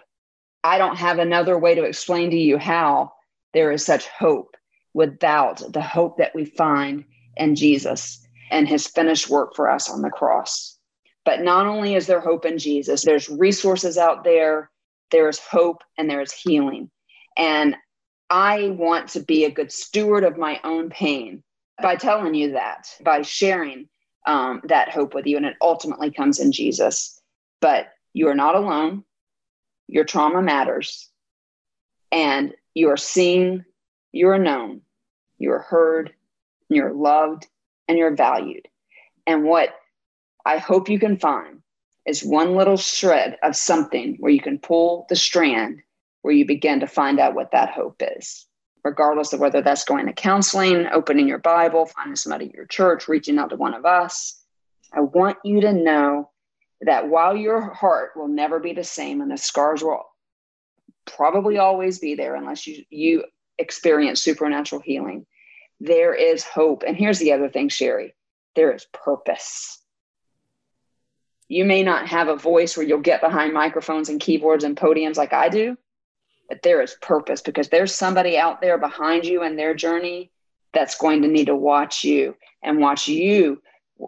I 0.62 0.78
don't 0.78 0.96
have 0.96 1.18
another 1.18 1.58
way 1.58 1.74
to 1.74 1.84
explain 1.84 2.30
to 2.30 2.36
you 2.36 2.58
how 2.58 3.12
there 3.54 3.72
is 3.72 3.84
such 3.84 4.06
hope 4.06 4.56
without 4.94 5.62
the 5.72 5.82
hope 5.82 6.18
that 6.18 6.34
we 6.34 6.44
find 6.44 7.04
in 7.36 7.54
Jesus 7.54 8.26
and 8.50 8.68
his 8.68 8.86
finished 8.86 9.30
work 9.30 9.54
for 9.54 9.70
us 9.70 9.90
on 9.90 10.02
the 10.02 10.10
cross. 10.10 10.78
But 11.24 11.42
not 11.42 11.66
only 11.66 11.94
is 11.94 12.06
there 12.06 12.20
hope 12.20 12.44
in 12.44 12.58
Jesus, 12.58 13.04
there's 13.04 13.28
resources 13.28 13.96
out 13.96 14.24
there 14.24 14.70
there 15.12 15.28
is 15.28 15.38
hope 15.38 15.84
and 15.96 16.10
there 16.10 16.20
is 16.20 16.32
healing. 16.32 16.90
And 17.36 17.76
I 18.28 18.70
want 18.70 19.10
to 19.10 19.20
be 19.20 19.44
a 19.44 19.50
good 19.50 19.70
steward 19.70 20.24
of 20.24 20.38
my 20.38 20.58
own 20.64 20.90
pain 20.90 21.44
by 21.80 21.96
telling 21.96 22.34
you 22.34 22.52
that, 22.52 22.88
by 23.04 23.22
sharing 23.22 23.88
um, 24.26 24.62
that 24.64 24.88
hope 24.88 25.14
with 25.14 25.26
you. 25.26 25.36
And 25.36 25.46
it 25.46 25.56
ultimately 25.60 26.10
comes 26.10 26.40
in 26.40 26.50
Jesus. 26.50 27.20
But 27.60 27.88
you 28.12 28.28
are 28.28 28.34
not 28.34 28.56
alone. 28.56 29.04
Your 29.86 30.04
trauma 30.04 30.42
matters. 30.42 31.08
And 32.10 32.54
you 32.74 32.88
are 32.88 32.96
seen, 32.96 33.64
you 34.12 34.28
are 34.28 34.38
known, 34.38 34.82
you 35.38 35.52
are 35.52 35.62
heard, 35.62 36.12
you're 36.68 36.92
loved, 36.92 37.46
and 37.88 37.98
you're 37.98 38.14
valued. 38.14 38.68
And 39.26 39.44
what 39.44 39.70
I 40.44 40.58
hope 40.58 40.88
you 40.88 40.98
can 40.98 41.18
find 41.18 41.62
is 42.06 42.24
one 42.24 42.56
little 42.56 42.76
shred 42.76 43.36
of 43.42 43.56
something 43.56 44.16
where 44.18 44.32
you 44.32 44.40
can 44.40 44.58
pull 44.58 45.06
the 45.08 45.16
strand 45.16 45.80
where 46.22 46.34
you 46.34 46.46
begin 46.46 46.80
to 46.80 46.86
find 46.86 47.18
out 47.18 47.34
what 47.34 47.52
that 47.52 47.70
hope 47.70 48.02
is, 48.16 48.46
regardless 48.84 49.32
of 49.32 49.40
whether 49.40 49.60
that's 49.60 49.84
going 49.84 50.06
to 50.06 50.12
counseling, 50.12 50.86
opening 50.92 51.28
your 51.28 51.38
Bible, 51.38 51.86
finding 51.86 52.16
somebody 52.16 52.46
at 52.46 52.54
your 52.54 52.66
church, 52.66 53.08
reaching 53.08 53.38
out 53.38 53.50
to 53.50 53.56
one 53.56 53.74
of 53.74 53.84
us. 53.84 54.40
I 54.92 55.00
want 55.00 55.38
you 55.44 55.60
to 55.62 55.72
know 55.72 56.30
that 56.82 57.08
while 57.08 57.36
your 57.36 57.72
heart 57.72 58.12
will 58.16 58.28
never 58.28 58.58
be 58.58 58.72
the 58.72 58.84
same 58.84 59.20
and 59.20 59.30
the 59.30 59.36
scars 59.36 59.82
will 59.82 60.04
probably 61.04 61.58
always 61.58 61.98
be 61.98 62.14
there 62.14 62.34
unless 62.36 62.66
you, 62.66 62.84
you 62.90 63.24
experience 63.58 64.22
supernatural 64.22 64.80
healing, 64.80 65.26
there 65.80 66.14
is 66.14 66.44
hope. 66.44 66.84
And 66.86 66.96
here's 66.96 67.18
the 67.18 67.32
other 67.32 67.48
thing, 67.48 67.68
Sherry 67.68 68.14
there 68.54 68.72
is 68.72 68.86
purpose. 68.92 69.78
You 71.48 71.64
may 71.64 71.82
not 71.82 72.08
have 72.08 72.28
a 72.28 72.36
voice 72.36 72.76
where 72.76 72.86
you'll 72.86 73.00
get 73.00 73.20
behind 73.20 73.52
microphones 73.52 74.08
and 74.08 74.20
keyboards 74.20 74.64
and 74.64 74.76
podiums 74.76 75.16
like 75.16 75.32
I 75.32 75.48
do, 75.48 75.76
but 76.48 76.62
there 76.62 76.82
is 76.82 76.96
purpose 77.00 77.40
because 77.40 77.68
there's 77.68 77.94
somebody 77.94 78.38
out 78.38 78.60
there 78.60 78.78
behind 78.78 79.24
you 79.24 79.42
and 79.42 79.58
their 79.58 79.74
journey 79.74 80.30
that's 80.72 80.98
going 80.98 81.22
to 81.22 81.28
need 81.28 81.46
to 81.46 81.56
watch 81.56 82.04
you 82.04 82.36
and 82.62 82.78
watch 82.78 83.08
you 83.08 83.62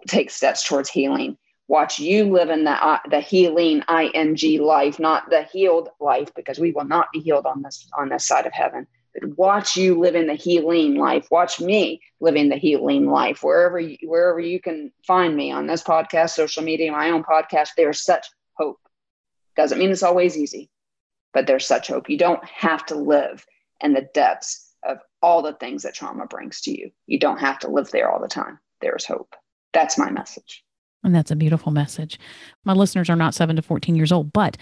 take 0.07 0.31
steps 0.31 0.67
towards 0.67 0.89
healing. 0.89 1.37
Watch 1.69 1.99
you 1.99 2.31
live 2.31 2.51
in 2.51 2.65
the 2.65 2.73
uh, 2.73 2.99
the 3.11 3.21
healing 3.21 3.83
ing 3.89 4.63
life, 4.63 4.99
not 4.99 5.31
the 5.31 5.45
healed 5.45 5.89
life, 5.99 6.35
because 6.35 6.59
we 6.59 6.73
will 6.73 6.85
not 6.85 7.11
be 7.13 7.21
healed 7.21 7.47
on 7.47 7.63
this 7.63 7.89
on 7.97 8.11
this 8.11 8.27
side 8.27 8.47
of 8.47 8.53
heaven. 8.53 8.87
Watch 9.23 9.77
you 9.77 9.99
live 9.99 10.15
in 10.17 10.27
the 10.27 10.35
healing 10.35 10.97
life. 10.97 11.29
Watch 11.31 11.61
me 11.61 12.01
living 12.21 12.49
the 12.49 12.57
healing 12.57 13.09
life 13.09 13.43
wherever 13.43 13.79
you, 13.79 13.97
wherever 14.03 14.41
you 14.41 14.61
can 14.61 14.93
find 15.07 15.37
me 15.37 15.53
on 15.53 15.67
this 15.67 15.83
podcast, 15.83 16.31
social 16.31 16.65
media, 16.65 16.91
my 16.91 17.11
own 17.11 17.23
podcast. 17.23 17.71
There's 17.77 18.03
such 18.03 18.27
hope. 18.55 18.81
Doesn't 19.57 19.79
mean 19.79 19.91
it's 19.91 20.03
always 20.03 20.37
easy, 20.37 20.71
but 21.33 21.47
there's 21.47 21.67
such 21.67 21.89
hope. 21.89 22.11
You 22.11 22.19
don't 22.19 22.45
have 22.45 22.85
to 22.87 22.97
live 22.97 23.45
in 23.81 23.93
the 23.93 24.09
depths 24.15 24.73
of 24.83 24.99
all 25.23 25.43
the 25.43 25.55
things 25.55 25.83
that 25.83 25.95
trauma 25.95 26.27
brings 26.27 26.61
to 26.63 26.73
you. 26.73 26.91
You 27.07 27.19
don't 27.19 27.39
have 27.39 27.61
to 27.61 27.71
live 27.71 27.91
there 27.91 28.11
all 28.11 28.21
the 28.21 28.29
time. 28.29 28.59
There's 28.81 29.05
hope. 29.05 29.35
That's 29.73 29.97
my 29.97 30.11
message. 30.11 30.65
And 31.05 31.15
that's 31.15 31.31
a 31.31 31.37
beautiful 31.37 31.71
message. 31.71 32.19
My 32.65 32.73
listeners 32.73 33.11
are 33.11 33.17
not 33.17 33.35
seven 33.35 33.57
to 33.57 33.63
14 33.63 33.95
years 33.95 34.11
old, 34.11 34.33
but 34.33 34.57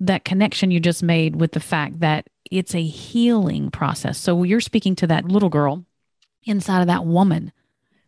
that 0.00 0.24
connection 0.24 0.70
you 0.70 0.80
just 0.80 1.02
made 1.02 1.36
with 1.36 1.52
the 1.52 1.60
fact 1.60 2.00
that 2.00 2.28
it's 2.50 2.74
a 2.74 2.84
healing 2.84 3.70
process. 3.70 4.18
So 4.18 4.42
you're 4.42 4.60
speaking 4.60 4.94
to 4.96 5.06
that 5.06 5.24
little 5.26 5.48
girl 5.48 5.84
inside 6.44 6.80
of 6.80 6.86
that 6.86 7.06
woman 7.06 7.52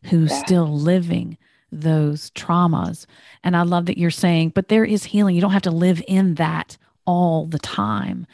who's 0.05 0.31
yeah. 0.31 0.45
still 0.45 0.79
living 0.79 1.39
those 1.73 2.31
traumas. 2.31 3.07
And 3.43 3.57
I 3.57 3.63
love 3.63 3.87
that 3.87 3.99
you're 3.99 4.11
saying, 4.11 4.51
but 4.51 4.69
there 4.69 4.85
is 4.85 5.05
healing. 5.05 5.35
You 5.35 5.41
don't 5.41 5.53
have 5.53 5.63
to 5.63 5.71
live 5.71 6.03
in 6.07 6.35
that 6.37 6.77
all 7.05 7.47
the 7.47 7.59
time. 7.59 8.27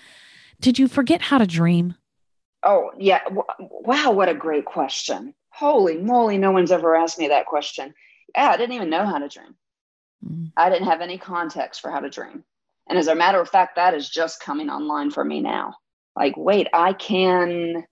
Did 0.60 0.78
you 0.78 0.88
forget 0.88 1.20
how 1.20 1.38
to 1.38 1.46
dream? 1.46 1.94
Oh, 2.62 2.90
yeah. 2.98 3.20
Wow, 3.58 4.12
what 4.12 4.28
a 4.28 4.34
great 4.34 4.64
question. 4.64 5.34
Holy 5.50 5.98
moly, 5.98 6.38
no 6.38 6.50
one's 6.50 6.72
ever 6.72 6.96
asked 6.96 7.18
me 7.18 7.28
that 7.28 7.46
question. 7.46 7.94
Yeah, 8.34 8.50
I 8.50 8.56
didn't 8.56 8.74
even 8.74 8.90
know 8.90 9.06
how 9.06 9.18
to 9.18 9.28
dream. 9.28 9.54
Mm. 10.26 10.52
I 10.56 10.70
didn't 10.70 10.88
have 10.88 11.00
any 11.00 11.18
context 11.18 11.80
for 11.80 11.90
how 11.90 12.00
to 12.00 12.10
dream. 12.10 12.44
And 12.88 12.98
as 12.98 13.08
a 13.08 13.14
matter 13.14 13.40
of 13.40 13.48
fact, 13.48 13.76
that 13.76 13.94
is 13.94 14.08
just 14.08 14.42
coming 14.42 14.68
online 14.68 15.10
for 15.10 15.24
me 15.24 15.40
now. 15.40 15.74
Like, 16.16 16.36
wait, 16.36 16.68
I 16.72 16.92
can 16.92 17.84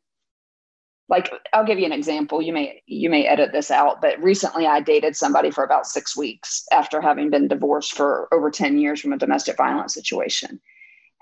like 1.08 1.30
I'll 1.52 1.64
give 1.64 1.78
you 1.78 1.86
an 1.86 1.92
example. 1.92 2.40
You 2.40 2.52
may 2.52 2.82
you 2.86 3.10
may 3.10 3.26
edit 3.26 3.52
this 3.52 3.70
out, 3.70 4.00
but 4.00 4.22
recently 4.22 4.66
I 4.66 4.80
dated 4.80 5.16
somebody 5.16 5.50
for 5.50 5.64
about 5.64 5.86
6 5.86 6.16
weeks 6.16 6.64
after 6.72 7.00
having 7.00 7.30
been 7.30 7.48
divorced 7.48 7.94
for 7.94 8.28
over 8.32 8.50
10 8.50 8.78
years 8.78 9.00
from 9.00 9.12
a 9.12 9.18
domestic 9.18 9.56
violence 9.56 9.94
situation 9.94 10.60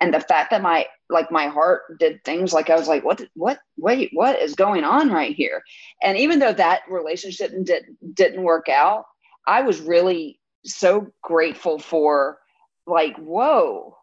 and 0.01 0.15
the 0.15 0.21
fact 0.21 0.51
that 0.51 0.63
my 0.63 0.87
like 1.09 1.31
my 1.31 1.47
heart 1.47 1.83
did 1.99 2.23
things 2.25 2.53
like 2.53 2.71
i 2.71 2.77
was 2.77 2.89
like 2.89 3.05
what 3.05 3.23
what 3.35 3.59
wait 3.77 4.11
what 4.13 4.39
is 4.41 4.55
going 4.55 4.85
on 4.85 5.11
right 5.11 5.35
here 5.35 5.63
and 6.03 6.17
even 6.17 6.39
though 6.39 6.53
that 6.53 6.81
relationship 6.89 7.51
didn't 7.65 8.15
didn't 8.15 8.43
work 8.43 8.69
out 8.69 9.05
i 9.47 9.63
was 9.63 9.81
really 9.81 10.41
so 10.65 11.13
grateful 11.23 11.79
for 11.79 12.39
like 12.87 13.17
whoa 13.17 13.97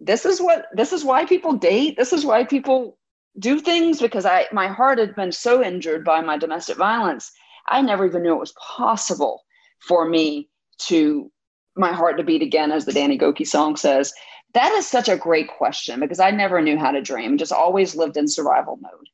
this 0.00 0.26
is 0.26 0.40
what 0.40 0.66
this 0.74 0.92
is 0.92 1.04
why 1.04 1.24
people 1.24 1.52
date 1.52 1.96
this 1.96 2.12
is 2.12 2.24
why 2.24 2.44
people 2.44 2.98
do 3.38 3.60
things 3.60 4.00
because 4.00 4.26
i 4.26 4.46
my 4.52 4.66
heart 4.66 4.98
had 4.98 5.14
been 5.14 5.32
so 5.32 5.62
injured 5.62 6.04
by 6.04 6.20
my 6.20 6.36
domestic 6.36 6.76
violence 6.76 7.32
i 7.68 7.80
never 7.80 8.06
even 8.06 8.22
knew 8.22 8.34
it 8.34 8.40
was 8.40 8.54
possible 8.76 9.42
for 9.78 10.08
me 10.08 10.48
to 10.78 11.30
my 11.76 11.92
heart 11.92 12.16
to 12.16 12.24
beat 12.24 12.42
again 12.42 12.72
as 12.72 12.84
the 12.84 12.92
danny 12.92 13.18
gokey 13.18 13.46
song 13.46 13.76
says 13.76 14.12
that 14.56 14.72
is 14.72 14.88
such 14.88 15.10
a 15.10 15.18
great 15.18 15.48
question 15.48 16.00
because 16.00 16.18
I 16.18 16.30
never 16.30 16.62
knew 16.62 16.78
how 16.78 16.90
to 16.90 17.02
dream, 17.02 17.36
just 17.36 17.52
always 17.52 17.94
lived 17.94 18.16
in 18.16 18.26
survival 18.26 18.78
mode. 18.80 19.08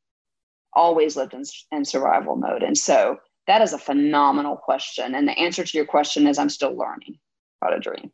Always 0.73 1.17
lived 1.17 1.35
in, 1.35 1.43
in 1.73 1.85
survival 1.85 2.37
mode. 2.37 2.63
And 2.63 2.79
so 2.79 3.19
that 3.49 3.61
is 3.61 3.73
a 3.73 3.79
phenomenal 3.79 4.57
question. 4.57 5.17
And 5.17 5.27
the 5.27 5.37
answer 5.37 5.65
to 5.65 5.77
your 5.77 5.85
question 5.85 6.29
is 6.29 6.39
I'm 6.39 6.49
still 6.49 6.77
learning 6.77 7.19
how 7.61 7.71
to 7.71 7.81
dream. 7.81 8.13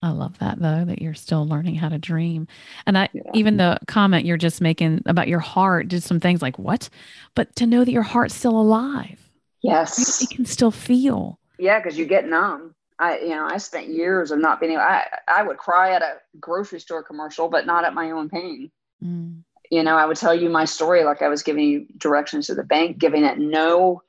I 0.00 0.10
love 0.10 0.38
that 0.38 0.60
though, 0.60 0.84
that 0.84 1.02
you're 1.02 1.14
still 1.14 1.46
learning 1.46 1.74
how 1.74 1.88
to 1.88 1.98
dream. 1.98 2.46
And 2.86 2.96
I, 2.96 3.08
yeah. 3.12 3.22
even 3.34 3.56
the 3.56 3.78
comment 3.88 4.24
you're 4.24 4.36
just 4.36 4.60
making 4.60 5.02
about 5.06 5.28
your 5.28 5.40
heart, 5.40 5.88
did 5.88 6.02
some 6.02 6.20
things 6.20 6.40
like 6.40 6.58
what? 6.58 6.88
But 7.34 7.54
to 7.56 7.66
know 7.66 7.84
that 7.84 7.90
your 7.90 8.02
heart's 8.02 8.34
still 8.34 8.58
alive. 8.58 9.30
Yes. 9.60 10.22
It 10.22 10.30
can 10.30 10.46
still 10.46 10.70
feel. 10.70 11.40
Yeah, 11.58 11.80
because 11.80 11.98
you 11.98 12.06
get 12.06 12.28
numb. 12.28 12.74
I, 13.00 13.18
you 13.18 13.30
know, 13.30 13.46
I 13.46 13.58
spent 13.58 13.88
years 13.88 14.30
of 14.30 14.38
not 14.38 14.60
being 14.60 14.72
able, 14.72 14.82
I, 14.82 15.06
I 15.28 15.42
would 15.42 15.56
cry 15.56 15.92
at 15.92 16.02
a 16.02 16.16
grocery 16.40 16.80
store 16.80 17.02
commercial, 17.02 17.48
but 17.48 17.66
not 17.66 17.84
at 17.84 17.94
my 17.94 18.10
own 18.12 18.28
pain. 18.28 18.70
Mm. 19.02 19.42
You 19.70 19.82
know, 19.82 19.96
I 19.96 20.06
would 20.06 20.16
tell 20.16 20.34
you 20.34 20.48
my 20.48 20.64
story 20.64 21.04
like 21.04 21.22
I 21.22 21.28
was 21.28 21.42
giving 21.42 21.64
you 21.64 21.86
directions 21.96 22.46
to 22.46 22.54
the 22.54 22.64
bank, 22.64 22.98
giving 22.98 23.24
it 23.24 23.38
no, 23.38 24.02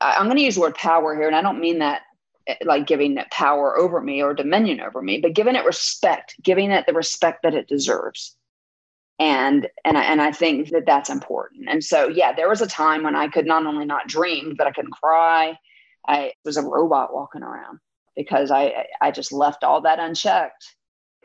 I, 0.00 0.16
I'm 0.18 0.26
going 0.26 0.36
to 0.36 0.42
use 0.42 0.54
the 0.54 0.62
word 0.62 0.74
power 0.74 1.14
here. 1.14 1.26
And 1.26 1.36
I 1.36 1.42
don't 1.42 1.60
mean 1.60 1.78
that 1.80 2.02
like 2.64 2.86
giving 2.86 3.16
it 3.16 3.30
power 3.30 3.76
over 3.76 4.00
me 4.00 4.22
or 4.22 4.34
dominion 4.34 4.80
over 4.80 5.00
me, 5.00 5.18
but 5.20 5.34
giving 5.34 5.56
it 5.56 5.64
respect, 5.64 6.34
giving 6.42 6.70
it 6.70 6.86
the 6.86 6.92
respect 6.92 7.42
that 7.42 7.54
it 7.54 7.68
deserves. 7.68 8.36
And, 9.18 9.68
and 9.84 9.96
I, 9.96 10.02
and 10.04 10.20
I 10.20 10.32
think 10.32 10.70
that 10.70 10.86
that's 10.86 11.08
important. 11.08 11.68
And 11.68 11.82
so, 11.82 12.08
yeah, 12.08 12.32
there 12.32 12.48
was 12.48 12.60
a 12.60 12.66
time 12.66 13.04
when 13.04 13.14
I 13.14 13.28
could 13.28 13.46
not 13.46 13.64
only 13.64 13.86
not 13.86 14.08
dream, 14.08 14.54
but 14.58 14.66
I 14.66 14.72
couldn't 14.72 14.90
cry 14.90 15.56
I 16.06 16.32
was 16.44 16.56
a 16.56 16.62
robot 16.62 17.14
walking 17.14 17.42
around 17.42 17.80
because 18.16 18.50
I 18.50 18.86
I 19.00 19.10
just 19.10 19.32
left 19.32 19.64
all 19.64 19.82
that 19.82 19.98
unchecked. 19.98 20.76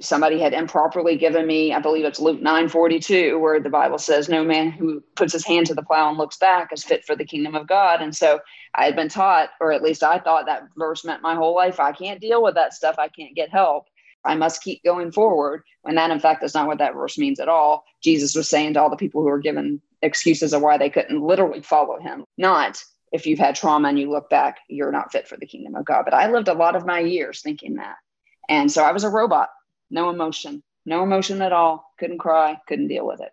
Somebody 0.02 0.40
had 0.40 0.54
improperly 0.54 1.18
given 1.18 1.46
me, 1.46 1.74
I 1.74 1.80
believe 1.80 2.06
it's 2.06 2.20
Luke 2.20 2.42
9:42, 2.42 3.40
where 3.40 3.60
the 3.60 3.70
Bible 3.70 3.98
says, 3.98 4.30
No 4.30 4.44
man 4.44 4.72
who 4.72 5.04
puts 5.16 5.34
his 5.34 5.46
hand 5.46 5.68
to 5.68 5.74
the 5.74 5.84
plow 5.84 6.10
and 6.10 6.18
looks 6.18 6.38
back 6.38 6.72
is 6.72 6.84
fit 6.84 7.04
for 7.06 7.16
the 7.16 7.26
kingdom 7.26 7.56
of 7.56 7.68
God. 7.68 8.02
And 8.02 8.16
so 8.16 8.40
I 8.76 8.86
had 8.86 8.96
been 8.96 9.10
taught, 9.10 9.50
or 9.60 9.72
at 9.72 9.84
least 9.84 10.04
I 10.04 10.20
thought 10.20 10.46
that 10.46 10.68
verse 10.78 11.04
meant 11.04 11.22
my 11.22 11.36
whole 11.36 11.56
life. 11.56 11.80
I 11.80 11.92
can't 11.92 12.22
deal 12.22 12.42
with 12.42 12.56
that 12.56 12.74
stuff. 12.74 12.96
I 12.98 13.10
can't 13.10 13.36
get 13.36 13.50
help. 13.50 13.88
I 14.24 14.36
must 14.36 14.64
keep 14.64 14.84
going 14.84 15.12
forward. 15.12 15.64
When 15.82 15.96
that, 15.96 16.12
in 16.12 16.20
fact, 16.20 16.44
is 16.44 16.54
not 16.54 16.68
what 16.68 16.78
that 16.80 16.94
verse 16.94 17.18
means 17.18 17.40
at 17.40 17.50
all. 17.50 17.84
Jesus 18.02 18.36
was 18.36 18.50
saying 18.50 18.74
to 18.74 18.82
all 18.82 18.90
the 18.90 18.96
people 18.96 19.22
who 19.22 19.28
were 19.28 19.40
given 19.40 19.82
excuses 20.02 20.54
of 20.54 20.62
why 20.62 20.78
they 20.78 20.90
couldn't 20.90 21.22
literally 21.22 21.62
follow 21.62 22.00
him, 22.00 22.26
not 22.38 22.82
if 23.12 23.26
you've 23.26 23.40
had 23.40 23.56
trauma 23.56 23.90
and 23.90 24.00
you 24.00 24.10
look 24.10 24.30
back, 24.30 24.60
you're 24.68 24.92
not 24.92 25.12
fit 25.12 25.28
for 25.28 25.38
the 25.38 25.46
kingdom 25.46 25.76
of 25.76 25.86
God. 25.86 26.04
But 26.06 26.14
I 26.14 26.32
lived 26.32 26.48
a 26.48 26.54
lot 26.54 26.76
of 26.76 26.86
my 26.86 27.00
years 27.00 27.42
thinking 27.42 27.76
that. 27.76 27.96
And 28.48 28.72
so 28.72 28.84
I 28.84 28.92
was 28.92 29.04
a 29.04 29.10
robot, 29.10 29.50
no 29.90 30.10
emotion, 30.10 30.64
no 30.86 31.04
emotion 31.04 31.42
at 31.42 31.52
all. 31.52 31.94
Couldn't 32.00 32.20
cry, 32.20 32.60
couldn't 32.68 32.88
deal 32.88 33.06
with 33.06 33.22
it. 33.22 33.32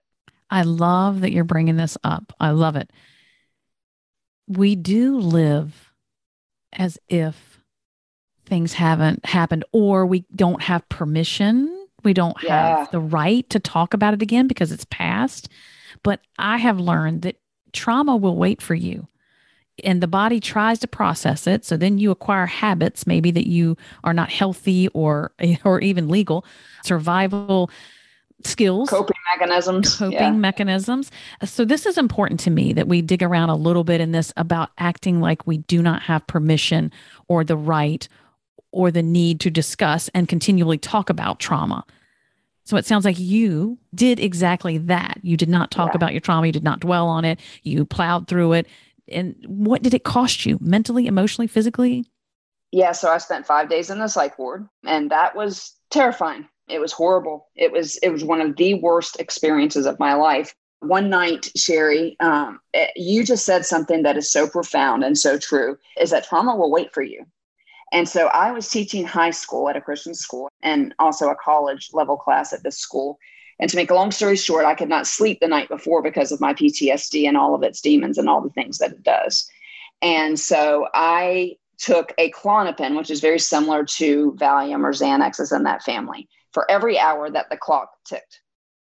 I 0.51 0.63
love 0.63 1.21
that 1.23 1.33
you're 1.33 1.45
bringing 1.45 1.77
this 1.77 1.99
up. 2.05 2.33
I 2.39 2.51
love 2.51 2.77
it. 2.77 2.91
We 4.47 4.77
do 4.77 5.19
live 5.19 5.93
as 6.73 6.99
if 7.09 7.61
things 8.45 8.75
haven't 8.75 9.27
happened 9.27 9.65
or 9.73 10.07
we 10.07 10.25
don't 10.35 10.63
have 10.63 10.89
permission. 10.89 11.87
We 12.05 12.13
don't 12.13 12.37
yeah. 12.43 12.79
have 12.79 12.91
the 12.93 13.01
right 13.01 13.49
to 13.51 13.59
talk 13.59 13.93
about 13.93 14.15
it 14.15 14.23
again 14.23 14.47
because 14.47 14.71
it's 14.71 14.87
past. 14.89 15.49
But 16.05 16.21
I 16.39 16.59
have 16.59 16.79
learned 16.79 17.23
that 17.23 17.41
trauma 17.73 18.17
will 18.17 18.37
wait 18.37 18.63
for 18.63 18.75
you 18.75 19.09
and 19.85 20.03
the 20.03 20.09
body 20.09 20.41
tries 20.41 20.79
to 20.81 20.89
process 20.89 21.47
it. 21.47 21.65
So 21.65 21.77
then 21.77 21.99
you 21.99 22.11
acquire 22.11 22.47
habits, 22.47 23.07
maybe 23.07 23.31
that 23.33 23.49
you 23.49 23.77
are 24.05 24.15
not 24.15 24.31
healthy 24.31 24.89
or 24.89 25.33
or 25.65 25.81
even 25.81 26.09
legal, 26.09 26.45
survival 26.83 27.71
skills, 28.45 28.91
coping 28.91 29.17
mechanisms, 29.35 29.97
coping 29.97 30.13
yeah. 30.13 30.31
mechanisms. 30.31 31.11
So 31.45 31.65
this 31.65 31.87
is 31.87 31.99
important 31.99 32.41
to 32.41 32.51
me 32.51 32.73
that 32.73 32.89
we 32.89 33.03
dig 33.03 33.23
around 33.23 33.51
a 33.51 33.57
little 33.57 33.85
bit 33.85 34.01
in 34.01 34.13
this 34.13 34.33
about 34.37 34.71
acting 34.79 35.21
like 35.21 35.47
we 35.47 35.59
do 35.59 35.83
not 35.83 36.03
have 36.03 36.27
permission 36.27 36.93
or 37.29 37.45
the 37.45 37.57
right 37.57 38.09
or 38.73 38.91
the 38.91 39.03
need 39.03 39.41
to 39.41 39.51
discuss 39.51 40.09
and 40.15 40.29
continually 40.29 40.79
talk 40.79 41.09
about 41.09 41.41
trauma. 41.41 41.85
So 42.65 42.77
it 42.77 42.85
sounds 42.85 43.05
like 43.05 43.19
you 43.19 43.79
did 43.95 44.19
exactly 44.19 44.77
that. 44.79 45.19
You 45.23 45.37
did 45.37 45.49
not 45.49 45.71
talk 45.71 45.91
yeah. 45.91 45.97
about 45.97 46.13
your 46.13 46.21
trauma, 46.21 46.47
you 46.47 46.53
did 46.53 46.65
not 46.65 46.81
dwell 46.81 47.07
on 47.07 47.25
it, 47.25 47.41
you 47.63 47.85
plowed 47.85 48.29
through 48.29 48.55
it. 48.55 48.67
And 49.09 49.37
what 49.47 49.83
did 49.83 49.95
it 49.95 50.05
cost 50.05 50.47
you 50.47 50.59
mentally, 50.61 51.07
emotionally, 51.07 51.47
physically? 51.47 52.05
Yeah, 52.73 52.93
so 52.93 53.11
I 53.11 53.19
spent 53.19 53.47
5 53.47 53.69
days 53.69 53.91
in 53.91 53.99
the 53.99 54.09
psych 54.09 54.39
ward 54.39 54.69
and 54.85 55.11
that 55.11 55.37
was 55.37 55.73
terrifying. 55.91 56.49
It 56.69 56.81
was 56.81 56.93
horrible. 56.93 57.49
It 57.55 57.71
was 57.71 57.97
it 57.99 58.11
was 58.11 58.25
one 58.25 58.41
of 58.41 58.57
the 58.57 58.75
worst 58.75 59.21
experiences 59.21 59.87
of 59.87 60.01
my 60.01 60.15
life. 60.15 60.55
One 60.81 61.09
night, 61.09 61.51
Sherry, 61.57 62.17
um, 62.21 62.61
it, 62.75 62.91
you 62.97 63.25
just 63.25 63.47
said 63.47 63.65
something 63.65 64.03
that 64.03 64.17
is 64.17 64.31
so 64.31 64.49
profound 64.49 65.05
and 65.05 65.17
so 65.17 65.39
true: 65.39 65.79
is 65.99 66.11
that 66.11 66.25
trauma 66.25 66.57
will 66.57 66.71
wait 66.71 66.93
for 66.93 67.03
you. 67.03 67.25
And 67.93 68.09
so 68.09 68.27
I 68.27 68.51
was 68.51 68.69
teaching 68.69 69.05
high 69.05 69.31
school 69.31 69.69
at 69.69 69.77
a 69.77 69.81
Christian 69.81 70.15
school 70.15 70.49
and 70.63 70.93
also 70.99 71.29
a 71.29 71.37
college 71.37 71.91
level 71.93 72.17
class 72.17 72.53
at 72.53 72.65
this 72.65 72.79
school. 72.79 73.19
And 73.59 73.71
to 73.71 73.77
make 73.77 73.91
a 73.91 73.95
long 73.95 74.11
story 74.11 74.37
short, 74.37 74.65
I 74.65 74.75
could 74.75 74.89
not 74.89 75.07
sleep 75.07 75.41
the 75.41 75.49
night 75.49 75.69
before 75.69 76.03
because 76.03 76.31
of 76.31 76.41
my 76.41 76.53
PTSD 76.53 77.27
and 77.27 77.37
all 77.37 77.55
of 77.55 77.63
its 77.63 77.81
demons 77.81 78.19
and 78.19 78.29
all 78.29 78.43
the 78.43 78.51
things 78.51 78.79
that 78.79 78.93
it 78.93 79.03
does. 79.03 79.49
And 80.03 80.39
so 80.39 80.89
I 80.95 81.57
took 81.79 82.13
a 82.19 82.31
Klonopin, 82.33 82.97
which 82.97 83.11
is 83.11 83.21
very 83.21 83.39
similar 83.39 83.85
to 83.85 84.33
Valium 84.33 84.85
or 84.85 84.93
Xanax, 84.93 85.41
is 85.41 85.53
in 85.53 85.63
that 85.65 85.83
family, 85.83 86.29
for 86.53 86.71
every 86.71 86.99
hour 86.99 87.31
that 87.31 87.49
the 87.51 87.57
clock 87.57 87.93
ticked. 88.05 88.41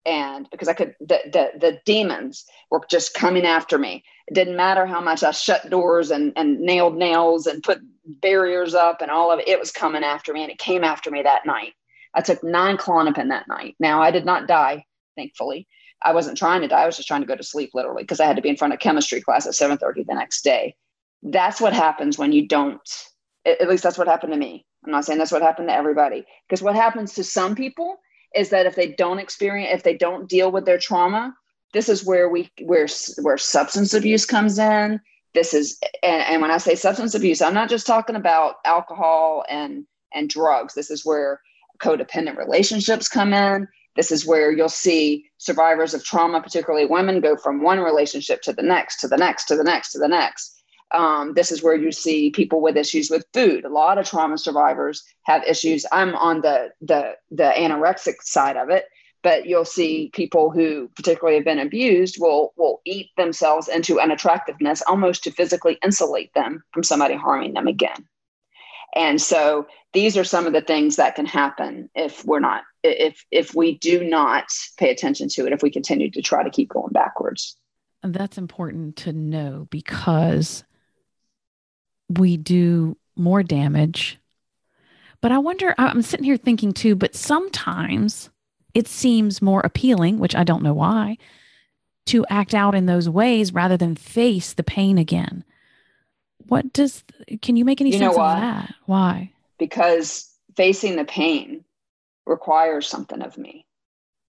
And 0.06 0.47
because 0.51 0.67
I 0.67 0.73
could, 0.73 0.95
the, 0.99 1.19
the, 1.25 1.60
the 1.60 1.80
demons 1.86 2.45
were 2.69 2.82
just 2.89 3.15
coming 3.15 3.45
after 3.45 3.80
me. 3.80 4.04
It 4.28 4.36
didn't 4.36 4.56
matter 4.56 4.86
how 4.86 5.01
much 5.01 5.23
I 5.23 5.32
shut 5.32 5.69
doors 5.69 6.12
and, 6.12 6.32
and 6.36 6.60
nailed 6.60 6.95
nails 6.95 7.47
and 7.47 7.63
put 7.63 7.80
barriers 8.06 8.75
up 8.75 9.01
and 9.01 9.10
all 9.10 9.32
of 9.32 9.39
it. 9.39 9.47
It 9.47 9.60
was 9.60 9.71
coming 9.71 10.04
after 10.04 10.32
me 10.32 10.43
and 10.43 10.51
it 10.51 10.60
came 10.60 10.84
after 10.84 11.10
me 11.10 11.23
that 11.23 11.47
night. 11.47 11.73
I 12.15 12.21
took 12.21 12.43
nine 12.43 12.78
Klonopin 12.78 13.30
that 13.30 13.47
night. 13.47 13.75
Now 13.80 14.01
I 14.01 14.12
did 14.12 14.25
not 14.25 14.47
die, 14.47 14.86
thankfully. 15.15 15.67
I 16.01 16.13
wasn't 16.13 16.38
trying 16.38 16.62
to 16.62 16.67
die. 16.67 16.84
I 16.84 16.86
was 16.86 16.95
just 16.95 17.08
trying 17.08 17.21
to 17.21 17.28
go 17.28 17.36
to 17.36 17.43
sleep 17.43 17.71
literally 17.73 18.04
because 18.04 18.19
I 18.19 18.25
had 18.25 18.36
to 18.36 18.41
be 18.41 18.49
in 18.49 18.58
front 18.58 18.73
of 18.73 18.80
chemistry 18.80 19.21
class 19.21 19.45
at 19.45 19.54
7:30 19.54 20.06
the 20.06 20.15
next 20.15 20.43
day. 20.43 20.75
That's 21.23 21.60
what 21.60 21.73
happens 21.73 22.17
when 22.17 22.32
you 22.32 22.47
don't 22.47 22.82
at 23.45 23.69
least 23.69 23.84
that's 23.84 23.97
what 23.97 24.08
happened 24.08 24.34
to 24.34 24.39
me. 24.39 24.65
I'm 24.84 24.91
not 24.91 25.06
saying 25.06 25.19
that's 25.19 25.32
what 25.32 25.41
happened 25.41 25.67
to 25.67 25.75
everybody 25.75 26.25
because 26.47 26.62
what 26.62 26.75
happens 26.75 27.13
to 27.15 27.23
some 27.23 27.56
people 27.56 27.97
is 28.34 28.49
that 28.49 28.65
if 28.65 28.75
they 28.75 28.91
don't 28.93 29.19
experience 29.19 29.71
if 29.73 29.84
they 29.84 29.97
don't 29.97 30.30
deal 30.30 30.51
with 30.51 30.65
their 30.65 30.80
trauma, 30.80 31.36
this 31.73 31.89
is 31.89 32.06
where 32.06 32.30
we 32.30 32.49
where 32.62 32.88
where 33.21 33.38
substance 33.38 33.93
abuse 33.93 34.25
comes 34.25 34.58
in 34.58 34.99
this 35.36 35.54
is 35.54 35.78
and, 36.01 36.23
and 36.23 36.41
when 36.41 36.49
i 36.49 36.58
say 36.58 36.73
substance 36.73 37.13
abuse 37.13 37.41
i'm 37.41 37.54
not 37.54 37.69
just 37.69 37.86
talking 37.86 38.15
about 38.15 38.56
alcohol 38.65 39.45
and 39.49 39.86
and 40.13 40.30
drugs 40.30 40.73
this 40.73 40.89
is 40.89 41.06
where 41.06 41.41
codependent 41.79 42.38
relationships 42.38 43.07
come 43.07 43.33
in. 43.33 43.67
This 43.95 44.11
is 44.11 44.25
where 44.25 44.51
you'll 44.51 44.69
see 44.69 45.25
survivors 45.38 45.93
of 45.93 46.03
trauma 46.03 46.41
particularly 46.41 46.85
women 46.85 47.21
go 47.21 47.38
from 47.38 47.61
one 47.61 47.79
relationship 47.79 48.41
to 48.43 48.53
the 48.53 48.63
next 48.63 48.99
to 49.01 49.07
the 49.07 49.17
next 49.17 49.45
to 49.45 49.55
the 49.55 49.63
next 49.63 49.91
to 49.93 49.99
the 49.99 50.07
next. 50.07 50.63
Um, 50.91 51.33
this 51.33 51.51
is 51.51 51.63
where 51.63 51.75
you 51.75 51.91
see 51.91 52.29
people 52.29 52.61
with 52.61 52.77
issues 52.77 53.09
with 53.09 53.25
food. 53.33 53.65
A 53.65 53.69
lot 53.69 53.97
of 53.97 54.07
trauma 54.07 54.38
survivors 54.38 55.03
have 55.23 55.43
issues. 55.43 55.85
I'm 55.91 56.15
on 56.15 56.41
the 56.41 56.71
the 56.81 57.15
the 57.31 57.51
anorexic 57.55 58.21
side 58.21 58.57
of 58.57 58.69
it 58.69 58.85
but 59.25 59.47
you'll 59.47 59.65
see 59.65 60.11
people 60.13 60.51
who 60.51 60.88
particularly 60.95 61.35
have 61.35 61.43
been 61.43 61.57
abused 61.57 62.17
will 62.19 62.53
will 62.57 62.79
eat 62.85 63.09
themselves 63.17 63.67
into 63.67 63.99
unattractiveness 63.99 64.83
almost 64.88 65.23
to 65.23 65.31
physically 65.31 65.79
insulate 65.83 66.31
them 66.35 66.63
from 66.71 66.83
somebody 66.83 67.15
harming 67.15 67.55
them 67.55 67.65
again. 67.65 68.07
And 68.93 69.19
so 69.19 69.65
these 69.95 70.15
are 70.15 70.23
some 70.23 70.45
of 70.45 70.53
the 70.53 70.62
things 70.62 70.97
that 70.97 71.15
can 71.15 71.25
happen 71.25 71.89
if 71.95 72.23
we're 72.25 72.39
not 72.39 72.63
if 72.84 73.25
if 73.31 73.55
we 73.55 73.77
do 73.79 74.03
not 74.03 74.45
pay 74.77 74.91
attention 74.91 75.27
to 75.29 75.45
it 75.47 75.53
if 75.53 75.63
we 75.63 75.71
continue 75.71 76.12
to 76.12 76.21
try 76.21 76.43
to 76.43 76.49
keep 76.51 76.69
going 76.69 76.91
backwards 76.91 77.58
and 78.03 78.13
that's 78.13 78.38
important 78.38 78.95
to 78.95 79.12
know 79.12 79.67
because 79.71 80.63
we 82.10 82.38
do 82.38 82.95
more 83.15 83.41
damage 83.41 84.19
but 85.21 85.31
i 85.31 85.38
wonder 85.39 85.73
i'm 85.79 86.03
sitting 86.03 86.25
here 86.25 86.38
thinking 86.38 86.71
too 86.71 86.95
but 86.95 87.15
sometimes 87.15 88.29
it 88.75 88.88
seems 88.89 89.41
more 89.41 89.62
appealing, 89.62 90.19
which 90.19 90.36
I 90.36 90.43
don't 90.43 90.62
know 90.62 90.73
why, 90.73 91.17
to 92.08 92.25
act 92.29 92.53
out 92.53 92.75
in 92.75 92.86
those 92.86 93.10
ways 93.10 93.53
rather 93.53 93.77
than 93.77 93.95
face 93.95 94.53
the 94.53 94.63
pain 94.63 94.97
again. 94.99 95.45
What 96.47 96.73
does, 96.73 97.03
can 97.41 97.55
you 97.55 97.65
make 97.65 97.81
any 97.81 97.93
you 97.93 97.97
sense 97.97 98.15
of 98.15 98.21
that? 98.21 98.75
Why? 98.86 99.31
Because 99.58 100.32
facing 100.56 100.96
the 100.96 101.06
pain 101.06 101.63
requires 102.26 102.88
something 102.88 103.22
of 103.22 103.38
me. 103.38 103.65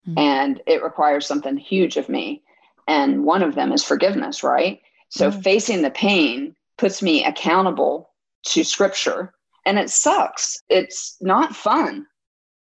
Mm-hmm. 0.07 0.19
And 0.19 0.63
it 0.67 0.83
requires 0.83 1.27
something 1.27 1.57
huge 1.57 1.97
of 1.97 2.09
me. 2.09 2.43
And 2.89 3.25
one 3.25 3.43
of 3.43 3.55
them 3.55 3.73
is 3.73 3.83
forgiveness, 3.83 4.43
right? 4.43 4.81
So 5.09 5.31
mm-hmm. 5.31 5.41
facing 5.41 5.83
the 5.83 5.91
pain 5.91 6.55
puts 6.79 7.03
me 7.03 7.25
accountable 7.25 8.11
to 8.49 8.65
scripture. 8.65 9.33
And 9.65 9.79
it 9.79 9.91
sucks. 9.91 10.63
It's 10.69 11.17
not 11.21 11.57
fun. 11.57 12.07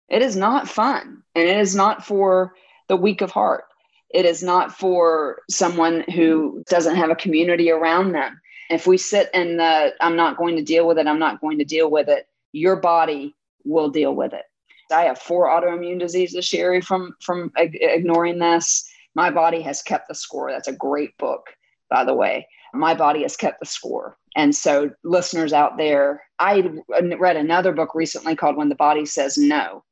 It 0.10 0.22
is 0.22 0.36
not 0.36 0.70
fun 0.70 1.24
and 1.34 1.48
it 1.48 1.58
is 1.58 1.76
not 1.76 2.06
for 2.06 2.54
the 2.88 2.96
weak 2.96 3.22
of 3.22 3.32
heart. 3.32 3.66
It 4.10 4.26
is 4.26 4.44
not 4.44 4.78
for 4.78 5.42
someone 5.50 6.06
who 6.14 6.64
doesn't 6.70 6.96
have 6.96 7.10
a 7.10 7.16
community 7.16 7.72
around 7.72 8.12
them. 8.12 8.40
If 8.70 8.88
we 8.88 8.98
sit 8.98 9.30
in 9.34 9.58
the, 9.58 9.94
I'm 10.00 10.16
not 10.16 10.38
going 10.38 10.56
to 10.58 10.64
deal 10.64 10.88
with 10.88 10.98
it, 10.98 11.08
I'm 11.08 11.20
not 11.20 11.42
going 11.42 11.58
to 11.58 11.66
deal 11.66 11.90
with 11.90 12.08
it, 12.08 12.28
your 12.56 12.76
body 12.76 13.36
will 13.64 13.90
deal 13.90 14.16
with 14.16 14.34
it. 14.34 14.44
I 14.92 15.04
have 15.04 15.20
four 15.20 15.48
autoimmune 15.48 16.00
diseases, 16.00 16.46
Sherry, 16.46 16.82
from, 16.82 17.16
from 17.22 17.52
ignoring 17.58 18.40
this. 18.40 18.88
My 19.16 19.32
body 19.32 19.62
has 19.62 19.82
kept 19.82 20.08
the 20.08 20.16
score. 20.16 20.52
That's 20.52 20.68
a 20.68 20.74
great 20.74 21.18
book, 21.18 21.48
by 21.90 22.04
the 22.06 22.14
way. 22.14 22.48
My 22.74 22.94
body 22.94 23.24
has 23.24 23.36
kept 23.36 23.60
the 23.60 23.66
score. 23.66 24.18
And 24.36 24.54
so, 24.54 24.92
listeners 25.04 25.54
out 25.54 25.78
there, 25.78 26.24
I 26.40 26.70
read 27.18 27.38
another 27.38 27.72
book 27.72 27.96
recently 27.96 28.36
called 28.36 28.58
When 28.58 28.70
the 28.70 28.76
Body 28.76 29.06
Says 29.06 29.38
No 29.38 29.84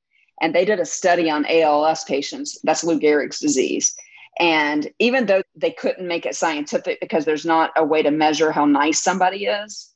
and 0.41 0.54
they 0.54 0.65
did 0.65 0.80
a 0.80 0.86
study 0.86 1.30
on 1.30 1.45
ALS 1.45 2.04
patients. 2.04 2.60
That's 2.63 2.84
Lou 2.84 2.99
Gehrig's 2.99 3.39
disease. 3.39 3.95
And 4.39 4.89
even 4.99 5.26
though 5.26 5.43
they 5.56 5.71
couldn't 5.71 6.08
make 6.08 6.26
it 6.26 6.36
scientific 6.36 6.99
because 6.99 7.23
there's 7.23 7.45
not 7.45 7.71
a 7.78 7.86
way 7.86 8.02
to 8.02 8.12
measure 8.12 8.52
how 8.52 8.65
nice 8.65 9.02
somebody 9.02 9.45
is, 9.45 9.92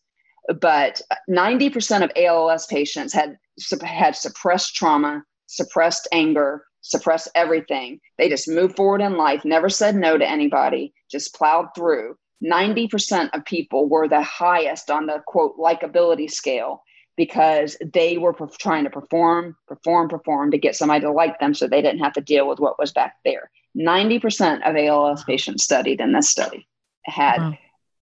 but 0.62 1.02
90% 1.30 2.04
of 2.04 2.12
ALS 2.16 2.66
patients 2.68 3.14
had 3.14 3.38
had 3.84 4.16
suppressed 4.16 4.76
trauma, 4.76 5.24
suppressed 5.48 6.08
anger, 6.12 6.64
suppressed 6.82 7.30
everything. 7.36 8.00
They 8.18 8.30
just 8.30 8.48
moved 8.48 8.76
forward 8.76 9.02
in 9.02 9.18
life, 9.18 9.44
never 9.46 9.70
said 9.70 9.96
no 9.96 10.18
to 10.18 10.28
anybody, 10.28 10.94
just 11.10 11.36
plowed 11.36 11.68
through. 11.76 12.18
90% 12.44 13.30
of 13.34 13.46
people 13.46 13.90
were 13.90 14.08
the 14.08 14.22
highest 14.22 14.92
on 14.92 15.08
the 15.08 15.22
quote 15.26 15.58
likability 15.58 16.30
scale 16.30 16.84
because 17.16 17.76
they 17.94 18.20
were 18.20 18.36
trying 18.60 18.84
to 18.84 18.92
perform, 18.92 19.58
perform, 19.68 20.08
perform 20.08 20.52
to 20.52 20.58
get 20.58 20.76
somebody 20.76 21.02
to 21.02 21.12
like 21.12 21.40
them 21.40 21.54
so 21.54 21.68
they 21.68 21.82
didn't 21.82 22.04
have 22.04 22.14
to 22.14 22.22
deal 22.22 22.48
with 22.48 22.60
what 22.60 22.78
was 22.78 22.92
back 22.92 23.16
there. 23.26 23.50
90% 23.76 24.70
of 24.70 24.76
ALS 24.76 25.24
patients 25.24 25.64
studied 25.64 26.00
in 26.00 26.12
this 26.12 26.30
study 26.30 26.68
had 27.06 27.40
wow. 27.40 27.58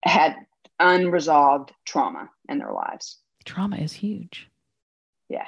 had 0.04 0.36
unresolved 0.80 1.72
trauma 1.84 2.28
in 2.48 2.58
their 2.58 2.72
lives. 2.72 3.18
Trauma 3.44 3.76
is 3.76 3.92
huge. 3.92 4.48
Yeah. 5.28 5.46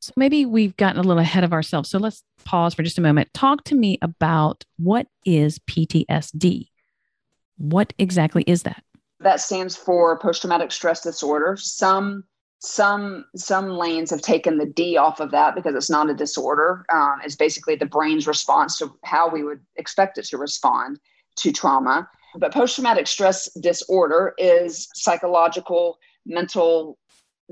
So 0.00 0.12
maybe 0.16 0.46
we've 0.46 0.76
gotten 0.78 0.98
a 0.98 1.02
little 1.02 1.20
ahead 1.20 1.44
of 1.44 1.52
ourselves. 1.52 1.90
So 1.90 1.98
let's 1.98 2.22
pause 2.44 2.72
for 2.72 2.82
just 2.82 2.98
a 2.98 3.02
moment. 3.02 3.32
Talk 3.34 3.64
to 3.64 3.74
me 3.74 3.98
about 4.00 4.64
what 4.78 5.06
is 5.26 5.58
PTSD? 5.60 6.68
What 7.58 7.92
exactly 7.98 8.42
is 8.46 8.62
that? 8.62 8.82
That 9.20 9.40
stands 9.42 9.76
for 9.76 10.18
post 10.18 10.40
traumatic 10.40 10.72
stress 10.72 11.02
disorder. 11.02 11.56
Some 11.58 12.24
some 12.60 13.24
some 13.36 13.70
lanes 13.70 14.10
have 14.10 14.22
taken 14.22 14.58
the 14.58 14.66
D 14.66 14.96
off 14.96 15.20
of 15.20 15.30
that 15.30 15.54
because 15.54 15.74
it's 15.74 15.90
not 15.90 16.08
a 16.08 16.14
disorder. 16.14 16.86
Um, 16.92 17.20
it's 17.24 17.36
basically 17.36 17.74
the 17.74 17.86
brain's 17.86 18.26
response 18.26 18.78
to 18.78 18.94
how 19.04 19.28
we 19.28 19.42
would 19.42 19.60
expect 19.76 20.16
it 20.16 20.24
to 20.26 20.38
respond 20.38 20.98
to 21.36 21.52
trauma. 21.52 22.08
But 22.36 22.52
post 22.52 22.74
traumatic 22.74 23.06
stress 23.06 23.52
disorder 23.54 24.34
is 24.38 24.88
psychological, 24.94 25.98
mental 26.26 26.98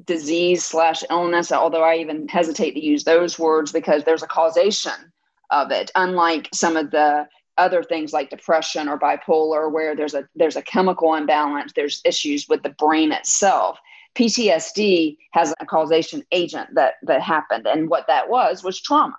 disease 0.04 0.64
slash 0.64 1.02
illness. 1.10 1.50
Although 1.50 1.82
I 1.82 1.96
even 1.96 2.28
hesitate 2.28 2.72
to 2.72 2.84
use 2.84 3.04
those 3.04 3.38
words 3.38 3.72
because 3.72 4.04
there's 4.04 4.22
a 4.22 4.28
causation 4.28 5.12
of 5.50 5.70
it. 5.70 5.90
Unlike 5.94 6.50
some 6.52 6.76
of 6.76 6.90
the 6.90 7.26
other 7.58 7.82
things 7.82 8.12
like 8.12 8.30
depression 8.30 8.88
or 8.88 8.98
bipolar 8.98 9.70
where 9.70 9.94
there's 9.94 10.14
a 10.14 10.26
there's 10.36 10.56
a 10.56 10.62
chemical 10.62 11.14
imbalance 11.14 11.72
there's 11.74 12.00
issues 12.04 12.46
with 12.48 12.62
the 12.62 12.70
brain 12.70 13.10
itself 13.10 13.78
ptsd 14.14 15.16
has 15.32 15.52
a 15.60 15.66
causation 15.66 16.22
agent 16.32 16.68
that 16.74 16.94
that 17.02 17.20
happened 17.20 17.66
and 17.66 17.90
what 17.90 18.06
that 18.06 18.30
was 18.30 18.62
was 18.62 18.80
trauma 18.80 19.16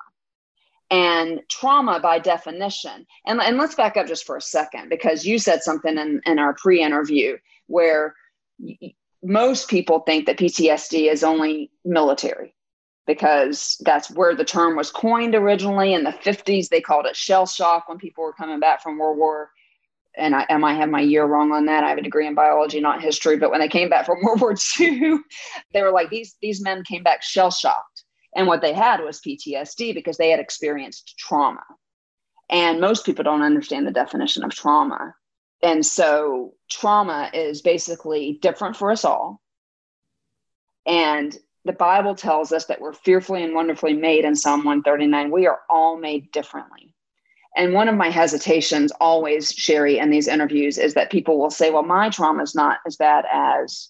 and 0.91 1.41
trauma 1.49 1.99
by 1.99 2.19
definition 2.19 3.05
and, 3.25 3.39
and 3.41 3.57
let's 3.57 3.75
back 3.75 3.97
up 3.97 4.07
just 4.07 4.25
for 4.25 4.37
a 4.37 4.41
second 4.41 4.89
because 4.89 5.25
you 5.25 5.37
said 5.37 5.61
something 5.61 5.97
in, 5.97 6.21
in 6.25 6.39
our 6.39 6.53
pre-interview 6.53 7.37
where 7.67 8.15
most 9.23 9.69
people 9.69 9.99
think 9.99 10.25
that 10.25 10.37
ptsd 10.37 11.11
is 11.11 11.23
only 11.23 11.71
military 11.85 12.55
because 13.05 13.77
that's 13.81 14.11
where 14.11 14.35
the 14.35 14.45
term 14.45 14.75
was 14.75 14.91
coined 14.91 15.35
originally 15.35 15.93
in 15.93 16.03
the 16.03 16.11
50s 16.11 16.69
they 16.69 16.81
called 16.81 17.05
it 17.05 17.15
shell 17.15 17.45
shock 17.45 17.87
when 17.87 17.97
people 17.97 18.23
were 18.23 18.33
coming 18.33 18.59
back 18.59 18.81
from 18.81 18.97
world 18.97 19.17
war 19.17 19.51
and 20.17 20.35
I, 20.35 20.45
I 20.49 20.57
might 20.57 20.75
have 20.75 20.89
my 20.89 21.01
year 21.01 21.23
wrong 21.23 21.51
on 21.51 21.65
that. 21.67 21.83
I 21.83 21.89
have 21.89 21.97
a 21.97 22.01
degree 22.01 22.27
in 22.27 22.35
biology, 22.35 22.81
not 22.81 23.01
history. 23.01 23.37
But 23.37 23.51
when 23.51 23.61
they 23.61 23.67
came 23.67 23.89
back 23.89 24.05
from 24.05 24.17
World 24.23 24.41
War 24.41 24.55
II, 24.79 25.19
they 25.71 25.81
were 25.81 25.91
like, 25.91 26.09
these, 26.09 26.35
these 26.41 26.61
men 26.61 26.83
came 26.83 27.03
back 27.03 27.23
shell 27.23 27.51
shocked 27.51 27.88
and 28.35 28.47
what 28.47 28.61
they 28.61 28.73
had 28.73 29.01
was 29.01 29.21
PTSD 29.21 29.93
because 29.93 30.17
they 30.17 30.29
had 30.29 30.39
experienced 30.39 31.17
trauma. 31.17 31.63
And 32.49 32.79
most 32.79 33.05
people 33.05 33.23
don't 33.23 33.41
understand 33.41 33.85
the 33.85 33.91
definition 33.91 34.43
of 34.43 34.51
trauma. 34.51 35.13
And 35.61 35.85
so 35.85 36.53
trauma 36.69 37.29
is 37.33 37.61
basically 37.61 38.39
different 38.41 38.75
for 38.75 38.91
us 38.91 39.05
all. 39.05 39.41
And 40.85 41.37
the 41.65 41.73
Bible 41.73 42.15
tells 42.15 42.51
us 42.51 42.65
that 42.65 42.81
we're 42.81 42.93
fearfully 42.93 43.43
and 43.43 43.53
wonderfully 43.53 43.93
made 43.93 44.25
in 44.25 44.35
Psalm 44.35 44.59
139. 44.59 45.31
We 45.31 45.47
are 45.47 45.59
all 45.69 45.97
made 45.97 46.31
differently. 46.31 46.93
And 47.55 47.73
one 47.73 47.89
of 47.89 47.95
my 47.95 48.09
hesitations 48.09 48.91
always, 49.01 49.51
Sherry, 49.51 49.97
in 49.97 50.09
these 50.09 50.27
interviews 50.27 50.77
is 50.77 50.93
that 50.93 51.11
people 51.11 51.37
will 51.39 51.49
say, 51.49 51.71
well, 51.71 51.83
my 51.83 52.09
trauma 52.09 52.43
is 52.43 52.55
not 52.55 52.79
as 52.85 52.95
bad 52.95 53.25
as 53.31 53.89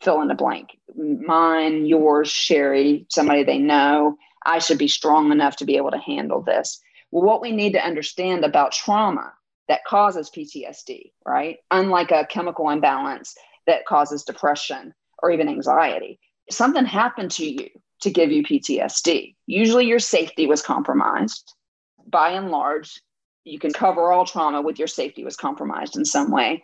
fill 0.00 0.22
in 0.22 0.28
the 0.28 0.34
blank. 0.34 0.78
Mine, 0.96 1.86
yours, 1.86 2.30
Sherry, 2.30 3.06
somebody 3.08 3.44
they 3.44 3.58
know. 3.58 4.16
I 4.44 4.58
should 4.58 4.78
be 4.78 4.88
strong 4.88 5.32
enough 5.32 5.56
to 5.56 5.64
be 5.64 5.76
able 5.76 5.90
to 5.90 5.98
handle 5.98 6.42
this. 6.42 6.80
Well, 7.10 7.24
what 7.24 7.42
we 7.42 7.52
need 7.52 7.72
to 7.72 7.84
understand 7.84 8.44
about 8.44 8.72
trauma 8.72 9.32
that 9.68 9.84
causes 9.84 10.30
PTSD, 10.30 11.12
right? 11.26 11.58
Unlike 11.70 12.10
a 12.10 12.26
chemical 12.26 12.70
imbalance 12.70 13.34
that 13.66 13.86
causes 13.86 14.24
depression 14.24 14.94
or 15.22 15.30
even 15.30 15.48
anxiety, 15.48 16.18
something 16.50 16.84
happened 16.84 17.30
to 17.32 17.44
you 17.44 17.68
to 18.00 18.10
give 18.10 18.32
you 18.32 18.42
PTSD. 18.42 19.36
Usually 19.46 19.86
your 19.86 19.98
safety 19.98 20.46
was 20.46 20.62
compromised. 20.62 21.54
By 22.06 22.30
and 22.30 22.50
large, 22.50 23.00
you 23.44 23.58
can 23.58 23.72
cover 23.72 24.10
all 24.10 24.24
trauma 24.24 24.62
with 24.62 24.78
your 24.78 24.88
safety 24.88 25.24
was 25.24 25.36
compromised 25.36 25.96
in 25.96 26.04
some 26.04 26.30
way. 26.30 26.62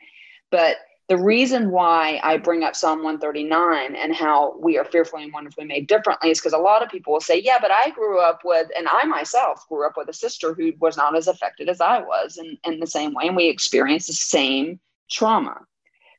But 0.51 0.77
the 1.09 1.17
reason 1.17 1.71
why 1.71 2.21
I 2.25 2.37
bring 2.37 2.65
up 2.65 2.75
Psalm 2.75 3.05
139 3.05 3.95
and 3.95 4.15
how 4.15 4.57
we 4.59 4.77
are 4.77 4.85
fearfully 4.85 5.23
and 5.23 5.33
wonderfully 5.33 5.65
made 5.65 5.87
differently 5.87 6.31
is 6.31 6.41
because 6.41 6.53
a 6.53 6.59
lot 6.59 6.83
of 6.83 6.89
people 6.89 7.13
will 7.13 7.21
say, 7.21 7.41
Yeah, 7.41 7.59
but 7.61 7.71
I 7.71 7.91
grew 7.91 8.19
up 8.19 8.41
with, 8.45 8.69
and 8.77 8.89
I 8.89 9.05
myself 9.05 9.65
grew 9.69 9.87
up 9.87 9.97
with 9.97 10.09
a 10.09 10.13
sister 10.13 10.53
who 10.53 10.73
was 10.81 10.97
not 10.97 11.17
as 11.17 11.29
affected 11.29 11.69
as 11.69 11.81
I 11.81 12.01
was 12.01 12.39
in, 12.39 12.59
in 12.65 12.81
the 12.81 12.89
same 12.89 13.15
way. 13.15 13.29
And 13.29 13.37
we 13.37 13.49
experienced 13.49 14.09
the 14.09 14.15
same 14.15 14.81
trauma 15.09 15.61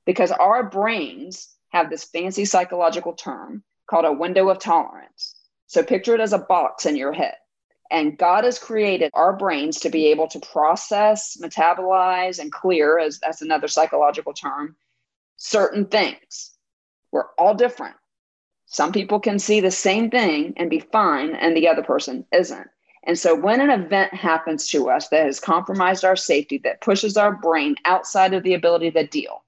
because 0.05 0.31
our 0.31 0.63
brains 0.63 1.49
have 1.69 1.89
this 1.89 2.05
fancy 2.05 2.45
psychological 2.45 3.13
term 3.13 3.63
called 3.89 4.05
a 4.05 4.13
window 4.13 4.47
of 4.47 4.59
tolerance. 4.59 5.35
So 5.65 5.83
picture 5.83 6.15
it 6.15 6.21
as 6.21 6.31
a 6.31 6.39
box 6.39 6.85
in 6.85 6.95
your 6.95 7.11
head. 7.11 7.35
And 7.89 8.17
God 8.17 8.43
has 8.43 8.59
created 8.59 9.11
our 9.13 9.33
brains 9.33 9.79
to 9.81 9.89
be 9.89 10.07
able 10.07 10.27
to 10.29 10.39
process, 10.39 11.37
metabolize, 11.41 12.39
and 12.39 12.51
clear, 12.51 12.99
as 12.99 13.19
that's 13.19 13.41
another 13.41 13.67
psychological 13.67 14.33
term, 14.33 14.75
certain 15.37 15.85
things. 15.85 16.51
We're 17.11 17.31
all 17.37 17.55
different. 17.55 17.95
Some 18.65 18.91
people 18.91 19.19
can 19.19 19.39
see 19.39 19.61
the 19.61 19.71
same 19.71 20.09
thing 20.09 20.53
and 20.57 20.69
be 20.69 20.79
fine, 20.79 21.33
and 21.35 21.55
the 21.55 21.69
other 21.69 21.83
person 21.83 22.25
isn't. 22.33 22.67
And 23.05 23.17
so, 23.17 23.33
when 23.33 23.61
an 23.61 23.69
event 23.69 24.13
happens 24.13 24.67
to 24.69 24.89
us 24.89 25.07
that 25.09 25.25
has 25.25 25.39
compromised 25.39 26.03
our 26.03 26.17
safety, 26.17 26.57
that 26.65 26.81
pushes 26.81 27.15
our 27.15 27.31
brain 27.31 27.75
outside 27.85 28.33
of 28.33 28.43
the 28.43 28.53
ability 28.53 28.91
to 28.91 29.07
deal, 29.07 29.45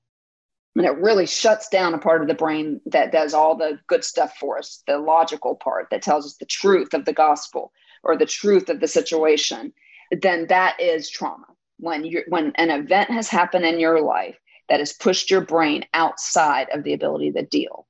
and 0.77 0.85
it 0.85 0.97
really 0.97 1.25
shuts 1.25 1.67
down 1.67 1.93
a 1.93 1.97
part 1.97 2.21
of 2.21 2.29
the 2.29 2.33
brain 2.33 2.79
that 2.85 3.11
does 3.11 3.33
all 3.33 3.57
the 3.57 3.77
good 3.87 4.05
stuff 4.05 4.37
for 4.37 4.57
us, 4.57 4.81
the 4.87 4.97
logical 4.97 5.55
part 5.55 5.89
that 5.91 6.01
tells 6.01 6.25
us 6.25 6.37
the 6.37 6.45
truth 6.45 6.93
of 6.93 7.03
the 7.03 7.11
gospel, 7.11 7.73
or 8.03 8.17
the 8.17 8.25
truth 8.25 8.69
of 8.69 8.79
the 8.79 8.87
situation, 8.87 9.73
then 10.11 10.47
that 10.47 10.79
is 10.79 11.09
trauma. 11.09 11.45
When 11.77 12.03
you 12.03 12.23
when 12.27 12.51
an 12.55 12.69
event 12.69 13.09
has 13.11 13.29
happened 13.29 13.65
in 13.65 13.79
your 13.79 14.01
life 14.01 14.37
that 14.67 14.79
has 14.79 14.93
pushed 14.93 15.31
your 15.31 15.41
brain 15.41 15.85
outside 15.93 16.67
of 16.73 16.83
the 16.83 16.93
ability 16.93 17.31
to 17.31 17.43
deal. 17.43 17.87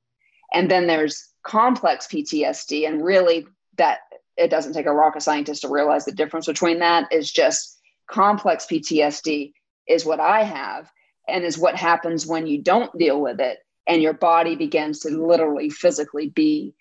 And 0.52 0.70
then 0.70 0.86
there's 0.86 1.28
complex 1.42 2.06
PTSD, 2.06 2.86
and 2.86 3.04
really 3.04 3.46
that 3.76 4.00
it 4.36 4.50
doesn't 4.50 4.72
take 4.72 4.86
a 4.86 4.92
rocket 4.92 5.22
scientist 5.22 5.62
to 5.62 5.68
realize 5.68 6.04
the 6.04 6.12
difference 6.12 6.46
between 6.46 6.78
that 6.78 7.12
is 7.12 7.30
just 7.30 7.78
complex 8.08 8.66
PTSD 8.66 9.52
is 9.86 10.04
what 10.04 10.20
I 10.20 10.42
have 10.44 10.90
and 11.28 11.44
is 11.44 11.58
what 11.58 11.76
happens 11.76 12.26
when 12.26 12.46
you 12.46 12.62
don't 12.62 12.96
deal 12.98 13.20
with 13.20 13.40
it 13.40 13.58
and 13.86 14.02
your 14.02 14.12
body 14.12 14.56
begins 14.56 15.00
to 15.00 15.10
literally 15.10 15.70
physically 15.70 16.28
be 16.30 16.74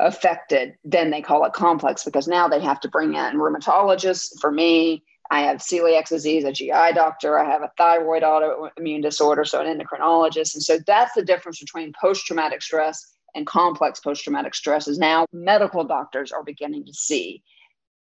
affected, 0.00 0.74
then 0.84 1.10
they 1.10 1.22
call 1.22 1.44
it 1.44 1.52
complex 1.52 2.04
because 2.04 2.28
now 2.28 2.48
they 2.48 2.60
have 2.60 2.80
to 2.80 2.88
bring 2.88 3.14
in 3.14 3.36
rheumatologists. 3.36 4.38
For 4.40 4.50
me, 4.50 5.04
I 5.30 5.40
have 5.40 5.58
celiac 5.58 6.08
disease, 6.08 6.44
a 6.44 6.52
GI 6.52 6.92
doctor. 6.94 7.38
I 7.38 7.50
have 7.50 7.62
a 7.62 7.72
thyroid 7.76 8.22
autoimmune 8.22 9.02
disorder, 9.02 9.44
so 9.44 9.60
an 9.60 9.78
endocrinologist. 9.78 10.54
And 10.54 10.62
so 10.62 10.78
that's 10.86 11.14
the 11.14 11.24
difference 11.24 11.58
between 11.58 11.92
post 12.00 12.26
traumatic 12.26 12.62
stress 12.62 13.14
and 13.34 13.46
complex 13.46 14.00
post 14.00 14.24
traumatic 14.24 14.54
stress 14.54 14.88
is 14.88 14.98
now 14.98 15.26
medical 15.32 15.84
doctors 15.84 16.32
are 16.32 16.42
beginning 16.42 16.86
to 16.86 16.94
see 16.94 17.42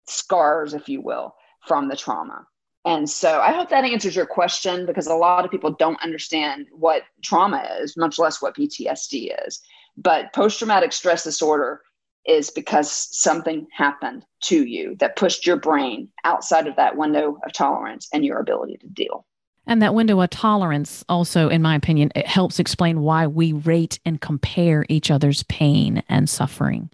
scars, 0.07 0.75
if 0.75 0.89
you 0.89 1.01
will, 1.01 1.35
from 1.67 1.89
the 1.89 1.97
trauma. 1.97 2.47
And 2.85 3.11
so 3.11 3.41
I 3.41 3.51
hope 3.51 3.71
that 3.71 3.85
answers 3.85 4.15
your 4.15 4.27
question 4.27 4.87
because 4.87 5.09
a 5.09 5.15
lot 5.15 5.45
of 5.45 5.51
people 5.51 5.73
don't 5.73 6.01
understand 6.01 6.69
what 6.71 7.03
trauma 7.25 7.69
is, 7.81 7.97
much 7.97 8.17
less 8.19 8.41
what 8.41 8.57
PTSD 8.57 9.35
is. 9.45 9.61
But 9.97 10.33
post 10.33 10.59
traumatic 10.59 10.93
stress 10.93 11.25
disorder 11.25 11.81
is 12.27 12.51
because 12.51 12.91
something 12.91 13.67
happened 13.73 14.25
to 14.43 14.65
you 14.65 14.97
that 14.97 15.17
pushed 15.17 15.47
your 15.47 15.57
brain 15.57 16.09
outside 16.25 16.67
of 16.67 16.77
that 16.77 16.97
window 16.97 17.39
of 17.45 17.53
tolerance 17.53 18.09
and 18.13 18.25
your 18.25 18.39
ability 18.39 18.77
to 18.79 18.89
deal. 18.89 19.25
And 19.69 19.83
that 19.83 19.95
window 19.95 20.21
of 20.21 20.31
tolerance 20.31 21.05
also, 21.09 21.49
in 21.49 21.63
my 21.63 21.75
opinion, 21.75 22.13
it 22.15 22.27
helps 22.27 22.59
explain 22.59 23.01
why 23.01 23.27
we 23.27 23.53
rate 23.53 23.99
and 24.05 24.21
compare 24.21 24.85
each 24.89 25.11
other's 25.11 25.43
pain 25.45 26.03
and 26.09 26.29
suffering. 26.29 26.91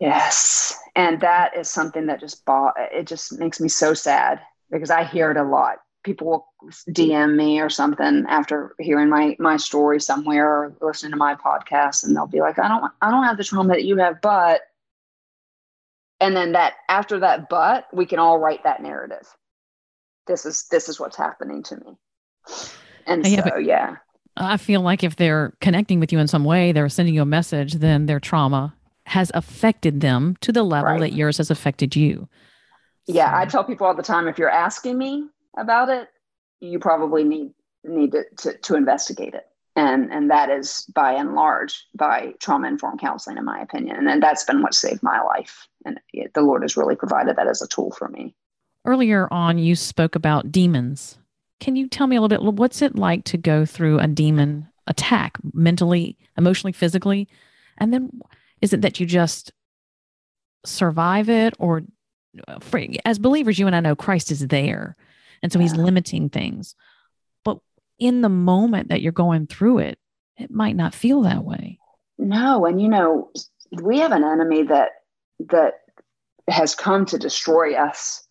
Yes. 0.00 0.78
And 0.96 1.20
that 1.20 1.56
is 1.56 1.68
something 1.68 2.06
that 2.06 2.20
just 2.20 2.44
bought, 2.44 2.74
it 2.78 3.06
just 3.06 3.38
makes 3.38 3.60
me 3.60 3.68
so 3.68 3.94
sad 3.94 4.40
because 4.70 4.90
I 4.90 5.04
hear 5.04 5.30
it 5.30 5.36
a 5.36 5.42
lot 5.42 5.78
people 6.02 6.26
will 6.26 6.48
DM 6.90 7.36
me 7.36 7.60
or 7.60 7.68
something 7.68 8.24
after 8.28 8.74
hearing 8.78 9.08
my 9.08 9.36
my 9.38 9.56
story 9.56 10.00
somewhere 10.00 10.48
or 10.48 10.76
listening 10.80 11.12
to 11.12 11.18
my 11.18 11.34
podcast, 11.34 12.04
and 12.04 12.16
they'll 12.16 12.26
be 12.26 12.40
like, 12.40 12.58
"I 12.58 12.68
don't, 12.68 12.92
I 13.00 13.10
don't 13.10 13.24
have 13.24 13.36
the 13.36 13.44
trauma 13.44 13.70
that 13.70 13.84
you 13.84 13.96
have, 13.98 14.20
but," 14.20 14.62
and 16.20 16.36
then 16.36 16.52
that 16.52 16.74
after 16.88 17.20
that, 17.20 17.48
but 17.48 17.86
we 17.92 18.06
can 18.06 18.18
all 18.18 18.38
write 18.38 18.64
that 18.64 18.82
narrative. 18.82 19.26
This 20.26 20.46
is 20.46 20.66
this 20.70 20.88
is 20.88 20.98
what's 20.98 21.16
happening 21.16 21.62
to 21.64 21.76
me, 21.76 21.98
and 23.06 23.26
yeah, 23.26 23.48
so 23.48 23.56
yeah. 23.56 23.96
I 24.36 24.56
feel 24.56 24.80
like 24.80 25.04
if 25.04 25.16
they're 25.16 25.54
connecting 25.60 26.00
with 26.00 26.12
you 26.12 26.18
in 26.18 26.28
some 26.28 26.44
way, 26.44 26.72
they're 26.72 26.88
sending 26.88 27.14
you 27.14 27.22
a 27.22 27.26
message, 27.26 27.74
then 27.74 28.06
their 28.06 28.20
trauma 28.20 28.74
has 29.06 29.30
affected 29.34 30.00
them 30.00 30.36
to 30.40 30.52
the 30.52 30.62
level 30.62 30.92
right. 30.92 31.00
that 31.00 31.12
yours 31.12 31.38
has 31.38 31.50
affected 31.50 31.94
you. 31.94 32.28
Yeah. 33.06 33.36
I 33.36 33.46
tell 33.46 33.64
people 33.64 33.86
all 33.86 33.94
the 33.94 34.02
time 34.02 34.28
if 34.28 34.38
you're 34.38 34.48
asking 34.48 34.96
me, 34.96 35.28
about 35.56 35.88
it, 35.88 36.08
you 36.60 36.78
probably 36.78 37.24
need 37.24 37.52
need 37.84 38.12
to, 38.12 38.24
to, 38.38 38.56
to 38.58 38.74
investigate 38.76 39.34
it. 39.34 39.46
And 39.74 40.12
and 40.12 40.30
that 40.30 40.50
is 40.50 40.84
by 40.94 41.12
and 41.12 41.34
large 41.34 41.86
by 41.94 42.34
trauma 42.40 42.68
informed 42.68 43.00
counseling, 43.00 43.38
in 43.38 43.44
my 43.44 43.60
opinion. 43.60 44.06
And, 44.06 44.22
that's 44.22 44.44
been 44.44 44.62
what 44.62 44.74
saved 44.74 45.02
my 45.02 45.20
life. 45.22 45.66
And 45.84 45.98
it, 46.12 46.34
the 46.34 46.42
Lord 46.42 46.62
has 46.62 46.76
really 46.76 46.94
provided 46.94 47.36
that 47.36 47.48
as 47.48 47.62
a 47.62 47.68
tool 47.68 47.90
for 47.92 48.08
me. 48.08 48.34
Earlier 48.84 49.32
on, 49.32 49.58
you 49.58 49.74
spoke 49.74 50.14
about 50.14 50.52
demons. 50.52 51.18
Can 51.60 51.76
you 51.76 51.88
tell 51.88 52.06
me 52.06 52.16
a 52.16 52.20
little 52.20 52.36
bit 52.44 52.54
what's 52.54 52.82
it 52.82 52.96
like 52.96 53.24
to 53.24 53.38
go 53.38 53.64
through 53.64 53.98
a 53.98 54.08
demon 54.08 54.68
attack 54.86 55.38
mentally, 55.54 56.18
emotionally, 56.36 56.72
physically? 56.72 57.28
And 57.78 57.92
then 57.92 58.20
is 58.60 58.72
it 58.72 58.82
that 58.82 59.00
you 59.00 59.06
just 59.06 59.52
survive 60.64 61.28
it 61.28 61.54
or 61.58 61.82
uh, 62.48 62.58
as 63.04 63.18
believers, 63.18 63.58
you 63.58 63.66
and 63.66 63.76
I 63.76 63.80
know 63.80 63.96
Christ 63.96 64.30
is 64.30 64.46
there. 64.48 64.96
And 65.42 65.52
so 65.52 65.58
yeah. 65.58 65.64
he's 65.64 65.74
limiting 65.74 66.30
things. 66.30 66.74
But 67.44 67.58
in 67.98 68.20
the 68.20 68.28
moment 68.28 68.88
that 68.88 69.02
you're 69.02 69.12
going 69.12 69.46
through 69.46 69.78
it, 69.78 69.98
it 70.36 70.50
might 70.50 70.76
not 70.76 70.94
feel 70.94 71.22
that 71.22 71.44
way. 71.44 71.78
No, 72.18 72.66
and 72.66 72.80
you 72.80 72.88
know, 72.88 73.30
we 73.82 73.98
have 73.98 74.12
an 74.12 74.24
enemy 74.24 74.62
that 74.64 74.90
that 75.50 75.74
has 76.48 76.74
come 76.74 77.06
to 77.06 77.18
destroy 77.18 77.74
us. 77.74 78.26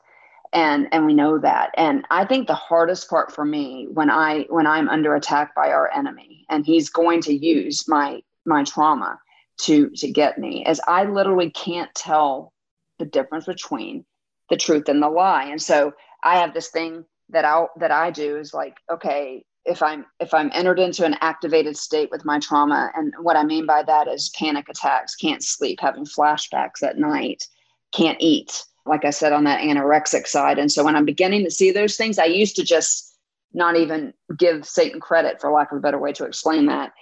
and 0.53 0.87
and 0.91 1.05
we 1.05 1.13
know 1.13 1.39
that 1.39 1.71
and 1.77 2.05
i 2.09 2.25
think 2.25 2.45
the 2.45 2.53
hardest 2.53 3.09
part 3.09 3.31
for 3.31 3.45
me 3.45 3.87
when 3.93 4.09
i 4.09 4.45
when 4.49 4.67
i'm 4.67 4.89
under 4.89 5.15
attack 5.15 5.55
by 5.55 5.71
our 5.71 5.89
enemy 5.93 6.45
and 6.49 6.65
he's 6.65 6.89
going 6.89 7.21
to 7.21 7.33
use 7.33 7.87
my 7.87 8.21
my 8.45 8.63
trauma 8.63 9.17
to 9.57 9.89
to 9.91 10.11
get 10.11 10.37
me 10.37 10.65
is 10.67 10.81
i 10.87 11.05
literally 11.05 11.49
can't 11.51 11.93
tell 11.95 12.51
the 12.99 13.05
difference 13.05 13.45
between 13.45 14.05
the 14.49 14.57
truth 14.57 14.89
and 14.89 15.01
the 15.01 15.09
lie 15.09 15.45
and 15.45 15.61
so 15.61 15.93
i 16.23 16.37
have 16.37 16.53
this 16.53 16.69
thing 16.69 17.05
that 17.29 17.45
i 17.45 17.65
that 17.77 17.91
i 17.91 18.11
do 18.11 18.37
is 18.37 18.53
like 18.53 18.77
okay 18.91 19.43
if 19.65 19.81
i'm 19.83 20.05
if 20.19 20.33
i'm 20.33 20.51
entered 20.53 20.79
into 20.79 21.05
an 21.05 21.15
activated 21.21 21.77
state 21.77 22.09
with 22.11 22.25
my 22.25 22.39
trauma 22.39 22.91
and 22.95 23.13
what 23.21 23.37
i 23.37 23.43
mean 23.43 23.65
by 23.65 23.83
that 23.83 24.07
is 24.07 24.29
panic 24.37 24.67
attacks 24.69 25.15
can't 25.15 25.43
sleep 25.43 25.79
having 25.79 26.05
flashbacks 26.05 26.83
at 26.83 26.97
night 26.97 27.43
can't 27.91 28.17
eat 28.19 28.63
like 28.85 29.05
I 29.05 29.11
said, 29.11 29.33
on 29.33 29.43
that 29.43 29.61
anorexic 29.61 30.27
side. 30.27 30.57
And 30.57 30.71
so 30.71 30.83
when 30.83 30.95
I'm 30.95 31.05
beginning 31.05 31.43
to 31.43 31.51
see 31.51 31.71
those 31.71 31.97
things, 31.97 32.17
I 32.17 32.25
used 32.25 32.55
to 32.55 32.63
just 32.63 33.15
not 33.53 33.75
even 33.75 34.13
give 34.37 34.65
Satan 34.65 34.99
credit, 34.99 35.39
for 35.39 35.51
lack 35.51 35.71
of 35.71 35.77
a 35.77 35.81
better 35.81 35.99
way 35.99 36.13
to 36.13 36.25
explain 36.25 36.67
that. 36.67 36.93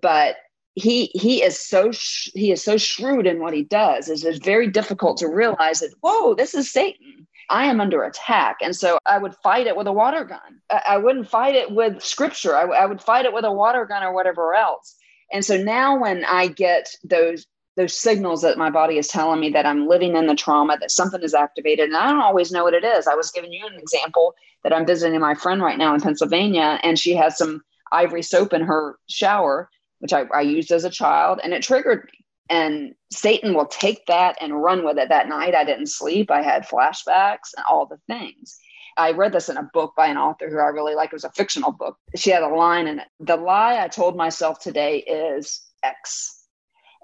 But 0.00 0.36
he 0.74 1.06
he 1.14 1.42
is 1.42 1.58
so 1.58 1.92
sh- 1.92 2.30
he 2.34 2.50
is 2.50 2.64
so 2.64 2.76
shrewd 2.76 3.26
in 3.26 3.40
what 3.40 3.54
he 3.54 3.62
does. 3.62 4.08
is 4.08 4.24
it's 4.24 4.44
very 4.44 4.68
difficult 4.68 5.18
to 5.18 5.28
realize 5.28 5.80
that 5.80 5.94
whoa, 6.00 6.34
this 6.34 6.54
is 6.54 6.72
Satan. 6.72 7.26
I 7.50 7.66
am 7.66 7.80
under 7.80 8.04
attack, 8.04 8.56
and 8.62 8.74
so 8.74 8.98
I 9.06 9.18
would 9.18 9.34
fight 9.42 9.66
it 9.66 9.76
with 9.76 9.86
a 9.86 9.92
water 9.92 10.24
gun. 10.24 10.60
I, 10.86 10.96
wouldn't 10.96 11.28
fight 11.28 11.54
it 11.54 11.70
with 11.70 12.02
scripture. 12.02 12.56
I, 12.56 12.62
I 12.62 12.86
would 12.86 13.00
fight 13.00 13.24
it 13.24 13.32
with 13.32 13.44
a 13.44 13.52
water 13.52 13.84
gun 13.84 14.02
or 14.02 14.12
whatever 14.12 14.54
else. 14.54 14.96
And 15.32 15.44
so 15.44 15.56
now 15.56 15.98
when 15.98 16.24
I 16.24 16.48
get 16.48 16.88
those 17.04 17.46
those 17.76 17.98
signals 17.98 18.42
that 18.42 18.58
my 18.58 18.68
body 18.68 18.98
is 18.98 19.08
telling 19.08 19.40
me 19.40 19.48
that 19.48 19.64
I'm 19.64 19.88
living 19.88 20.14
in 20.14 20.26
the 20.26 20.34
trauma, 20.34 20.76
that 20.78 20.90
something 20.90 21.22
is 21.22 21.32
activated. 21.32 21.86
And 21.86 21.96
I 21.96 22.10
don't 22.10 22.20
always 22.20 22.52
know 22.52 22.64
what 22.64 22.74
it 22.74 22.84
is. 22.84 23.06
I 23.06 23.14
was 23.14 23.30
giving 23.30 23.50
you 23.50 23.66
an 23.66 23.78
example 23.78 24.34
that 24.62 24.74
I'm 24.74 24.86
visiting 24.86 25.18
my 25.20 25.34
friend 25.34 25.62
right 25.62 25.78
now 25.78 25.94
in 25.94 26.00
Pennsylvania, 26.02 26.78
and 26.82 26.98
she 26.98 27.14
has 27.14 27.38
some 27.38 27.62
ivory 27.90 28.22
soap 28.22 28.52
in 28.52 28.60
her 28.62 28.98
shower, 29.08 29.70
which 30.00 30.12
I, 30.12 30.24
I 30.34 30.42
used 30.42 30.70
as 30.70 30.84
a 30.84 30.90
child, 30.90 31.40
and 31.42 31.54
it 31.54 31.62
triggered 31.62 32.04
me. 32.04 32.21
And 32.52 32.94
Satan 33.10 33.54
will 33.54 33.66
take 33.66 34.06
that 34.06 34.36
and 34.40 34.62
run 34.62 34.84
with 34.84 34.98
it. 34.98 35.08
That 35.08 35.28
night, 35.28 35.54
I 35.54 35.64
didn't 35.64 35.88
sleep. 35.88 36.30
I 36.30 36.42
had 36.42 36.68
flashbacks 36.68 37.54
and 37.56 37.64
all 37.68 37.86
the 37.86 37.98
things. 38.06 38.58
I 38.98 39.12
read 39.12 39.32
this 39.32 39.48
in 39.48 39.56
a 39.56 39.70
book 39.72 39.94
by 39.96 40.08
an 40.08 40.18
author 40.18 40.50
who 40.50 40.58
I 40.58 40.66
really 40.66 40.94
like. 40.94 41.08
It 41.08 41.14
was 41.14 41.24
a 41.24 41.32
fictional 41.32 41.72
book. 41.72 41.96
She 42.16 42.30
had 42.30 42.42
a 42.42 42.48
line 42.48 42.86
in 42.86 43.00
it. 43.00 43.08
The 43.20 43.36
lie 43.36 43.82
I 43.82 43.88
told 43.88 44.16
myself 44.16 44.60
today 44.60 44.98
is 44.98 45.62
X 45.82 46.42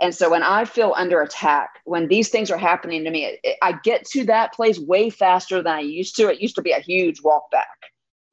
and 0.01 0.15
so 0.15 0.31
when 0.31 0.43
I 0.43 0.65
feel 0.65 0.95
under 0.97 1.23
attack, 1.23 1.81
when 1.85 2.07
these 2.07 2.29
things 2.29 2.51
are 2.51 2.59
happening 2.59 3.05
to 3.05 3.11
me, 3.11 3.25
it, 3.25 3.41
it, 3.43 3.59
I 3.63 3.75
get 3.83 4.05
to 4.11 4.25
that 4.27 4.53
place 4.53 4.79
way 4.79 5.11
faster 5.11 5.63
than 5.63 5.75
I 5.75 5.81
used 5.81 6.17
to. 6.17 6.29
It 6.29 6.41
used 6.41 6.55
to 6.57 6.63
be 6.63 6.73
a 6.73 6.81
huge 6.81 7.23
walk 7.23 7.51
back. 7.51 7.67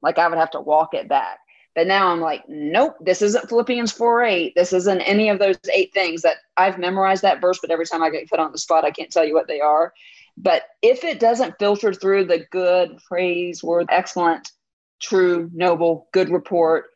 Like 0.02 0.18
I 0.18 0.28
would 0.28 0.38
have 0.38 0.52
to 0.52 0.60
walk 0.60 0.94
it 0.94 1.08
back. 1.08 1.38
But 1.76 1.86
now 1.86 2.08
I'm 2.08 2.22
like, 2.22 2.42
nope, 2.48 2.96
this 3.02 3.20
isn't 3.20 3.50
Philippians 3.50 3.92
4 3.92 4.24
8. 4.24 4.54
This 4.56 4.72
isn't 4.72 5.02
any 5.02 5.28
of 5.28 5.38
those 5.38 5.58
eight 5.72 5.92
things 5.92 6.22
that 6.22 6.38
I've 6.56 6.78
memorized 6.78 7.20
that 7.20 7.42
verse, 7.42 7.58
but 7.60 7.70
every 7.70 7.84
time 7.84 8.02
I 8.02 8.08
get 8.08 8.30
put 8.30 8.40
on 8.40 8.50
the 8.50 8.58
spot, 8.58 8.86
I 8.86 8.90
can't 8.90 9.12
tell 9.12 9.26
you 9.26 9.34
what 9.34 9.46
they 9.46 9.60
are. 9.60 9.92
But 10.38 10.62
if 10.80 11.04
it 11.04 11.20
doesn't 11.20 11.58
filter 11.58 11.92
through 11.92 12.24
the 12.24 12.46
good, 12.50 12.98
praise, 13.06 13.62
word, 13.62 13.86
excellent, 13.90 14.52
true, 15.00 15.50
noble, 15.52 16.08
good 16.12 16.30
report, 16.30 16.86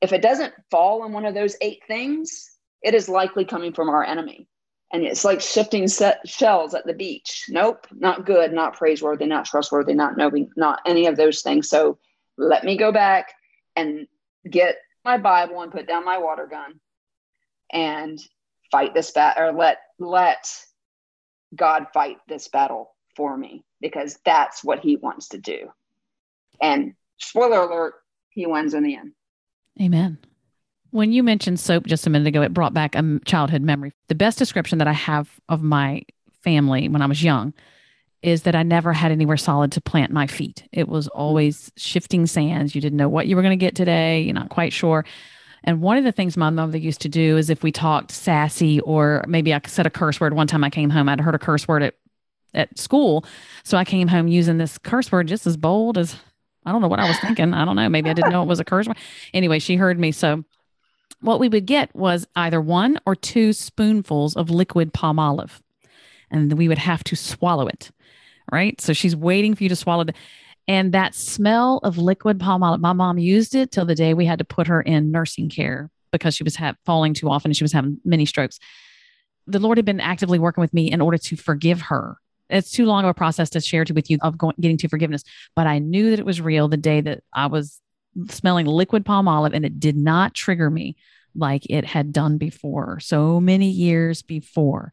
if 0.00 0.12
it 0.12 0.22
doesn't 0.22 0.54
fall 0.70 1.04
in 1.04 1.12
one 1.12 1.24
of 1.24 1.34
those 1.34 1.56
eight 1.60 1.82
things, 1.88 2.52
it 2.80 2.94
is 2.94 3.08
likely 3.08 3.44
coming 3.44 3.72
from 3.72 3.88
our 3.88 4.04
enemy. 4.04 4.46
And 4.92 5.02
it's 5.02 5.24
like 5.24 5.40
shifting 5.40 5.88
shells 6.24 6.74
at 6.74 6.86
the 6.86 6.94
beach. 6.94 7.46
Nope, 7.48 7.88
not 7.90 8.24
good, 8.24 8.52
not 8.52 8.76
praiseworthy, 8.76 9.26
not 9.26 9.46
trustworthy, 9.46 9.94
not 9.94 10.16
knowing, 10.16 10.48
not 10.56 10.80
any 10.86 11.06
of 11.06 11.16
those 11.16 11.42
things. 11.42 11.68
So 11.68 11.98
let 12.36 12.62
me 12.62 12.76
go 12.76 12.92
back 12.92 13.34
and 13.74 14.06
get 14.50 14.76
my 15.04 15.18
Bible 15.18 15.62
and 15.62 15.72
put 15.72 15.86
down 15.86 16.04
my 16.04 16.18
water 16.18 16.46
gun 16.46 16.80
and 17.70 18.18
fight 18.70 18.94
this 18.94 19.10
battle 19.10 19.44
or 19.44 19.52
let 19.52 19.78
let 19.98 20.50
God 21.54 21.86
fight 21.94 22.18
this 22.28 22.48
battle 22.48 22.94
for 23.16 23.36
me 23.36 23.64
because 23.80 24.18
that's 24.24 24.62
what 24.62 24.80
he 24.80 24.96
wants 24.96 25.28
to 25.28 25.38
do. 25.38 25.70
And 26.60 26.94
spoiler 27.18 27.62
alert, 27.62 27.94
he 28.30 28.46
wins 28.46 28.74
in 28.74 28.82
the 28.82 28.96
end. 28.96 29.12
Amen. 29.80 30.18
When 30.90 31.12
you 31.12 31.22
mentioned 31.22 31.60
soap 31.60 31.86
just 31.86 32.06
a 32.06 32.10
minute 32.10 32.28
ago, 32.28 32.42
it 32.42 32.54
brought 32.54 32.74
back 32.74 32.94
a 32.94 33.20
childhood 33.24 33.62
memory. 33.62 33.92
The 34.08 34.14
best 34.14 34.38
description 34.38 34.78
that 34.78 34.88
I 34.88 34.92
have 34.92 35.28
of 35.48 35.62
my 35.62 36.02
family 36.42 36.88
when 36.88 37.02
I 37.02 37.06
was 37.06 37.22
young 37.22 37.52
is 38.22 38.42
that 38.42 38.54
I 38.54 38.62
never 38.62 38.92
had 38.92 39.12
anywhere 39.12 39.36
solid 39.36 39.72
to 39.72 39.80
plant 39.80 40.12
my 40.12 40.26
feet. 40.26 40.64
It 40.72 40.88
was 40.88 41.06
hmm. 41.06 41.18
always 41.18 41.70
shifting 41.76 42.26
sands. 42.26 42.74
You 42.74 42.80
didn't 42.80 42.98
know 42.98 43.08
what 43.08 43.26
you 43.26 43.36
were 43.36 43.42
going 43.42 43.58
to 43.58 43.64
get 43.64 43.74
today. 43.74 44.22
You're 44.22 44.34
not 44.34 44.48
quite 44.50 44.72
sure. 44.72 45.04
And 45.64 45.80
one 45.82 45.98
of 45.98 46.04
the 46.04 46.12
things 46.12 46.36
my 46.36 46.50
mother 46.50 46.78
used 46.78 47.00
to 47.02 47.08
do 47.08 47.36
is 47.36 47.50
if 47.50 47.62
we 47.62 47.72
talked 47.72 48.12
sassy 48.12 48.80
or 48.80 49.24
maybe 49.26 49.52
I 49.52 49.60
said 49.66 49.86
a 49.86 49.90
curse 49.90 50.20
word. 50.20 50.34
One 50.34 50.46
time 50.46 50.64
I 50.64 50.70
came 50.70 50.90
home, 50.90 51.08
I'd 51.08 51.20
heard 51.20 51.34
a 51.34 51.38
curse 51.38 51.66
word 51.66 51.82
at, 51.82 51.94
at 52.54 52.78
school. 52.78 53.24
So 53.64 53.76
I 53.76 53.84
came 53.84 54.08
home 54.08 54.28
using 54.28 54.58
this 54.58 54.78
curse 54.78 55.10
word 55.10 55.26
just 55.26 55.46
as 55.46 55.56
bold 55.56 55.98
as 55.98 56.16
I 56.64 56.72
don't 56.72 56.80
know 56.80 56.88
what 56.88 57.00
I 57.00 57.08
was 57.08 57.18
thinking. 57.20 57.54
I 57.54 57.64
don't 57.64 57.76
know. 57.76 57.88
Maybe 57.88 58.10
I 58.10 58.12
didn't 58.12 58.30
know 58.30 58.42
it 58.42 58.48
was 58.48 58.60
a 58.60 58.64
curse 58.64 58.86
word. 58.86 58.98
Anyway, 59.32 59.58
she 59.58 59.76
heard 59.76 59.98
me. 59.98 60.12
So 60.12 60.44
what 61.20 61.40
we 61.40 61.48
would 61.48 61.66
get 61.66 61.94
was 61.94 62.26
either 62.36 62.60
one 62.60 62.98
or 63.06 63.16
two 63.16 63.52
spoonfuls 63.52 64.36
of 64.36 64.50
liquid 64.50 64.92
Palmolive, 64.92 65.60
and 66.30 66.52
we 66.52 66.68
would 66.68 66.78
have 66.78 67.02
to 67.04 67.16
swallow 67.16 67.66
it. 67.66 67.90
Right. 68.50 68.80
So 68.80 68.92
she's 68.92 69.14
waiting 69.14 69.54
for 69.54 69.62
you 69.62 69.68
to 69.68 69.76
swallow. 69.76 70.06
And 70.66 70.92
that 70.92 71.14
smell 71.14 71.80
of 71.82 71.98
liquid 71.98 72.38
Palmolive, 72.38 72.80
my 72.80 72.92
mom 72.92 73.18
used 73.18 73.54
it 73.54 73.70
till 73.70 73.84
the 73.84 73.94
day 73.94 74.14
we 74.14 74.26
had 74.26 74.38
to 74.38 74.44
put 74.44 74.66
her 74.66 74.80
in 74.80 75.10
nursing 75.10 75.48
care 75.48 75.90
because 76.12 76.34
she 76.34 76.44
was 76.44 76.56
ha- 76.56 76.74
falling 76.84 77.14
too 77.14 77.30
often 77.30 77.50
and 77.50 77.56
she 77.56 77.64
was 77.64 77.72
having 77.72 77.98
many 78.04 78.26
strokes. 78.26 78.58
The 79.46 79.58
Lord 79.58 79.78
had 79.78 79.84
been 79.84 80.00
actively 80.00 80.38
working 80.38 80.60
with 80.60 80.74
me 80.74 80.90
in 80.90 81.00
order 81.00 81.18
to 81.18 81.36
forgive 81.36 81.82
her. 81.82 82.18
It's 82.50 82.70
too 82.70 82.86
long 82.86 83.04
of 83.04 83.10
a 83.10 83.14
process 83.14 83.50
to 83.50 83.60
share 83.60 83.84
to 83.84 83.92
with 83.92 84.10
you 84.10 84.18
of 84.22 84.38
going, 84.38 84.56
getting 84.60 84.78
to 84.78 84.88
forgiveness, 84.88 85.24
but 85.54 85.66
I 85.66 85.78
knew 85.78 86.10
that 86.10 86.18
it 86.18 86.26
was 86.26 86.40
real 86.40 86.68
the 86.68 86.76
day 86.76 87.00
that 87.02 87.22
I 87.32 87.46
was 87.46 87.80
smelling 88.30 88.66
liquid 88.66 89.04
Palmolive 89.04 89.54
and 89.54 89.64
it 89.64 89.78
did 89.78 89.96
not 89.96 90.34
trigger 90.34 90.70
me 90.70 90.96
like 91.34 91.66
it 91.68 91.84
had 91.84 92.12
done 92.12 92.38
before, 92.38 93.00
so 93.00 93.40
many 93.40 93.70
years 93.70 94.22
before. 94.22 94.92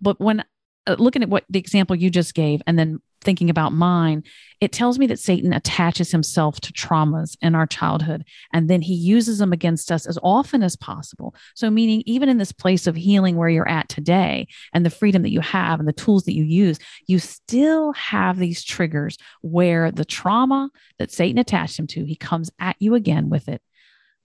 But 0.00 0.20
when 0.20 0.44
Uh, 0.86 0.96
looking 0.98 1.22
at 1.22 1.28
what 1.28 1.44
the 1.48 1.58
example 1.58 1.94
you 1.94 2.10
just 2.10 2.34
gave 2.34 2.60
and 2.66 2.78
then 2.78 2.98
thinking 3.22 3.50
about 3.50 3.72
mine, 3.72 4.24
it 4.60 4.72
tells 4.72 4.98
me 4.98 5.06
that 5.06 5.18
Satan 5.18 5.52
attaches 5.52 6.10
himself 6.10 6.60
to 6.60 6.72
traumas 6.72 7.36
in 7.40 7.54
our 7.54 7.66
childhood 7.66 8.24
and 8.52 8.68
then 8.68 8.82
he 8.82 8.94
uses 8.94 9.38
them 9.38 9.52
against 9.52 9.90
us 9.90 10.06
as 10.06 10.18
often 10.22 10.62
as 10.62 10.76
possible. 10.76 11.34
So, 11.54 11.70
meaning, 11.70 12.02
even 12.06 12.28
in 12.28 12.38
this 12.38 12.52
place 12.52 12.86
of 12.86 12.96
healing 12.96 13.36
where 13.36 13.48
you're 13.48 13.68
at 13.68 13.88
today 13.88 14.48
and 14.72 14.84
the 14.84 14.90
freedom 14.90 15.22
that 15.22 15.32
you 15.32 15.40
have 15.40 15.78
and 15.78 15.88
the 15.88 15.92
tools 15.92 16.24
that 16.24 16.34
you 16.34 16.44
use, 16.44 16.78
you 17.06 17.18
still 17.18 17.92
have 17.92 18.38
these 18.38 18.64
triggers 18.64 19.16
where 19.40 19.90
the 19.90 20.04
trauma 20.04 20.70
that 20.98 21.12
Satan 21.12 21.38
attached 21.38 21.78
him 21.78 21.86
to, 21.88 22.04
he 22.04 22.16
comes 22.16 22.50
at 22.58 22.76
you 22.80 22.94
again 22.94 23.30
with 23.30 23.48
it. 23.48 23.62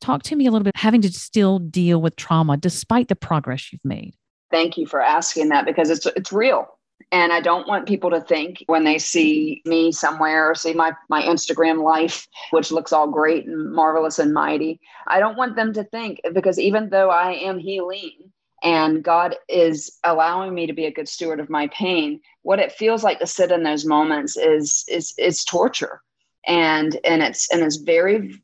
Talk 0.01 0.23
to 0.23 0.35
me 0.35 0.45
a 0.45 0.51
little 0.51 0.63
bit, 0.63 0.75
having 0.75 1.01
to 1.01 1.11
still 1.11 1.59
deal 1.59 2.01
with 2.01 2.15
trauma 2.15 2.57
despite 2.57 3.07
the 3.07 3.15
progress 3.15 3.71
you've 3.71 3.83
made. 3.83 4.15
Thank 4.51 4.77
you 4.77 4.85
for 4.87 5.01
asking 5.01 5.49
that 5.49 5.65
because 5.65 5.89
it's 5.89 6.05
it's 6.05 6.31
real. 6.31 6.67
And 7.11 7.31
I 7.31 7.39
don't 7.39 7.67
want 7.67 7.87
people 7.87 8.09
to 8.09 8.21
think 8.21 8.63
when 8.67 8.83
they 8.83 8.97
see 8.97 9.61
me 9.65 9.91
somewhere 9.91 10.49
or 10.49 10.55
see 10.55 10.73
my, 10.73 10.91
my 11.09 11.21
Instagram 11.21 11.81
life, 11.81 12.27
which 12.51 12.71
looks 12.71 12.91
all 12.91 13.07
great 13.07 13.45
and 13.45 13.71
marvelous 13.71 14.19
and 14.19 14.33
mighty. 14.33 14.81
I 15.07 15.19
don't 15.19 15.37
want 15.37 15.55
them 15.55 15.71
to 15.73 15.85
think 15.85 16.19
because 16.33 16.59
even 16.59 16.89
though 16.89 17.09
I 17.09 17.33
am 17.33 17.59
healing 17.59 18.31
and 18.61 19.03
God 19.03 19.35
is 19.47 19.99
allowing 20.03 20.53
me 20.53 20.67
to 20.67 20.73
be 20.73 20.85
a 20.85 20.91
good 20.91 21.07
steward 21.07 21.39
of 21.39 21.49
my 21.49 21.67
pain, 21.67 22.19
what 22.41 22.59
it 22.59 22.73
feels 22.73 23.03
like 23.03 23.19
to 23.19 23.27
sit 23.27 23.51
in 23.51 23.63
those 23.63 23.85
moments 23.85 24.35
is 24.35 24.83
is 24.89 25.13
is 25.17 25.45
torture. 25.45 26.01
And 26.45 26.99
and 27.05 27.21
it's 27.21 27.49
and 27.51 27.61
it's 27.61 27.77
very 27.77 28.41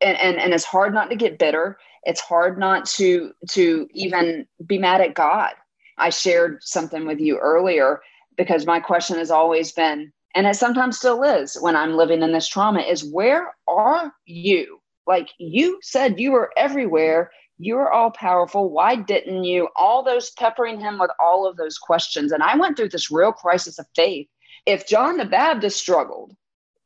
and, 0.00 0.18
and, 0.18 0.38
and 0.38 0.52
it's 0.52 0.64
hard 0.64 0.92
not 0.92 1.10
to 1.10 1.16
get 1.16 1.38
bitter. 1.38 1.78
It's 2.04 2.20
hard 2.20 2.58
not 2.58 2.86
to 2.86 3.32
to 3.50 3.88
even 3.92 4.46
be 4.66 4.78
mad 4.78 5.00
at 5.00 5.14
God 5.14 5.52
I 5.98 6.10
shared 6.10 6.62
something 6.62 7.06
with 7.06 7.20
you 7.20 7.38
earlier 7.38 8.00
because 8.36 8.66
my 8.66 8.80
question 8.80 9.18
has 9.18 9.30
always 9.30 9.72
been, 9.72 10.12
and 10.34 10.46
it 10.46 10.56
sometimes 10.56 10.98
still 10.98 11.22
is 11.22 11.56
when 11.60 11.76
I'm 11.76 11.96
living 11.96 12.22
in 12.22 12.32
this 12.32 12.48
trauma, 12.48 12.80
is 12.80 13.04
where 13.04 13.54
are 13.68 14.12
you? 14.24 14.80
Like 15.06 15.30
you 15.38 15.78
said, 15.82 16.18
you 16.18 16.32
were 16.32 16.50
everywhere. 16.56 17.30
You 17.58 17.76
are 17.76 17.92
all 17.92 18.10
powerful. 18.10 18.70
Why 18.70 18.96
didn't 18.96 19.44
you? 19.44 19.68
All 19.76 20.02
those 20.02 20.30
peppering 20.30 20.80
him 20.80 20.98
with 20.98 21.10
all 21.20 21.46
of 21.46 21.56
those 21.56 21.78
questions. 21.78 22.32
And 22.32 22.42
I 22.42 22.56
went 22.56 22.76
through 22.76 22.88
this 22.88 23.10
real 23.10 23.32
crisis 23.32 23.78
of 23.78 23.86
faith. 23.94 24.26
If 24.66 24.88
John 24.88 25.18
the 25.18 25.24
Baptist 25.24 25.78
struggled 25.78 26.34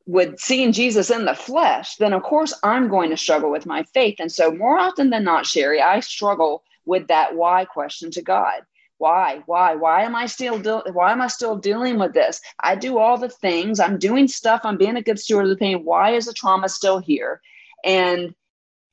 with 0.07 0.39
seeing 0.39 0.71
Jesus 0.71 1.11
in 1.11 1.25
the 1.25 1.35
flesh, 1.35 1.97
then 1.97 2.13
of 2.13 2.23
course 2.23 2.53
I'm 2.63 2.87
going 2.89 3.09
to 3.09 3.17
struggle 3.17 3.51
with 3.51 3.65
my 3.65 3.83
faith. 3.83 4.15
And 4.19 4.31
so, 4.31 4.51
more 4.51 4.79
often 4.79 5.09
than 5.09 5.25
not, 5.25 5.45
Sherry, 5.45 5.81
I 5.81 5.99
struggle 5.99 6.63
with 6.85 7.07
that 7.07 7.35
why 7.35 7.65
question 7.65 8.09
to 8.11 8.21
God. 8.21 8.61
Why 8.99 9.43
why 9.45 9.75
why 9.75 10.03
am 10.03 10.15
i 10.15 10.25
still 10.25 10.57
de- 10.57 10.91
why 10.91 11.11
am 11.11 11.21
i 11.21 11.27
still 11.27 11.55
dealing 11.55 11.99
with 11.99 12.13
this? 12.13 12.41
I 12.59 12.75
do 12.75 12.97
all 12.97 13.17
the 13.17 13.29
things. 13.29 13.79
I'm 13.79 13.99
doing 13.99 14.27
stuff. 14.27 14.61
I'm 14.63 14.77
being 14.77 14.95
a 14.95 15.03
good 15.03 15.19
steward 15.19 15.43
of 15.43 15.49
the 15.49 15.57
pain. 15.57 15.83
Why 15.83 16.11
is 16.11 16.25
the 16.25 16.33
trauma 16.33 16.67
still 16.69 16.97
here? 16.97 17.41
And 17.83 18.33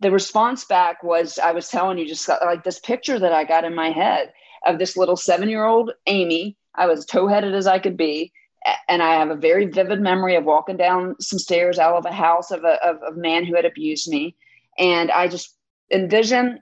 the 0.01 0.11
response 0.11 0.65
back 0.65 1.03
was 1.03 1.39
i 1.39 1.53
was 1.53 1.69
telling 1.69 1.97
you 1.97 2.07
just 2.07 2.29
like 2.29 2.65
this 2.65 2.81
picture 2.81 3.19
that 3.19 3.33
i 3.33 3.45
got 3.45 3.65
in 3.65 3.75
my 3.75 3.91
head 3.91 4.33
of 4.67 4.79
this 4.79 4.97
little 4.97 5.17
seven 5.17 5.49
year 5.49 5.65
old 5.65 5.93
amy. 6.07 6.57
I 6.75 6.87
was 6.87 7.07
tow-headed 7.07 7.55
as 7.55 7.67
i 7.67 7.79
could 7.79 7.97
be 7.97 8.33
and 8.89 9.03
i 9.03 9.15
have 9.15 9.31
a 9.31 9.37
very 9.37 9.67
vivid 9.67 10.01
memory 10.01 10.37
of 10.37 10.45
walking 10.45 10.77
down 10.77 11.15
some 11.21 11.39
stairs 11.39 11.79
out 11.79 11.97
of 11.97 12.07
a 12.07 12.13
house 12.13 12.51
of 12.51 12.65
a, 12.65 12.83
of 12.85 13.03
a 13.03 13.17
man 13.17 13.45
who 13.45 13.55
had 13.55 13.65
abused 13.65 14.09
me 14.09 14.35
and 14.79 15.11
i 15.11 15.29
just 15.29 15.57
envision 15.91 16.59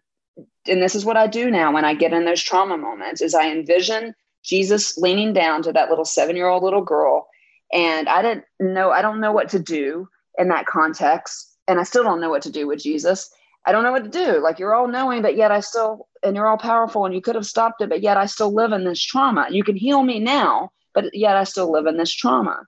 and 0.66 0.82
this 0.82 0.94
is 0.94 1.04
what 1.04 1.16
I 1.16 1.26
do 1.26 1.50
now 1.50 1.72
when 1.72 1.84
I 1.84 1.94
get 1.94 2.12
in 2.12 2.24
those 2.24 2.42
trauma 2.42 2.76
moments 2.76 3.20
is 3.20 3.34
I 3.34 3.50
envision 3.50 4.14
Jesus 4.42 4.96
leaning 4.96 5.32
down 5.32 5.62
to 5.62 5.72
that 5.72 5.88
little 5.88 6.04
7-year-old 6.04 6.62
little 6.62 6.82
girl 6.82 7.28
and 7.72 8.08
I 8.08 8.22
didn't 8.22 8.44
know 8.60 8.90
I 8.90 9.02
don't 9.02 9.20
know 9.20 9.32
what 9.32 9.48
to 9.50 9.58
do 9.58 10.08
in 10.38 10.48
that 10.48 10.66
context 10.66 11.56
and 11.68 11.80
I 11.80 11.84
still 11.84 12.04
don't 12.04 12.20
know 12.20 12.30
what 12.30 12.42
to 12.42 12.52
do 12.52 12.66
with 12.66 12.82
Jesus. 12.82 13.30
I 13.64 13.72
don't 13.72 13.84
know 13.84 13.92
what 13.92 14.04
to 14.04 14.10
do. 14.10 14.42
Like 14.42 14.58
you're 14.58 14.74
all 14.74 14.88
knowing 14.88 15.22
but 15.22 15.36
yet 15.36 15.50
I 15.50 15.60
still 15.60 16.08
and 16.22 16.36
you're 16.36 16.46
all 16.46 16.58
powerful 16.58 17.04
and 17.04 17.14
you 17.14 17.20
could 17.20 17.34
have 17.34 17.46
stopped 17.46 17.80
it 17.80 17.88
but 17.88 18.02
yet 18.02 18.16
I 18.16 18.26
still 18.26 18.52
live 18.52 18.72
in 18.72 18.84
this 18.84 19.02
trauma. 19.02 19.46
You 19.50 19.64
can 19.64 19.76
heal 19.76 20.02
me 20.02 20.20
now 20.20 20.72
but 20.94 21.14
yet 21.14 21.36
I 21.36 21.44
still 21.44 21.70
live 21.70 21.86
in 21.86 21.96
this 21.96 22.12
trauma. 22.12 22.66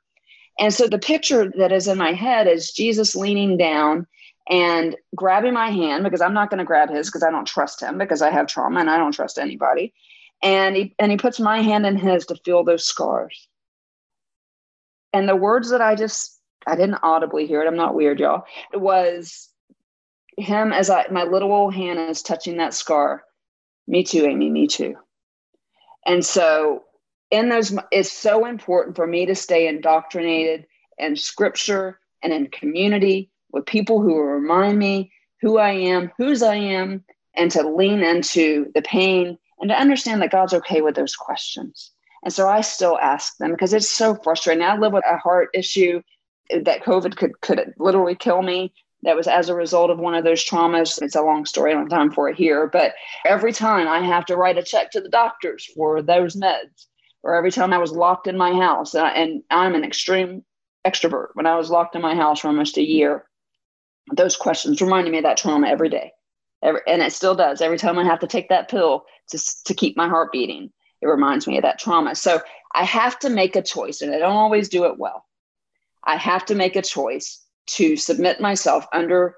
And 0.58 0.72
so 0.72 0.86
the 0.86 0.98
picture 0.98 1.52
that 1.56 1.72
is 1.72 1.88
in 1.88 1.98
my 1.98 2.12
head 2.12 2.46
is 2.46 2.72
Jesus 2.72 3.16
leaning 3.16 3.56
down 3.56 4.06
and 4.48 4.96
grabbing 5.16 5.54
my 5.54 5.70
hand 5.70 6.04
because 6.04 6.20
I'm 6.20 6.34
not 6.34 6.50
going 6.50 6.58
to 6.58 6.64
grab 6.64 6.90
his 6.90 7.08
because 7.08 7.22
I 7.22 7.30
don't 7.30 7.46
trust 7.46 7.80
him 7.80 7.98
because 7.98 8.22
I 8.22 8.30
have 8.30 8.46
trauma 8.46 8.80
and 8.80 8.90
I 8.90 8.98
don't 8.98 9.12
trust 9.12 9.38
anybody. 9.38 9.92
And 10.42 10.76
he 10.76 10.94
and 10.98 11.10
he 11.10 11.16
puts 11.16 11.40
my 11.40 11.62
hand 11.62 11.86
in 11.86 11.96
his 11.96 12.26
to 12.26 12.36
feel 12.44 12.64
those 12.64 12.84
scars. 12.84 13.48
And 15.12 15.28
the 15.28 15.36
words 15.36 15.70
that 15.70 15.80
I 15.80 15.94
just 15.94 16.38
I 16.66 16.76
didn't 16.76 16.98
audibly 17.02 17.46
hear 17.46 17.62
it. 17.62 17.66
I'm 17.66 17.76
not 17.76 17.94
weird, 17.94 18.20
y'all. 18.20 18.44
It 18.72 18.80
was 18.80 19.48
him 20.36 20.72
as 20.72 20.90
I 20.90 21.06
my 21.10 21.24
little 21.24 21.52
old 21.52 21.74
hand 21.74 21.98
is 21.98 22.22
touching 22.22 22.58
that 22.58 22.74
scar. 22.74 23.24
Me 23.86 24.04
too, 24.04 24.24
Amy, 24.24 24.50
me 24.50 24.66
too. 24.66 24.96
And 26.06 26.24
so 26.24 26.82
in 27.34 27.48
those 27.48 27.76
it's 27.90 28.12
so 28.12 28.46
important 28.46 28.96
for 28.96 29.06
me 29.06 29.26
to 29.26 29.34
stay 29.34 29.66
indoctrinated 29.66 30.66
in 30.98 31.16
scripture 31.16 32.00
and 32.22 32.32
in 32.32 32.46
community 32.48 33.30
with 33.52 33.66
people 33.66 34.00
who 34.00 34.20
remind 34.20 34.78
me 34.78 35.12
who 35.40 35.58
I 35.58 35.72
am, 35.72 36.10
whose 36.16 36.42
I 36.42 36.54
am, 36.54 37.04
and 37.34 37.50
to 37.50 37.68
lean 37.68 38.02
into 38.02 38.70
the 38.74 38.82
pain 38.82 39.38
and 39.60 39.68
to 39.68 39.78
understand 39.78 40.22
that 40.22 40.32
God's 40.32 40.54
okay 40.54 40.80
with 40.80 40.94
those 40.94 41.14
questions. 41.14 41.90
And 42.22 42.32
so 42.32 42.48
I 42.48 42.62
still 42.62 42.98
ask 42.98 43.36
them 43.36 43.50
because 43.50 43.74
it's 43.74 43.90
so 43.90 44.14
frustrating. 44.14 44.62
I 44.62 44.78
live 44.78 44.92
with 44.92 45.04
a 45.06 45.18
heart 45.18 45.50
issue 45.52 46.00
that 46.50 46.82
COVID 46.82 47.16
could 47.16 47.40
could 47.42 47.74
literally 47.78 48.14
kill 48.14 48.42
me. 48.42 48.72
That 49.02 49.16
was 49.16 49.28
as 49.28 49.50
a 49.50 49.54
result 49.54 49.90
of 49.90 49.98
one 49.98 50.14
of 50.14 50.24
those 50.24 50.42
traumas. 50.42 51.00
It's 51.02 51.14
a 51.14 51.20
long 51.20 51.44
story. 51.44 51.70
I 51.70 51.74
don't 51.74 51.90
have 51.90 51.98
time 51.98 52.10
for 52.10 52.30
it 52.30 52.36
here. 52.36 52.66
But 52.66 52.94
every 53.26 53.52
time 53.52 53.86
I 53.86 54.00
have 54.00 54.24
to 54.26 54.36
write 54.36 54.56
a 54.56 54.62
check 54.62 54.90
to 54.92 55.00
the 55.02 55.10
doctors 55.10 55.66
for 55.74 56.00
those 56.00 56.34
meds, 56.34 56.86
or 57.24 57.34
every 57.34 57.50
time 57.50 57.72
I 57.72 57.78
was 57.78 57.90
locked 57.90 58.26
in 58.26 58.36
my 58.36 58.52
house, 58.52 58.94
and, 58.94 59.04
I, 59.04 59.10
and 59.12 59.42
I'm 59.50 59.74
an 59.74 59.82
extreme 59.82 60.44
extrovert. 60.86 61.28
When 61.32 61.46
I 61.46 61.56
was 61.56 61.70
locked 61.70 61.96
in 61.96 62.02
my 62.02 62.14
house 62.14 62.40
for 62.40 62.48
almost 62.48 62.76
a 62.76 62.82
year, 62.82 63.24
those 64.12 64.36
questions 64.36 64.82
reminded 64.82 65.10
me 65.10 65.18
of 65.18 65.24
that 65.24 65.38
trauma 65.38 65.68
every 65.68 65.88
day. 65.88 66.12
Every, 66.62 66.82
and 66.86 67.00
it 67.00 67.14
still 67.14 67.34
does. 67.34 67.62
Every 67.62 67.78
time 67.78 67.98
I 67.98 68.04
have 68.04 68.20
to 68.20 68.26
take 68.26 68.50
that 68.50 68.68
pill 68.68 69.06
to, 69.30 69.38
to 69.64 69.74
keep 69.74 69.96
my 69.96 70.06
heart 70.06 70.32
beating, 70.32 70.70
it 71.00 71.06
reminds 71.06 71.46
me 71.46 71.56
of 71.56 71.62
that 71.62 71.78
trauma. 71.78 72.14
So 72.14 72.40
I 72.74 72.84
have 72.84 73.18
to 73.20 73.30
make 73.30 73.56
a 73.56 73.62
choice, 73.62 74.02
and 74.02 74.14
I 74.14 74.18
don't 74.18 74.36
always 74.36 74.68
do 74.68 74.84
it 74.84 74.98
well. 74.98 75.24
I 76.04 76.16
have 76.16 76.44
to 76.46 76.54
make 76.54 76.76
a 76.76 76.82
choice 76.82 77.42
to 77.66 77.96
submit 77.96 78.38
myself 78.38 78.86
under 78.92 79.34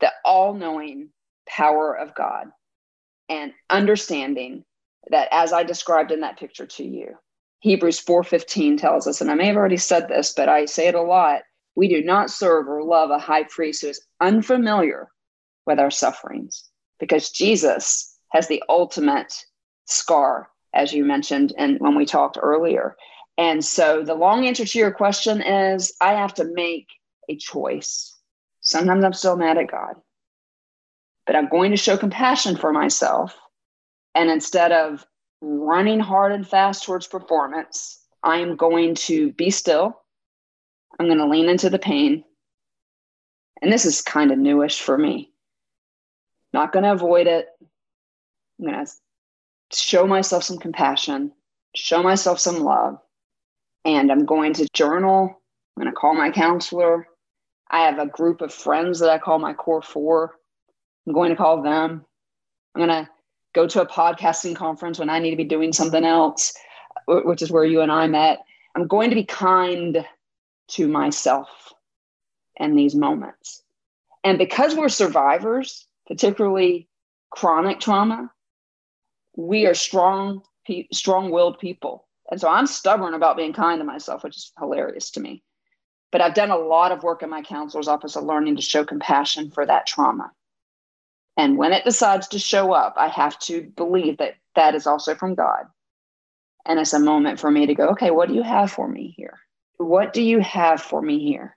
the 0.00 0.12
all 0.24 0.54
knowing 0.54 1.08
power 1.48 1.94
of 1.94 2.14
God 2.14 2.46
and 3.28 3.52
understanding 3.68 4.64
that 5.10 5.28
as 5.30 5.52
I 5.52 5.62
described 5.62 6.12
in 6.12 6.20
that 6.20 6.38
picture 6.38 6.66
to 6.66 6.84
you, 6.84 7.14
Hebrews 7.60 8.00
4:15 8.00 8.78
tells 8.78 9.06
us 9.06 9.20
and 9.20 9.30
I 9.30 9.34
may 9.34 9.46
have 9.46 9.56
already 9.56 9.76
said 9.76 10.08
this 10.08 10.32
but 10.32 10.48
I 10.48 10.64
say 10.64 10.86
it 10.86 10.94
a 10.94 11.02
lot 11.02 11.42
we 11.78 11.86
do 11.86 12.02
not 12.02 12.28
serve 12.28 12.68
or 12.68 12.82
love 12.82 13.10
a 13.10 13.20
high 13.20 13.44
priest 13.44 13.82
who 13.82 13.88
is 13.88 14.04
unfamiliar 14.20 15.08
with 15.64 15.78
our 15.78 15.92
sufferings 15.92 16.64
because 16.98 17.30
Jesus 17.30 18.18
has 18.30 18.48
the 18.48 18.62
ultimate 18.68 19.32
scar, 19.84 20.50
as 20.74 20.92
you 20.92 21.04
mentioned, 21.04 21.52
and 21.56 21.78
when 21.78 21.94
we 21.94 22.04
talked 22.04 22.36
earlier. 22.40 22.96
And 23.36 23.64
so 23.64 24.02
the 24.02 24.16
long 24.16 24.44
answer 24.44 24.64
to 24.64 24.78
your 24.78 24.90
question 24.90 25.40
is 25.40 25.92
I 26.00 26.14
have 26.14 26.34
to 26.34 26.52
make 26.52 26.88
a 27.28 27.36
choice. 27.36 28.16
Sometimes 28.60 29.04
I'm 29.04 29.12
still 29.12 29.36
mad 29.36 29.56
at 29.56 29.70
God, 29.70 29.94
but 31.26 31.36
I'm 31.36 31.48
going 31.48 31.70
to 31.70 31.76
show 31.76 31.96
compassion 31.96 32.56
for 32.56 32.72
myself. 32.72 33.38
And 34.14 34.30
instead 34.30 34.72
of 34.72 35.06
running 35.40 36.00
hard 36.00 36.32
and 36.32 36.46
fast 36.46 36.84
towards 36.84 37.06
performance, 37.06 38.04
I 38.22 38.38
am 38.38 38.56
going 38.56 38.94
to 38.96 39.32
be 39.32 39.50
still 39.50 40.02
I'm 40.98 41.06
going 41.06 41.18
to 41.18 41.26
lean 41.26 41.48
into 41.48 41.70
the 41.70 41.78
pain. 41.78 42.24
And 43.62 43.72
this 43.72 43.84
is 43.84 44.02
kind 44.02 44.30
of 44.30 44.38
newish 44.38 44.80
for 44.80 44.96
me. 44.96 45.32
Not 46.52 46.72
going 46.72 46.84
to 46.84 46.92
avoid 46.92 47.26
it. 47.26 47.48
I'm 48.58 48.66
going 48.66 48.84
to 48.84 48.92
show 49.72 50.06
myself 50.06 50.44
some 50.44 50.58
compassion, 50.58 51.32
show 51.74 52.02
myself 52.02 52.40
some 52.40 52.60
love. 52.60 52.98
And 53.84 54.10
I'm 54.10 54.24
going 54.24 54.54
to 54.54 54.68
journal. 54.72 55.40
I'm 55.76 55.82
going 55.82 55.92
to 55.92 55.98
call 55.98 56.14
my 56.14 56.30
counselor. 56.30 57.06
I 57.70 57.82
have 57.82 57.98
a 57.98 58.06
group 58.06 58.40
of 58.40 58.52
friends 58.52 58.98
that 59.00 59.10
I 59.10 59.18
call 59.18 59.38
my 59.38 59.52
core 59.52 59.82
four. 59.82 60.34
I'm 61.06 61.12
going 61.12 61.30
to 61.30 61.36
call 61.36 61.62
them. 61.62 62.04
I'm 62.74 62.86
going 62.86 63.04
to 63.04 63.10
go 63.58 63.66
to 63.66 63.82
a 63.82 63.86
podcasting 63.86 64.54
conference 64.54 65.00
when 65.00 65.10
I 65.10 65.18
need 65.18 65.30
to 65.30 65.36
be 65.36 65.42
doing 65.42 65.72
something 65.72 66.04
else, 66.04 66.54
which 67.08 67.42
is 67.42 67.50
where 67.50 67.64
you 67.64 67.80
and 67.80 67.90
I 67.90 68.06
met. 68.06 68.38
I'm 68.76 68.86
going 68.86 69.10
to 69.10 69.16
be 69.16 69.24
kind 69.24 70.06
to 70.68 70.86
myself 70.86 71.72
in 72.54 72.76
these 72.76 72.94
moments. 72.94 73.64
And 74.22 74.38
because 74.38 74.76
we're 74.76 74.88
survivors, 74.88 75.86
particularly 76.06 76.88
chronic 77.30 77.80
trauma, 77.80 78.30
we 79.36 79.66
are 79.66 79.74
strong, 79.74 80.42
strong-willed 80.92 81.58
people. 81.58 82.06
And 82.30 82.40
so 82.40 82.48
I'm 82.48 82.66
stubborn 82.68 83.14
about 83.14 83.36
being 83.36 83.52
kind 83.52 83.80
to 83.80 83.84
myself, 83.84 84.22
which 84.22 84.36
is 84.36 84.52
hilarious 84.56 85.10
to 85.12 85.20
me. 85.20 85.42
But 86.12 86.20
I've 86.20 86.34
done 86.34 86.50
a 86.52 86.56
lot 86.56 86.92
of 86.92 87.02
work 87.02 87.24
in 87.24 87.30
my 87.30 87.42
counselor's 87.42 87.88
office 87.88 88.14
of 88.14 88.22
learning 88.22 88.54
to 88.54 88.62
show 88.62 88.84
compassion 88.84 89.50
for 89.50 89.66
that 89.66 89.88
trauma. 89.88 90.30
And 91.38 91.56
when 91.56 91.72
it 91.72 91.84
decides 91.84 92.28
to 92.28 92.38
show 92.38 92.72
up, 92.72 92.94
I 92.98 93.08
have 93.08 93.38
to 93.40 93.62
believe 93.62 94.18
that 94.18 94.34
that 94.56 94.74
is 94.74 94.86
also 94.86 95.14
from 95.14 95.34
God. 95.34 95.64
And 96.66 96.78
it's 96.78 96.92
a 96.92 96.98
moment 96.98 97.40
for 97.40 97.50
me 97.50 97.64
to 97.64 97.74
go, 97.74 97.88
okay, 97.88 98.10
what 98.10 98.28
do 98.28 98.34
you 98.34 98.42
have 98.42 98.70
for 98.70 98.86
me 98.86 99.14
here? 99.16 99.38
what 99.78 100.12
do 100.12 100.22
you 100.22 100.40
have 100.40 100.82
for 100.82 101.00
me 101.00 101.20
here? 101.20 101.56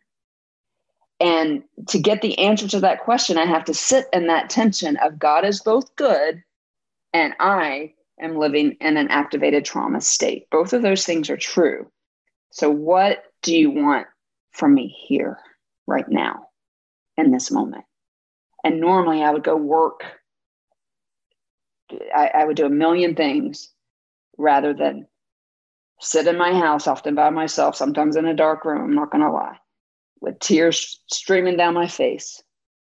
And 1.20 1.64
to 1.90 2.00
get 2.00 2.22
the 2.22 2.38
answer 2.40 2.68
to 2.70 2.80
that 2.80 3.02
question, 3.02 3.38
I 3.38 3.46
have 3.46 3.66
to 3.66 3.74
sit 3.74 4.08
in 4.14 4.28
that 4.28 4.50
tension 4.50 4.98
of 4.98 5.20
God 5.20 5.46
is 5.46 5.62
both 5.62 5.96
good 5.96 6.44
and 7.14 7.34
I 7.40 7.94
am 8.20 8.38
living 8.38 8.78
in 8.80 8.98
an 8.98 9.10
activated 9.10 9.66
trauma 9.66 10.02
state. 10.02 10.50
Both 10.50 10.74
of 10.74 10.82
those 10.82 11.06
things 11.06 11.30
are 11.30 11.38
true. 11.38 11.92
So, 12.52 12.70
what 12.70 13.24
do 13.42 13.56
you 13.56 13.70
want 13.70 14.08
from 14.52 14.74
me 14.74 14.88
here, 14.88 15.38
right 15.88 16.08
now, 16.10 16.48
in 17.18 17.32
this 17.32 17.52
moment? 17.52 17.86
And 18.64 18.80
normally 18.80 19.24
I 19.24 19.32
would 19.32 19.44
go 19.44 19.56
work, 19.56 20.04
I, 22.16 22.32
I 22.34 22.46
would 22.46 22.58
do 22.58 22.66
a 22.66 22.70
million 22.70 23.16
things 23.16 23.70
rather 24.38 24.74
than 24.74 25.08
sit 26.00 26.28
in 26.28 26.38
my 26.38 26.54
house, 26.54 26.88
often 26.88 27.16
by 27.16 27.30
myself, 27.30 27.76
sometimes 27.76 28.16
in 28.16 28.26
a 28.26 28.34
dark 28.34 28.66
room, 28.66 28.82
I'm 28.82 28.96
not 28.96 29.12
going 29.12 29.24
to 29.24 29.32
lie, 29.32 29.58
with 30.20 30.40
tears 30.40 31.00
streaming 31.12 31.58
down 31.58 31.74
my 31.74 31.88
face. 31.88 32.42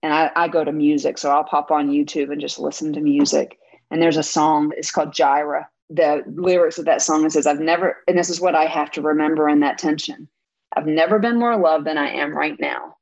And 0.04 0.14
I, 0.14 0.32
I 0.36 0.48
go 0.48 0.64
to 0.64 0.72
music. 0.72 1.18
So 1.18 1.32
I'll 1.32 1.44
pop 1.44 1.72
on 1.72 1.90
YouTube 1.90 2.32
and 2.32 2.40
just 2.40 2.60
listen 2.60 2.94
to 2.94 3.02
music. 3.02 3.58
And 3.90 4.02
there's 4.02 4.18
a 4.18 4.24
song, 4.24 4.72
it's 4.78 4.92
called 4.92 5.14
Jireh. 5.14 5.68
The 5.90 6.24
lyrics 6.28 6.78
of 6.78 6.86
that 6.86 7.02
song 7.02 7.26
it 7.26 7.32
says, 7.32 7.48
I've 7.48 7.60
never, 7.62 7.98
and 8.08 8.18
this 8.18 8.30
is 8.30 8.42
what 8.42 8.56
I 8.56 8.66
have 8.66 8.92
to 8.92 9.02
remember 9.02 9.48
in 9.48 9.62
that 9.62 9.78
tension 9.78 10.28
I've 10.76 10.86
never 10.86 11.18
been 11.18 11.40
more 11.40 11.58
loved 11.58 11.88
than 11.88 11.98
I 11.98 12.10
am 12.10 12.36
right 12.36 12.60
now. 12.60 12.97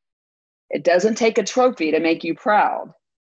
It 0.76 0.84
doesn't 0.84 1.16
take 1.16 1.38
a 1.38 1.44
trophy 1.44 1.92
to 1.92 2.02
make 2.02 2.26
you 2.26 2.36
proud. 2.36 2.92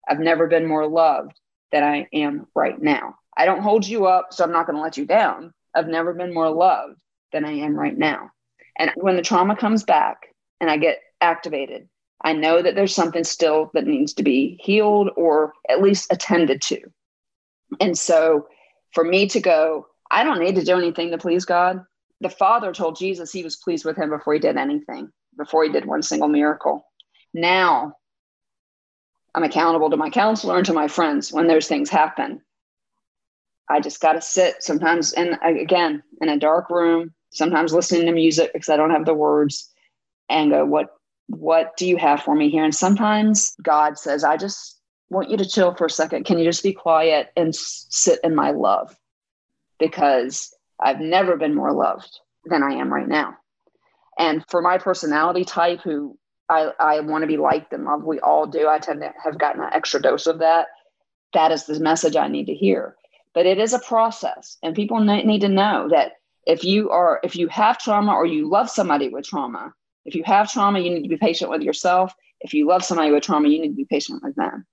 I've 0.08 0.20
never 0.20 0.46
been 0.46 0.64
more 0.64 0.86
loved 0.86 1.32
than 1.72 1.82
I 1.82 2.06
am 2.12 2.46
right 2.54 2.80
now. 2.80 3.16
I 3.36 3.46
don't 3.46 3.62
hold 3.62 3.84
you 3.84 4.06
up, 4.06 4.32
so 4.32 4.44
I'm 4.44 4.52
not 4.52 4.66
going 4.66 4.76
to 4.76 4.82
let 4.82 4.96
you 4.96 5.06
down. 5.06 5.52
I've 5.74 5.88
never 5.88 6.14
been 6.14 6.32
more 6.32 6.50
loved 6.50 7.00
than 7.32 7.44
I 7.44 7.54
am 7.54 7.74
right 7.74 7.98
now. 7.98 8.30
And 8.78 8.92
when 8.94 9.16
the 9.16 9.22
trauma 9.22 9.56
comes 9.56 9.82
back 9.82 10.18
and 10.60 10.70
I 10.70 10.76
get 10.76 11.00
activated, 11.20 11.88
I 12.22 12.32
know 12.32 12.62
that 12.62 12.76
there's 12.76 12.94
something 12.94 13.24
still 13.24 13.72
that 13.74 13.88
needs 13.88 14.14
to 14.14 14.22
be 14.22 14.56
healed 14.62 15.10
or 15.16 15.52
at 15.68 15.82
least 15.82 16.12
attended 16.12 16.62
to. 16.62 16.78
And 17.80 17.98
so 17.98 18.46
for 18.92 19.02
me 19.02 19.26
to 19.30 19.40
go, 19.40 19.88
I 20.12 20.22
don't 20.22 20.38
need 20.38 20.54
to 20.54 20.64
do 20.64 20.78
anything 20.78 21.10
to 21.10 21.18
please 21.18 21.44
God. 21.44 21.84
The 22.20 22.30
Father 22.30 22.72
told 22.72 22.98
Jesus 23.00 23.32
he 23.32 23.42
was 23.42 23.56
pleased 23.56 23.84
with 23.84 23.96
him 23.96 24.10
before 24.10 24.34
he 24.34 24.38
did 24.38 24.56
anything, 24.56 25.10
before 25.36 25.64
he 25.64 25.72
did 25.72 25.86
one 25.86 26.02
single 26.02 26.28
miracle. 26.28 26.86
Now 27.34 27.96
I'm 29.34 29.44
accountable 29.44 29.90
to 29.90 29.96
my 29.96 30.10
counselor 30.10 30.56
and 30.56 30.66
to 30.66 30.72
my 30.72 30.88
friends 30.88 31.32
when 31.32 31.46
those 31.46 31.66
things 31.66 31.88
happen. 31.88 32.42
I 33.68 33.80
just 33.80 34.00
got 34.00 34.12
to 34.12 34.20
sit 34.20 34.62
sometimes, 34.62 35.12
and 35.12 35.38
again, 35.42 36.02
in 36.20 36.28
a 36.28 36.38
dark 36.38 36.68
room, 36.68 37.14
sometimes 37.30 37.72
listening 37.72 38.06
to 38.06 38.12
music 38.12 38.52
because 38.52 38.68
I 38.68 38.76
don't 38.76 38.90
have 38.90 39.06
the 39.06 39.14
words, 39.14 39.70
and 40.28 40.50
go, 40.50 40.66
"What, 40.66 40.94
what 41.28 41.76
do 41.76 41.88
you 41.88 41.96
have 41.96 42.22
for 42.22 42.34
me 42.34 42.50
here?" 42.50 42.64
And 42.64 42.74
sometimes 42.74 43.56
God 43.62 43.98
says, 43.98 44.24
"I 44.24 44.36
just 44.36 44.78
want 45.08 45.30
you 45.30 45.38
to 45.38 45.48
chill 45.48 45.74
for 45.74 45.86
a 45.86 45.90
second. 45.90 46.26
Can 46.26 46.38
you 46.38 46.44
just 46.44 46.62
be 46.62 46.74
quiet 46.74 47.30
and 47.36 47.54
sit 47.54 48.20
in 48.22 48.34
my 48.34 48.50
love?" 48.50 48.94
Because 49.78 50.54
I've 50.78 51.00
never 51.00 51.36
been 51.36 51.54
more 51.54 51.72
loved 51.72 52.20
than 52.44 52.62
I 52.62 52.74
am 52.74 52.92
right 52.92 53.08
now. 53.08 53.38
And 54.18 54.44
for 54.50 54.60
my 54.60 54.76
personality 54.76 55.44
type, 55.44 55.80
who 55.80 56.18
I, 56.52 56.72
I 56.78 57.00
want 57.00 57.22
to 57.22 57.26
be 57.26 57.36
liked 57.36 57.72
and 57.72 57.84
loved. 57.84 58.04
We 58.04 58.20
all 58.20 58.46
do. 58.46 58.68
I 58.68 58.78
tend 58.78 59.00
to 59.00 59.12
have 59.24 59.38
gotten 59.38 59.62
an 59.62 59.70
extra 59.72 60.00
dose 60.00 60.26
of 60.26 60.38
that. 60.40 60.66
That 61.32 61.50
is 61.50 61.64
the 61.64 61.80
message 61.80 62.16
I 62.16 62.28
need 62.28 62.46
to 62.46 62.54
hear. 62.54 62.96
But 63.34 63.46
it 63.46 63.58
is 63.58 63.72
a 63.72 63.78
process, 63.78 64.58
and 64.62 64.76
people 64.76 65.00
need 65.00 65.40
to 65.40 65.48
know 65.48 65.88
that 65.90 66.12
if 66.46 66.64
you 66.64 66.90
are 66.90 67.20
if 67.24 67.34
you 67.34 67.48
have 67.48 67.78
trauma 67.78 68.12
or 68.12 68.26
you 68.26 68.48
love 68.48 68.68
somebody 68.68 69.08
with 69.08 69.24
trauma, 69.24 69.72
if 70.04 70.14
you 70.14 70.22
have 70.24 70.52
trauma, 70.52 70.80
you 70.80 70.90
need 70.90 71.02
to 71.02 71.08
be 71.08 71.16
patient 71.16 71.50
with 71.50 71.62
yourself. 71.62 72.14
If 72.40 72.52
you 72.52 72.66
love 72.66 72.84
somebody 72.84 73.10
with 73.10 73.22
trauma, 73.22 73.48
you 73.48 73.60
need 73.60 73.68
to 73.68 73.74
be 73.74 73.86
patient 73.86 74.22
with 74.22 74.34
them. 74.34 74.66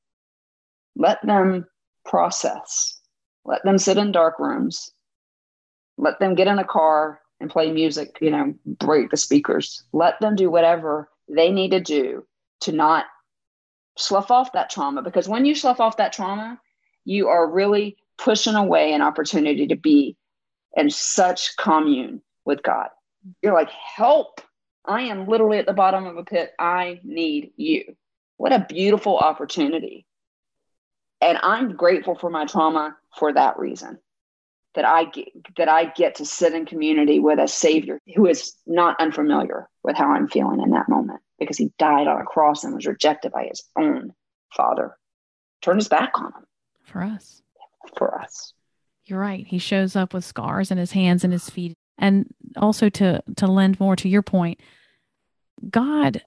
Let 0.96 1.26
them 1.26 1.68
process. 2.06 3.00
Let 3.46 3.64
them 3.64 3.78
sit 3.78 3.98
in 3.98 4.12
dark 4.12 4.40
rooms. 4.40 4.92
Let 5.98 6.20
them 6.20 6.36
get 6.36 6.48
in 6.48 6.60
a 6.60 6.66
car 6.66 7.22
and 7.40 7.50
play 7.50 7.72
music, 7.72 8.18
you 8.20 8.32
know, 8.32 8.54
break 8.66 9.12
the 9.12 9.18
speakers. 9.18 9.84
Let 9.94 10.20
them 10.20 10.36
do 10.36 10.50
whatever 10.52 11.10
they 11.30 11.52
need 11.52 11.72
to 11.72 11.80
do 11.80 12.26
to 12.62 12.72
not 12.72 13.06
slough 13.98 14.32
off 14.32 14.54
that 14.54 14.70
trauma. 14.70 15.02
Because 15.02 15.28
when 15.28 15.46
you 15.46 15.56
slough 15.56 15.80
off 15.80 15.98
that 15.98 16.14
trauma, 16.14 16.60
you 17.06 17.28
are 17.28 17.50
really 17.50 17.98
pushing 18.18 18.56
away 18.56 18.94
an 18.94 19.02
opportunity 19.02 19.68
to 19.68 19.76
be 19.76 20.18
in 20.76 20.90
such 20.90 21.56
commune 21.58 22.22
with 22.46 22.64
God. 22.64 22.90
You're 23.42 23.54
like, 23.54 23.70
help. 23.70 24.42
I 24.86 25.04
am 25.04 25.28
literally 25.28 25.58
at 25.58 25.66
the 25.66 25.74
bottom 25.74 26.06
of 26.06 26.18
a 26.18 26.24
pit. 26.24 26.52
I 26.58 27.00
need 27.04 27.52
you. 27.58 27.96
What 28.38 28.54
a 28.54 28.66
beautiful 28.68 29.18
opportunity. 29.18 30.06
And 31.22 31.38
I'm 31.42 31.76
grateful 31.76 32.16
for 32.16 32.30
my 32.30 32.46
trauma 32.46 32.98
for 33.18 33.34
that 33.34 33.60
reason 33.60 34.00
that 34.80 34.88
I 34.88 35.04
get, 35.04 35.28
that 35.58 35.68
I 35.68 35.88
get 35.88 36.16
to 36.16 36.26
sit 36.26 36.54
in 36.54 36.66
community 36.66 37.20
with 37.20 37.38
a 37.38 37.50
savior 37.50 38.00
who 38.16 38.26
is 38.28 38.56
not 38.66 38.96
unfamiliar 38.98 39.68
with 39.84 39.98
how 39.98 40.10
I'm 40.14 40.30
feeling 40.30 40.62
in 40.62 40.70
that 40.70 40.88
moment 40.88 41.20
because 41.38 41.58
he 41.58 41.74
died 41.78 42.08
on 42.08 42.22
a 42.22 42.24
cross 42.24 42.64
and 42.64 42.74
was 42.74 42.86
rejected 42.86 43.34
by 43.34 43.48
his 43.50 43.62
own 43.78 44.14
father. 44.56 44.96
Turned 45.62 45.80
his 45.80 45.90
back 45.90 46.12
on 46.16 46.28
him. 46.28 46.46
For 46.86 47.04
us. 47.04 47.42
For 47.98 48.22
us. 48.22 48.54
You're 49.04 49.20
right. 49.20 49.46
He 49.46 49.58
shows 49.58 49.98
up 49.98 50.14
with 50.14 50.24
scars 50.24 50.72
in 50.72 50.78
his 50.78 50.94
hands 50.94 51.26
and 51.26 51.34
his 51.34 51.50
feet. 51.50 51.76
And 51.98 52.34
also 52.56 52.88
to 52.88 53.22
to 53.36 53.48
lend 53.48 53.82
more 53.82 53.98
to 53.98 54.08
your 54.08 54.22
point, 54.22 54.62
God 55.70 56.24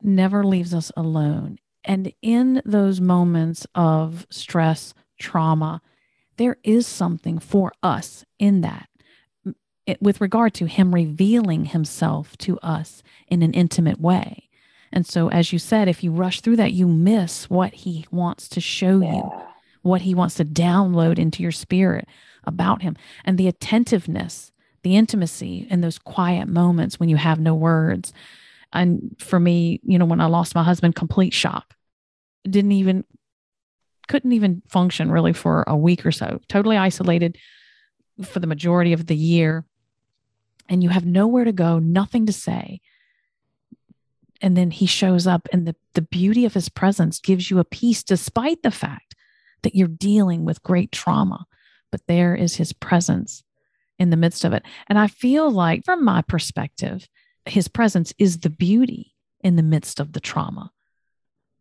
never 0.00 0.42
leaves 0.42 0.72
us 0.72 0.90
alone. 0.96 1.58
And 1.84 2.14
in 2.22 2.62
those 2.64 2.98
moments 2.98 3.66
of 3.74 4.26
stress, 4.30 4.94
trauma, 5.20 5.82
there 6.36 6.56
is 6.64 6.86
something 6.86 7.38
for 7.38 7.72
us 7.82 8.24
in 8.38 8.60
that 8.62 8.88
it, 9.86 10.00
with 10.00 10.20
regard 10.20 10.54
to 10.54 10.66
him 10.66 10.94
revealing 10.94 11.66
himself 11.66 12.36
to 12.38 12.58
us 12.60 13.02
in 13.28 13.42
an 13.42 13.52
intimate 13.52 14.00
way. 14.00 14.48
And 14.92 15.06
so, 15.06 15.28
as 15.30 15.52
you 15.52 15.58
said, 15.58 15.88
if 15.88 16.04
you 16.04 16.12
rush 16.12 16.40
through 16.40 16.56
that, 16.56 16.72
you 16.72 16.86
miss 16.86 17.48
what 17.48 17.72
he 17.72 18.06
wants 18.10 18.48
to 18.50 18.60
show 18.60 19.00
yeah. 19.00 19.14
you, 19.14 19.32
what 19.80 20.02
he 20.02 20.14
wants 20.14 20.34
to 20.36 20.44
download 20.44 21.18
into 21.18 21.42
your 21.42 21.52
spirit 21.52 22.06
about 22.44 22.82
him, 22.82 22.96
and 23.24 23.38
the 23.38 23.48
attentiveness, 23.48 24.52
the 24.82 24.96
intimacy 24.96 25.66
in 25.70 25.80
those 25.80 25.98
quiet 25.98 26.46
moments 26.46 27.00
when 27.00 27.08
you 27.08 27.16
have 27.16 27.40
no 27.40 27.54
words. 27.54 28.12
And 28.72 29.16
for 29.18 29.40
me, 29.40 29.80
you 29.84 29.98
know, 29.98 30.04
when 30.04 30.20
I 30.20 30.26
lost 30.26 30.54
my 30.54 30.62
husband, 30.62 30.94
complete 30.94 31.34
shock. 31.34 31.74
Didn't 32.44 32.72
even 32.72 33.04
couldn't 34.12 34.32
even 34.32 34.60
function 34.68 35.10
really 35.10 35.32
for 35.32 35.64
a 35.66 35.74
week 35.74 36.04
or 36.04 36.12
so, 36.12 36.38
totally 36.46 36.76
isolated 36.76 37.38
for 38.22 38.40
the 38.40 38.46
majority 38.46 38.92
of 38.92 39.06
the 39.06 39.16
year. 39.16 39.64
And 40.68 40.82
you 40.82 40.90
have 40.90 41.06
nowhere 41.06 41.44
to 41.44 41.52
go, 41.52 41.78
nothing 41.78 42.26
to 42.26 42.32
say. 42.32 42.82
And 44.42 44.54
then 44.54 44.70
he 44.70 44.84
shows 44.84 45.26
up, 45.26 45.48
and 45.50 45.66
the, 45.66 45.74
the 45.94 46.02
beauty 46.02 46.44
of 46.44 46.52
his 46.52 46.68
presence 46.68 47.20
gives 47.20 47.50
you 47.50 47.58
a 47.58 47.64
peace 47.64 48.02
despite 48.02 48.62
the 48.62 48.70
fact 48.70 49.14
that 49.62 49.74
you're 49.74 49.88
dealing 49.88 50.44
with 50.44 50.62
great 50.62 50.92
trauma. 50.92 51.46
But 51.90 52.06
there 52.06 52.34
is 52.34 52.56
his 52.56 52.74
presence 52.74 53.42
in 53.98 54.10
the 54.10 54.18
midst 54.18 54.44
of 54.44 54.52
it. 54.52 54.62
And 54.88 54.98
I 54.98 55.06
feel 55.06 55.50
like, 55.50 55.86
from 55.86 56.04
my 56.04 56.20
perspective, 56.20 57.08
his 57.46 57.66
presence 57.66 58.12
is 58.18 58.40
the 58.40 58.50
beauty 58.50 59.14
in 59.40 59.56
the 59.56 59.62
midst 59.62 60.00
of 60.00 60.12
the 60.12 60.20
trauma 60.20 60.70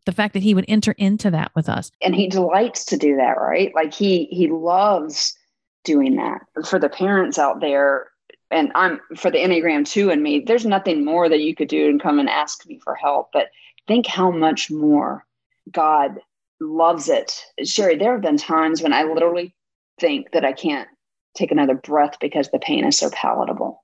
the 0.05 0.11
fact 0.11 0.33
that 0.33 0.43
he 0.43 0.53
would 0.53 0.65
enter 0.67 0.93
into 0.93 1.31
that 1.31 1.51
with 1.55 1.69
us. 1.69 1.91
And 2.01 2.15
he 2.15 2.27
delights 2.27 2.85
to 2.85 2.97
do 2.97 3.15
that 3.17 3.39
right? 3.39 3.71
Like 3.75 3.93
he 3.93 4.25
he 4.25 4.49
loves 4.49 5.37
doing 5.83 6.15
that. 6.15 6.41
For 6.67 6.79
the 6.79 6.89
parents 6.89 7.39
out 7.39 7.59
there 7.59 8.07
and 8.49 8.71
i'm 8.75 8.99
for 9.15 9.31
the 9.31 9.37
enneagram 9.37 9.87
2 9.87 10.09
and 10.09 10.21
me 10.21 10.43
there's 10.45 10.65
nothing 10.65 11.05
more 11.05 11.29
that 11.29 11.39
you 11.39 11.55
could 11.55 11.69
do 11.69 11.87
and 11.89 12.01
come 12.01 12.19
and 12.19 12.29
ask 12.29 12.65
me 12.67 12.79
for 12.83 12.95
help. 12.95 13.29
But 13.33 13.47
think 13.87 14.07
how 14.07 14.31
much 14.31 14.69
more 14.69 15.25
god 15.71 16.19
loves 16.59 17.09
it. 17.09 17.43
Sherry 17.63 17.97
there 17.97 18.13
have 18.13 18.21
been 18.21 18.37
times 18.37 18.81
when 18.81 18.93
i 18.93 19.03
literally 19.03 19.55
think 19.99 20.31
that 20.31 20.45
i 20.45 20.51
can't 20.51 20.87
take 21.35 21.51
another 21.51 21.75
breath 21.75 22.17
because 22.19 22.49
the 22.49 22.59
pain 22.59 22.85
is 22.85 22.97
so 22.97 23.09
palatable 23.11 23.80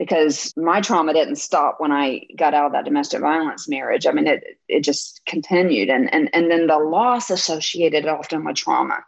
because 0.00 0.50
my 0.56 0.80
trauma 0.80 1.12
didn't 1.12 1.36
stop 1.36 1.78
when 1.78 1.92
I 1.92 2.26
got 2.34 2.54
out 2.54 2.64
of 2.64 2.72
that 2.72 2.86
domestic 2.86 3.20
violence 3.20 3.68
marriage. 3.68 4.06
I 4.06 4.12
mean, 4.12 4.26
it 4.26 4.42
it 4.66 4.82
just 4.82 5.20
continued, 5.26 5.90
and 5.90 6.12
and 6.14 6.30
and 6.32 6.50
then 6.50 6.68
the 6.68 6.78
loss 6.78 7.28
associated 7.28 8.06
often 8.06 8.42
with 8.42 8.56
trauma, 8.56 9.04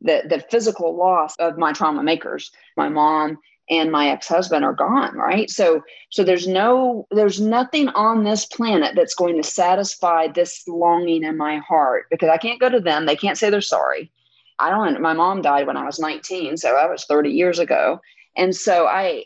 the 0.00 0.22
the 0.26 0.42
physical 0.50 0.96
loss 0.96 1.36
of 1.36 1.58
my 1.58 1.74
trauma 1.74 2.02
makers, 2.02 2.50
my 2.78 2.88
mom 2.88 3.38
and 3.68 3.92
my 3.92 4.08
ex-husband 4.08 4.64
are 4.64 4.72
gone 4.72 5.14
right? 5.14 5.50
So 5.50 5.82
so 6.08 6.24
there's 6.24 6.48
no 6.48 7.06
there's 7.10 7.38
nothing 7.38 7.88
on 7.90 8.24
this 8.24 8.46
planet 8.46 8.94
that's 8.96 9.14
going 9.14 9.36
to 9.36 9.46
satisfy 9.46 10.28
this 10.28 10.66
longing 10.66 11.22
in 11.22 11.36
my 11.36 11.58
heart 11.58 12.06
because 12.10 12.30
i 12.30 12.38
can't 12.38 12.58
go 12.60 12.70
to 12.70 12.80
them. 12.80 13.04
They 13.04 13.14
can't 13.14 13.36
say 13.36 13.50
they're 13.50 13.60
sorry. 13.60 14.10
I 14.58 14.70
don't 14.70 15.02
my 15.02 15.12
mom 15.12 15.42
died 15.42 15.66
when 15.66 15.76
i 15.76 15.84
was 15.84 15.98
19 15.98 16.56
so 16.56 16.72
that 16.74 16.88
was 16.88 17.04
30 17.04 17.28
years 17.30 17.58
ago. 17.58 18.00
And 18.36 18.56
so 18.56 18.86
i 18.86 19.24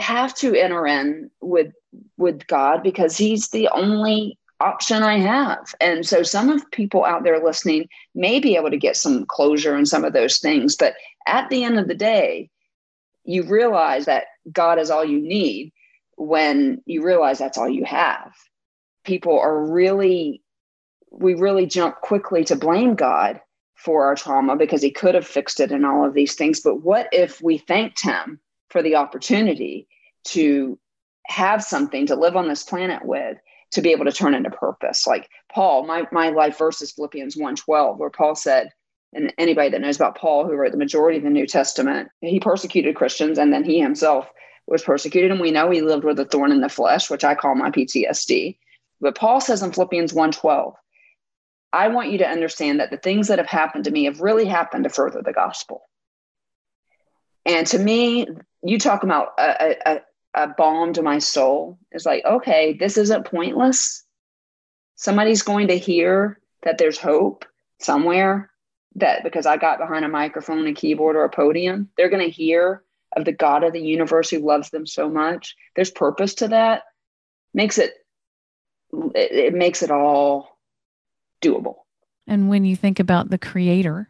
have 0.00 0.34
to 0.36 0.54
enter 0.54 0.86
in 0.86 1.30
with 1.40 1.72
with 2.16 2.46
God 2.46 2.82
because 2.82 3.16
he's 3.16 3.48
the 3.48 3.68
only 3.68 4.38
option 4.60 5.02
I 5.02 5.18
have. 5.18 5.74
And 5.80 6.06
so 6.06 6.22
some 6.22 6.50
of 6.50 6.70
people 6.70 7.04
out 7.04 7.24
there 7.24 7.42
listening 7.42 7.88
may 8.14 8.40
be 8.40 8.56
able 8.56 8.70
to 8.70 8.76
get 8.76 8.96
some 8.96 9.24
closure 9.26 9.76
in 9.76 9.86
some 9.86 10.04
of 10.04 10.12
those 10.12 10.38
things, 10.38 10.76
but 10.76 10.94
at 11.26 11.48
the 11.48 11.64
end 11.64 11.78
of 11.78 11.88
the 11.88 11.94
day, 11.94 12.50
you 13.24 13.42
realize 13.42 14.04
that 14.04 14.24
God 14.52 14.78
is 14.78 14.90
all 14.90 15.04
you 15.04 15.20
need 15.20 15.72
when 16.16 16.82
you 16.84 17.02
realize 17.02 17.38
that's 17.38 17.58
all 17.58 17.68
you 17.68 17.84
have. 17.84 18.32
People 19.04 19.38
are 19.38 19.64
really 19.64 20.42
we 21.10 21.34
really 21.34 21.66
jump 21.66 22.00
quickly 22.02 22.44
to 22.44 22.54
blame 22.54 22.94
God 22.94 23.40
for 23.74 24.04
our 24.04 24.14
trauma 24.14 24.56
because 24.56 24.82
he 24.82 24.90
could 24.90 25.14
have 25.14 25.26
fixed 25.26 25.58
it 25.58 25.72
and 25.72 25.84
all 25.84 26.04
of 26.04 26.14
these 26.14 26.34
things. 26.34 26.60
But 26.60 26.82
what 26.82 27.08
if 27.12 27.42
we 27.42 27.58
thanked 27.58 28.02
him 28.02 28.38
for 28.70 28.82
the 28.82 28.96
opportunity 28.96 29.86
to 30.24 30.78
have 31.26 31.62
something 31.62 32.06
to 32.06 32.16
live 32.16 32.36
on 32.36 32.48
this 32.48 32.62
planet 32.62 33.04
with 33.04 33.36
to 33.72 33.82
be 33.82 33.92
able 33.92 34.04
to 34.04 34.12
turn 34.12 34.34
into 34.34 34.50
purpose. 34.50 35.06
Like 35.06 35.28
paul 35.52 35.86
my, 35.86 36.06
my 36.12 36.30
life 36.30 36.58
verse 36.58 36.80
is 36.80 36.92
philippians 36.92 37.36
1.12 37.36 37.98
where 37.98 38.10
paul 38.10 38.34
said 38.34 38.70
and 39.12 39.32
anybody 39.38 39.70
that 39.70 39.80
knows 39.80 39.96
about 39.96 40.16
paul 40.16 40.46
who 40.46 40.54
wrote 40.54 40.72
the 40.72 40.78
majority 40.78 41.18
of 41.18 41.24
the 41.24 41.30
new 41.30 41.46
testament 41.46 42.08
he 42.20 42.38
persecuted 42.40 42.94
christians 42.94 43.38
and 43.38 43.52
then 43.52 43.64
he 43.64 43.80
himself 43.80 44.28
was 44.66 44.84
persecuted. 44.84 45.32
And 45.32 45.40
we 45.40 45.50
know 45.50 45.68
he 45.70 45.80
lived 45.80 46.04
with 46.04 46.20
a 46.20 46.24
thorn 46.24 46.52
in 46.52 46.60
the 46.60 46.68
flesh 46.68 47.10
which 47.10 47.24
i 47.24 47.34
call 47.34 47.54
my 47.54 47.70
ptsd 47.70 48.58
but 49.00 49.16
paul 49.16 49.40
says 49.40 49.62
in 49.62 49.72
philippians 49.72 50.12
1.12 50.12 50.74
i 51.72 51.88
want 51.88 52.10
you 52.10 52.18
to 52.18 52.28
understand 52.28 52.80
that 52.80 52.90
the 52.90 52.96
things 52.96 53.28
that 53.28 53.38
have 53.38 53.48
happened 53.48 53.84
to 53.84 53.90
me 53.90 54.04
have 54.04 54.20
really 54.20 54.46
happened 54.46 54.84
to 54.84 54.90
further 54.90 55.22
the 55.22 55.32
gospel. 55.32 55.82
And 57.46 57.66
to 57.68 57.78
me 57.78 58.26
you 58.62 58.78
talk 58.78 59.02
about 59.02 59.28
a, 59.38 59.76
a, 59.86 60.00
a 60.34 60.48
balm 60.48 60.92
to 60.92 61.02
my 61.02 61.18
soul. 61.18 61.78
It's 61.92 62.06
like, 62.06 62.24
okay, 62.24 62.74
this 62.74 62.96
isn't 62.98 63.26
pointless. 63.26 64.04
Somebody's 64.96 65.42
going 65.42 65.68
to 65.68 65.78
hear 65.78 66.40
that 66.62 66.78
there's 66.78 66.98
hope 66.98 67.46
somewhere. 67.78 68.50
that 68.96 69.22
because 69.22 69.46
I 69.46 69.56
got 69.56 69.78
behind 69.78 70.04
a 70.04 70.08
microphone, 70.08 70.66
a 70.66 70.72
keyboard, 70.72 71.16
or 71.16 71.24
a 71.24 71.30
podium, 71.30 71.88
they're 71.96 72.08
going 72.10 72.24
to 72.24 72.30
hear 72.30 72.82
of 73.16 73.24
the 73.24 73.32
God 73.32 73.64
of 73.64 73.72
the 73.72 73.80
universe 73.80 74.30
who 74.30 74.38
loves 74.38 74.70
them 74.70 74.86
so 74.86 75.08
much. 75.08 75.56
There's 75.74 75.90
purpose 75.90 76.34
to 76.34 76.48
that. 76.48 76.82
Makes 77.54 77.78
it 77.78 77.94
it, 79.14 79.32
it 79.32 79.54
makes 79.54 79.82
it 79.82 79.90
all 79.90 80.58
doable. 81.42 81.76
And 82.26 82.48
when 82.48 82.64
you 82.64 82.76
think 82.76 83.00
about 83.00 83.30
the 83.30 83.38
creator, 83.38 84.09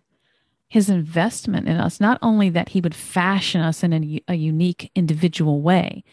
his 0.70 0.88
investment 0.88 1.68
in 1.68 1.76
us, 1.76 2.00
not 2.00 2.16
only 2.22 2.48
that 2.48 2.70
he 2.70 2.80
would 2.80 2.94
fashion 2.94 3.60
us 3.60 3.82
in 3.82 3.92
a, 3.92 4.22
a 4.28 4.34
unique 4.36 4.90
individual 4.94 5.60
way, 5.60 6.04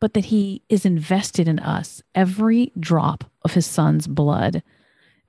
but 0.00 0.14
that 0.14 0.24
he 0.26 0.62
is 0.70 0.86
invested 0.86 1.46
in 1.46 1.58
us. 1.58 2.02
Every 2.14 2.72
drop 2.80 3.24
of 3.42 3.52
his 3.52 3.66
son's 3.66 4.06
blood 4.06 4.62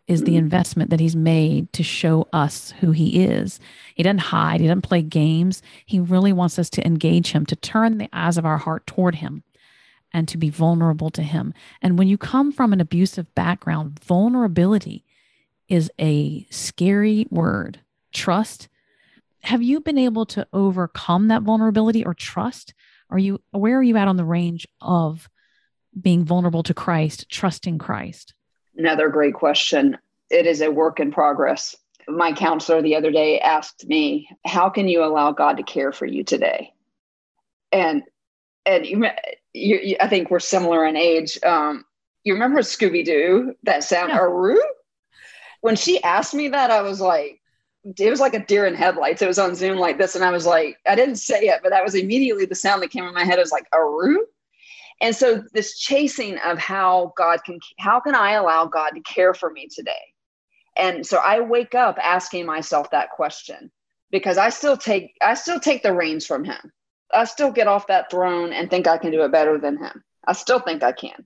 is 0.07 0.23
the 0.23 0.31
mm-hmm. 0.31 0.37
investment 0.37 0.91
that 0.91 1.01
he's 1.01 1.15
made 1.15 1.71
to 1.73 1.83
show 1.83 2.29
us 2.31 2.73
who 2.79 2.91
he 2.91 3.21
is. 3.25 3.59
He 3.95 4.01
doesn't 4.01 4.19
hide, 4.19 4.61
he 4.61 4.67
doesn't 4.67 4.81
play 4.81 5.01
games. 5.01 5.61
He 5.85 5.99
really 5.99 6.31
wants 6.31 6.57
us 6.57 6.69
to 6.71 6.85
engage 6.87 7.33
him, 7.33 7.45
to 7.47 7.57
turn 7.57 7.97
the 7.97 8.09
eyes 8.13 8.37
of 8.37 8.45
our 8.45 8.57
heart 8.57 8.87
toward 8.87 9.15
him 9.15 9.43
and 10.13 10.25
to 10.29 10.37
be 10.37 10.49
vulnerable 10.49 11.09
to 11.11 11.21
him. 11.21 11.53
And 11.81 11.99
when 11.99 12.07
you 12.07 12.17
come 12.17 12.53
from 12.53 12.71
an 12.71 12.79
abusive 12.79 13.35
background, 13.35 13.99
vulnerability 13.99 15.03
is 15.67 15.91
a 15.99 16.47
scary 16.49 17.27
word. 17.29 17.81
Trust. 18.13 18.69
Have 19.41 19.63
you 19.63 19.79
been 19.79 19.97
able 19.97 20.25
to 20.27 20.47
overcome 20.51 21.29
that 21.29 21.43
vulnerability 21.43 22.05
or 22.05 22.13
trust? 22.13 22.73
Are 23.09 23.17
you 23.17 23.41
where 23.51 23.77
are 23.77 23.83
you 23.83 23.97
at 23.97 24.07
on 24.07 24.17
the 24.17 24.25
range 24.25 24.67
of 24.81 25.29
being 25.99 26.25
vulnerable 26.25 26.63
to 26.63 26.73
Christ, 26.73 27.29
trusting 27.29 27.77
Christ? 27.77 28.33
Another 28.77 29.09
great 29.09 29.33
question. 29.33 29.97
It 30.29 30.45
is 30.45 30.61
a 30.61 30.71
work 30.71 30.99
in 30.99 31.11
progress. 31.11 31.75
My 32.07 32.33
counselor 32.33 32.81
the 32.81 32.95
other 32.95 33.11
day 33.11 33.39
asked 33.39 33.87
me, 33.87 34.29
"How 34.45 34.69
can 34.69 34.87
you 34.87 35.03
allow 35.03 35.31
God 35.31 35.57
to 35.57 35.63
care 35.63 35.91
for 35.91 36.05
you 36.05 36.23
today?" 36.23 36.73
And 37.71 38.03
and 38.65 38.85
you, 38.85 39.05
you, 39.53 39.79
you 39.79 39.97
I 39.99 40.07
think 40.07 40.29
we're 40.29 40.39
similar 40.39 40.85
in 40.85 40.95
age. 40.95 41.39
Um, 41.43 41.85
you 42.23 42.33
remember 42.33 42.61
Scooby 42.61 43.03
Doo? 43.03 43.55
That 43.63 43.83
sound, 43.83 44.09
yeah. 44.09 44.19
Aroo? 44.19 44.59
When 45.61 45.75
she 45.75 46.01
asked 46.03 46.33
me 46.33 46.49
that, 46.49 46.71
I 46.71 46.81
was 46.81 47.01
like, 47.01 47.38
it 47.97 48.09
was 48.09 48.19
like 48.19 48.33
a 48.33 48.45
deer 48.45 48.65
in 48.65 48.75
headlights. 48.75 49.21
It 49.21 49.27
was 49.27 49.39
on 49.39 49.55
Zoom 49.55 49.77
like 49.77 49.97
this, 49.97 50.15
and 50.15 50.23
I 50.23 50.31
was 50.31 50.45
like, 50.45 50.77
I 50.87 50.95
didn't 50.95 51.15
say 51.15 51.41
it, 51.41 51.61
but 51.63 51.69
that 51.69 51.83
was 51.83 51.95
immediately 51.95 52.45
the 52.45 52.55
sound 52.55 52.81
that 52.81 52.91
came 52.91 53.05
in 53.05 53.13
my 53.13 53.23
head. 53.23 53.39
I 53.39 53.41
was 53.41 53.51
like, 53.51 53.69
Aroo? 53.71 54.17
And 55.01 55.15
so 55.15 55.43
this 55.53 55.77
chasing 55.77 56.37
of 56.39 56.57
how 56.57 57.13
God 57.15 57.43
can, 57.45 57.59
how 57.79 57.99
can 57.99 58.15
I 58.15 58.33
allow 58.33 58.65
God 58.65 58.91
to 58.91 59.01
care 59.01 59.33
for 59.33 59.49
me 59.49 59.67
today? 59.67 60.13
And 60.77 61.05
so 61.05 61.17
I 61.17 61.39
wake 61.39 61.73
up 61.73 61.97
asking 62.01 62.45
myself 62.45 62.91
that 62.91 63.11
question 63.11 63.71
because 64.11 64.37
I 64.37 64.49
still 64.49 64.77
take, 64.77 65.15
I 65.21 65.35
still 65.35 65.59
take 65.59 65.83
the 65.83 65.93
reins 65.93 66.25
from 66.25 66.43
him. 66.43 66.71
I 67.13 67.23
still 67.25 67.51
get 67.51 67.67
off 67.67 67.87
that 67.87 68.11
throne 68.11 68.53
and 68.53 68.69
think 68.69 68.87
I 68.87 68.97
can 68.97 69.11
do 69.11 69.23
it 69.23 69.31
better 69.31 69.57
than 69.57 69.77
him. 69.77 70.03
I 70.25 70.33
still 70.33 70.59
think 70.59 70.83
I 70.83 70.91
can. 70.91 71.25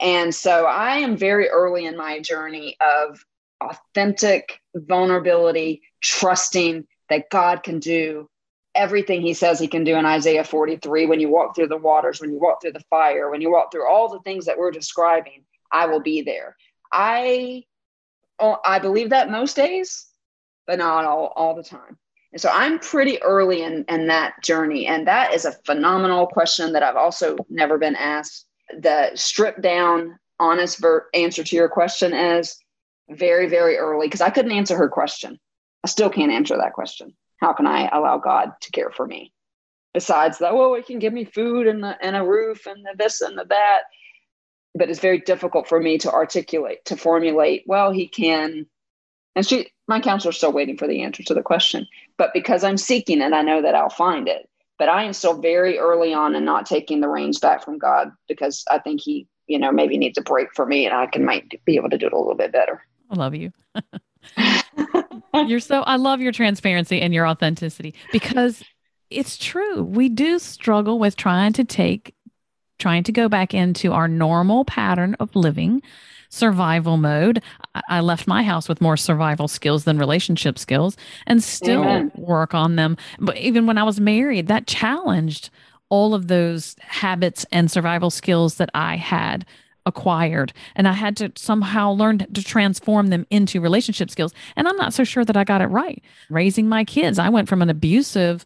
And 0.00 0.34
so 0.34 0.66
I 0.66 0.98
am 0.98 1.16
very 1.16 1.48
early 1.48 1.86
in 1.86 1.96
my 1.96 2.20
journey 2.20 2.76
of 2.80 3.18
authentic 3.60 4.60
vulnerability, 4.74 5.82
trusting 6.00 6.86
that 7.08 7.30
God 7.30 7.62
can 7.62 7.78
do 7.78 8.28
everything 8.74 9.20
he 9.20 9.34
says 9.34 9.58
he 9.58 9.66
can 9.66 9.82
do 9.82 9.96
in 9.96 10.06
Isaiah 10.06 10.44
43 10.44 11.06
when 11.06 11.20
you 11.20 11.28
walk 11.28 11.56
through 11.56 11.68
the 11.68 11.76
waters, 11.76 12.20
when 12.20 12.30
you 12.30 12.38
walk 12.38 12.62
through 12.62 12.72
the 12.72 12.84
fire, 12.88 13.30
when 13.30 13.40
you 13.40 13.50
walk 13.50 13.72
through 13.72 13.88
all 13.88 14.08
the 14.08 14.20
things 14.20 14.44
that 14.44 14.56
we're 14.56 14.70
describing, 14.70 15.44
I 15.72 15.86
will 15.86 16.00
be 16.00 16.22
there. 16.22 16.56
I 16.92 17.64
oh, 18.38 18.58
I 18.64 18.78
believe 18.78 19.10
that 19.10 19.30
most 19.30 19.56
days, 19.56 20.06
but 20.66 20.78
not 20.78 21.04
all, 21.04 21.32
all 21.34 21.54
the 21.54 21.62
time. 21.62 21.98
And 22.32 22.40
so 22.40 22.50
I'm 22.52 22.78
pretty 22.78 23.20
early 23.22 23.62
in, 23.62 23.84
in 23.88 24.06
that 24.08 24.42
journey. 24.42 24.86
And 24.86 25.06
that 25.08 25.34
is 25.34 25.44
a 25.44 25.52
phenomenal 25.64 26.26
question 26.26 26.72
that 26.72 26.82
I've 26.82 26.96
also 26.96 27.36
never 27.48 27.78
been 27.78 27.96
asked. 27.96 28.46
The 28.80 29.10
stripped 29.14 29.62
down, 29.62 30.18
honest 30.38 30.78
ver- 30.78 31.08
answer 31.14 31.42
to 31.42 31.56
your 31.56 31.68
question 31.68 32.12
is 32.12 32.56
very, 33.10 33.48
very 33.48 33.76
early 33.76 34.06
because 34.06 34.20
I 34.20 34.30
couldn't 34.30 34.52
answer 34.52 34.76
her 34.76 34.88
question. 34.88 35.38
I 35.84 35.88
still 35.88 36.10
can't 36.10 36.32
answer 36.32 36.56
that 36.56 36.72
question. 36.72 37.14
How 37.38 37.52
can 37.52 37.66
I 37.66 37.88
allow 37.88 38.18
God 38.18 38.52
to 38.62 38.70
care 38.72 38.90
for 38.90 39.06
me? 39.06 39.32
Besides 39.94 40.38
that, 40.38 40.54
well, 40.54 40.74
He 40.74 40.82
can 40.82 40.98
give 40.98 41.12
me 41.12 41.24
food 41.24 41.66
and, 41.66 41.82
the, 41.82 41.96
and 42.04 42.16
a 42.16 42.24
roof 42.24 42.66
and 42.66 42.84
the 42.84 42.94
this 42.96 43.20
and 43.20 43.38
the 43.38 43.44
that. 43.48 43.82
But 44.74 44.90
it's 44.90 45.00
very 45.00 45.20
difficult 45.20 45.68
for 45.68 45.80
me 45.80 45.98
to 45.98 46.12
articulate, 46.12 46.84
to 46.86 46.96
formulate, 46.96 47.64
well, 47.66 47.90
He 47.90 48.06
can. 48.06 48.66
And 49.34 49.46
she, 49.46 49.68
my 49.86 50.00
counselor's 50.00 50.36
still 50.36 50.52
waiting 50.52 50.76
for 50.76 50.86
the 50.86 51.02
answer 51.02 51.22
to 51.22 51.34
the 51.34 51.42
question. 51.42 51.86
But 52.16 52.34
because 52.34 52.64
I'm 52.64 52.76
seeking 52.76 53.20
it, 53.20 53.32
I 53.32 53.42
know 53.42 53.62
that 53.62 53.74
I'll 53.74 53.88
find 53.88 54.28
it. 54.28 54.48
But 54.78 54.88
I 54.88 55.04
am 55.04 55.12
still 55.12 55.40
very 55.40 55.78
early 55.78 56.12
on 56.12 56.34
and 56.34 56.44
not 56.44 56.66
taking 56.66 57.00
the 57.00 57.08
reins 57.08 57.40
back 57.40 57.64
from 57.64 57.78
God 57.78 58.12
because 58.28 58.64
I 58.70 58.78
think 58.78 59.00
He, 59.00 59.26
you 59.46 59.58
know, 59.58 59.72
maybe 59.72 59.96
needs 59.96 60.18
a 60.18 60.22
break 60.22 60.48
for 60.54 60.66
me 60.66 60.86
and 60.86 60.94
I 60.94 61.06
can 61.06 61.24
might 61.24 61.64
be 61.64 61.76
able 61.76 61.90
to 61.90 61.98
do 61.98 62.06
it 62.06 62.12
a 62.12 62.18
little 62.18 62.34
bit 62.34 62.52
better. 62.52 62.82
I 63.10 63.14
love 63.14 63.34
you. 63.34 63.52
you're 65.46 65.60
so 65.60 65.82
I 65.82 65.96
love 65.96 66.20
your 66.20 66.32
transparency 66.32 67.00
and 67.00 67.14
your 67.14 67.26
authenticity 67.26 67.94
because 68.12 68.62
it's 69.10 69.38
true. 69.38 69.82
We 69.82 70.08
do 70.08 70.38
struggle 70.38 70.98
with 70.98 71.16
trying 71.16 71.52
to 71.54 71.64
take 71.64 72.14
trying 72.78 73.02
to 73.04 73.12
go 73.12 73.28
back 73.28 73.54
into 73.54 73.92
our 73.92 74.06
normal 74.06 74.64
pattern 74.64 75.16
of 75.18 75.34
living, 75.34 75.82
survival 76.28 76.96
mode. 76.96 77.42
I 77.88 78.00
left 78.00 78.26
my 78.28 78.42
house 78.42 78.68
with 78.68 78.80
more 78.80 78.96
survival 78.96 79.48
skills 79.48 79.84
than 79.84 79.98
relationship 79.98 80.58
skills 80.58 80.96
and 81.26 81.42
still 81.42 81.82
Amen. 81.82 82.12
work 82.14 82.54
on 82.54 82.76
them. 82.76 82.96
But 83.18 83.36
even 83.36 83.66
when 83.66 83.78
I 83.78 83.82
was 83.82 83.98
married, 83.98 84.46
that 84.46 84.66
challenged 84.66 85.50
all 85.88 86.14
of 86.14 86.28
those 86.28 86.76
habits 86.80 87.46
and 87.50 87.70
survival 87.70 88.10
skills 88.10 88.56
that 88.56 88.70
I 88.74 88.96
had 88.96 89.46
acquired 89.88 90.52
and 90.76 90.86
I 90.86 90.92
had 90.92 91.16
to 91.16 91.32
somehow 91.34 91.90
learn 91.90 92.18
to 92.18 92.44
transform 92.44 93.08
them 93.08 93.26
into 93.30 93.60
relationship 93.60 94.10
skills. 94.10 94.32
And 94.54 94.68
I'm 94.68 94.76
not 94.76 94.94
so 94.94 95.02
sure 95.02 95.24
that 95.24 95.36
I 95.36 95.44
got 95.44 95.60
it 95.60 95.66
right. 95.66 96.02
Raising 96.30 96.68
my 96.68 96.84
kids, 96.84 97.18
I 97.18 97.28
went 97.28 97.48
from 97.48 97.62
an 97.62 97.70
abusive 97.70 98.44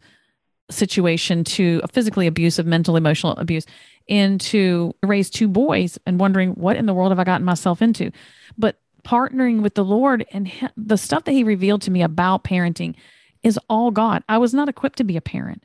situation 0.71 1.43
to 1.43 1.81
a 1.83 1.87
physically 1.87 2.25
abusive, 2.25 2.65
mental, 2.65 2.95
emotional 2.95 3.33
abuse 3.33 3.65
into 4.07 4.93
raise 5.03 5.29
two 5.29 5.47
boys 5.47 5.99
and 6.05 6.19
wondering 6.19 6.51
what 6.51 6.75
in 6.75 6.85
the 6.85 6.93
world 6.93 7.11
have 7.11 7.19
I 7.19 7.23
gotten 7.23 7.45
myself 7.45 7.81
into. 7.81 8.11
But 8.57 8.79
partnering 9.05 9.61
with 9.61 9.75
the 9.75 9.85
Lord 9.85 10.25
and 10.31 10.51
the 10.75 10.97
stuff 10.97 11.25
that 11.25 11.31
he 11.31 11.43
revealed 11.43 11.81
to 11.83 11.91
me 11.91 12.01
about 12.01 12.43
parenting 12.43 12.95
is 13.43 13.59
all 13.69 13.91
God. 13.91 14.23
I 14.27 14.37
was 14.37 14.53
not 14.53 14.69
equipped 14.69 14.97
to 14.97 15.03
be 15.03 15.17
a 15.17 15.21
parent. 15.21 15.63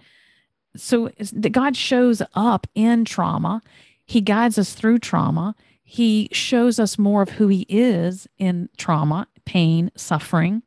So 0.76 1.10
God 1.50 1.76
shows 1.76 2.22
up 2.34 2.66
in 2.74 3.04
trauma. 3.04 3.62
He 4.08 4.20
guides 4.20 4.58
us 4.58 4.72
through 4.72 4.98
trauma 4.98 5.54
he 5.90 6.28
shows 6.32 6.78
us 6.78 6.98
more 6.98 7.22
of 7.22 7.30
who 7.30 7.48
he 7.48 7.64
is 7.66 8.28
in 8.36 8.68
trauma, 8.76 9.26
pain, 9.46 9.90
suffering. 9.96 10.62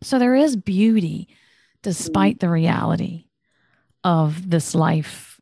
So 0.00 0.18
there 0.18 0.34
is 0.34 0.56
beauty 0.56 1.28
despite 1.82 2.40
the 2.40 2.48
reality 2.48 3.26
of 4.02 4.48
this 4.48 4.74
life 4.74 5.38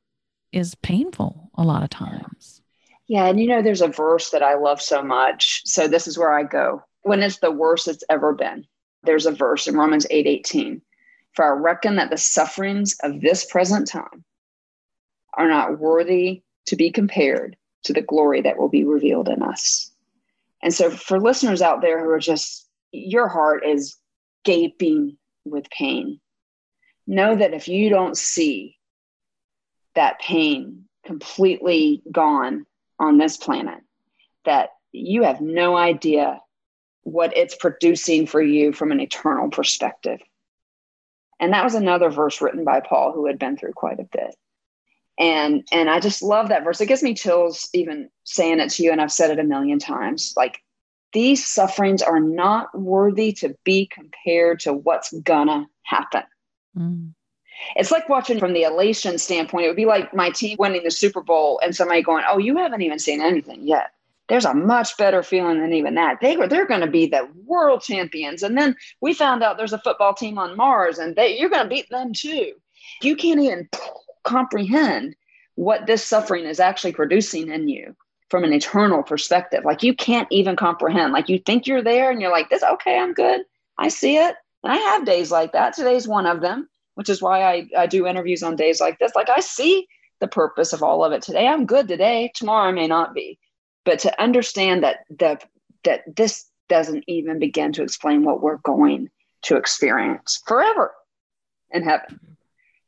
is 0.50 0.74
painful 0.74 1.52
a 1.54 1.62
lot 1.62 1.84
of 1.84 1.90
times. 1.90 2.62
Yeah, 3.06 3.26
and 3.26 3.38
you 3.38 3.46
know 3.46 3.62
there's 3.62 3.80
a 3.80 3.86
verse 3.86 4.30
that 4.30 4.42
I 4.42 4.56
love 4.56 4.82
so 4.82 5.04
much. 5.04 5.62
So 5.66 5.86
this 5.86 6.08
is 6.08 6.18
where 6.18 6.36
I 6.36 6.42
go. 6.42 6.82
When 7.02 7.22
it's 7.22 7.38
the 7.38 7.52
worst 7.52 7.86
it's 7.86 8.02
ever 8.10 8.34
been. 8.34 8.66
There's 9.04 9.26
a 9.26 9.30
verse 9.30 9.68
in 9.68 9.76
Romans 9.76 10.04
8:18. 10.10 10.72
8, 10.72 10.82
For 11.30 11.44
I 11.44 11.60
reckon 11.60 11.94
that 11.94 12.10
the 12.10 12.18
sufferings 12.18 12.96
of 13.04 13.20
this 13.20 13.44
present 13.44 13.86
time 13.86 14.24
are 15.32 15.46
not 15.46 15.78
worthy 15.78 16.42
to 16.66 16.76
be 16.76 16.90
compared 16.90 17.56
to 17.84 17.92
the 17.92 18.02
glory 18.02 18.42
that 18.42 18.58
will 18.58 18.68
be 18.68 18.84
revealed 18.84 19.28
in 19.28 19.42
us. 19.42 19.90
And 20.62 20.74
so, 20.74 20.90
for 20.90 21.20
listeners 21.20 21.62
out 21.62 21.80
there 21.80 22.02
who 22.02 22.10
are 22.10 22.18
just, 22.18 22.68
your 22.92 23.28
heart 23.28 23.64
is 23.64 23.96
gaping 24.44 25.16
with 25.44 25.70
pain, 25.70 26.20
know 27.06 27.36
that 27.36 27.54
if 27.54 27.68
you 27.68 27.88
don't 27.88 28.16
see 28.16 28.76
that 29.94 30.20
pain 30.20 30.84
completely 31.04 32.02
gone 32.10 32.66
on 32.98 33.18
this 33.18 33.36
planet, 33.36 33.80
that 34.44 34.70
you 34.92 35.22
have 35.22 35.40
no 35.40 35.76
idea 35.76 36.40
what 37.02 37.36
it's 37.36 37.54
producing 37.54 38.26
for 38.26 38.42
you 38.42 38.72
from 38.72 38.90
an 38.90 39.00
eternal 39.00 39.48
perspective. 39.48 40.20
And 41.38 41.52
that 41.52 41.62
was 41.62 41.74
another 41.74 42.10
verse 42.10 42.40
written 42.40 42.64
by 42.64 42.80
Paul, 42.80 43.12
who 43.12 43.26
had 43.26 43.38
been 43.38 43.56
through 43.56 43.74
quite 43.74 44.00
a 44.00 44.08
bit 44.10 44.34
and 45.18 45.66
and 45.72 45.88
i 45.88 45.98
just 45.98 46.22
love 46.22 46.48
that 46.48 46.64
verse 46.64 46.80
it 46.80 46.86
gives 46.86 47.02
me 47.02 47.14
chills 47.14 47.68
even 47.72 48.08
saying 48.24 48.60
it 48.60 48.70
to 48.70 48.82
you 48.82 48.92
and 48.92 49.00
i've 49.00 49.12
said 49.12 49.30
it 49.30 49.38
a 49.38 49.44
million 49.44 49.78
times 49.78 50.34
like 50.36 50.58
these 51.12 51.46
sufferings 51.46 52.02
are 52.02 52.20
not 52.20 52.76
worthy 52.78 53.32
to 53.32 53.54
be 53.64 53.86
compared 53.86 54.60
to 54.60 54.72
what's 54.72 55.12
gonna 55.20 55.66
happen 55.84 56.22
mm. 56.76 57.10
it's 57.76 57.90
like 57.90 58.08
watching 58.08 58.38
from 58.38 58.52
the 58.52 58.62
elation 58.62 59.18
standpoint 59.18 59.64
it 59.64 59.68
would 59.68 59.76
be 59.76 59.86
like 59.86 60.12
my 60.14 60.30
team 60.30 60.56
winning 60.58 60.82
the 60.84 60.90
super 60.90 61.22
bowl 61.22 61.60
and 61.62 61.74
somebody 61.74 62.02
going 62.02 62.24
oh 62.28 62.38
you 62.38 62.56
haven't 62.56 62.82
even 62.82 62.98
seen 62.98 63.20
anything 63.20 63.66
yet 63.66 63.92
there's 64.28 64.44
a 64.44 64.54
much 64.54 64.96
better 64.96 65.22
feeling 65.22 65.60
than 65.60 65.72
even 65.72 65.94
that. 65.94 66.18
They 66.20 66.36
were 66.36 66.48
they're 66.48 66.66
going 66.66 66.80
to 66.80 66.86
be 66.86 67.06
the 67.06 67.28
world 67.44 67.82
champions, 67.82 68.42
and 68.42 68.56
then 68.58 68.74
we 69.00 69.14
found 69.14 69.42
out 69.42 69.56
there's 69.56 69.72
a 69.72 69.78
football 69.78 70.14
team 70.14 70.38
on 70.38 70.56
Mars, 70.56 70.98
and 70.98 71.14
they, 71.14 71.38
you're 71.38 71.50
going 71.50 71.62
to 71.62 71.68
beat 71.68 71.88
them 71.90 72.12
too. 72.12 72.54
You 73.02 73.16
can't 73.16 73.40
even 73.40 73.68
comprehend 74.26 75.16
what 75.54 75.86
this 75.86 76.04
suffering 76.04 76.44
is 76.44 76.60
actually 76.60 76.92
producing 76.92 77.50
in 77.50 77.68
you 77.68 77.96
from 78.28 78.44
an 78.44 78.52
eternal 78.52 79.02
perspective. 79.02 79.64
Like 79.64 79.82
you 79.82 79.94
can't 79.94 80.28
even 80.30 80.56
comprehend. 80.56 81.12
Like 81.12 81.28
you 81.28 81.38
think 81.38 81.66
you're 81.66 81.82
there, 81.82 82.10
and 82.10 82.20
you're 82.20 82.32
like, 82.32 82.50
"This 82.50 82.62
okay? 82.62 82.98
I'm 82.98 83.14
good. 83.14 83.42
I 83.78 83.88
see 83.88 84.16
it." 84.16 84.34
And 84.62 84.72
I 84.72 84.76
have 84.76 85.06
days 85.06 85.30
like 85.30 85.52
that. 85.52 85.74
Today's 85.74 86.08
one 86.08 86.26
of 86.26 86.40
them, 86.40 86.68
which 86.94 87.08
is 87.08 87.22
why 87.22 87.42
I, 87.42 87.68
I 87.76 87.86
do 87.86 88.06
interviews 88.06 88.42
on 88.42 88.56
days 88.56 88.80
like 88.80 88.98
this. 88.98 89.14
Like 89.14 89.30
I 89.30 89.40
see 89.40 89.86
the 90.20 90.28
purpose 90.28 90.72
of 90.72 90.82
all 90.82 91.04
of 91.04 91.12
it 91.12 91.22
today. 91.22 91.46
I'm 91.46 91.66
good 91.66 91.88
today. 91.88 92.32
Tomorrow 92.34 92.68
I 92.68 92.72
may 92.72 92.86
not 92.86 93.14
be 93.14 93.38
but 93.86 94.00
to 94.00 94.22
understand 94.22 94.82
that 94.82 95.04
the 95.08 95.38
that 95.84 96.02
this 96.14 96.50
doesn't 96.68 97.04
even 97.06 97.38
begin 97.38 97.72
to 97.72 97.82
explain 97.82 98.24
what 98.24 98.42
we're 98.42 98.58
going 98.58 99.08
to 99.42 99.56
experience 99.56 100.42
forever 100.46 100.92
in 101.70 101.82
heaven 101.84 102.35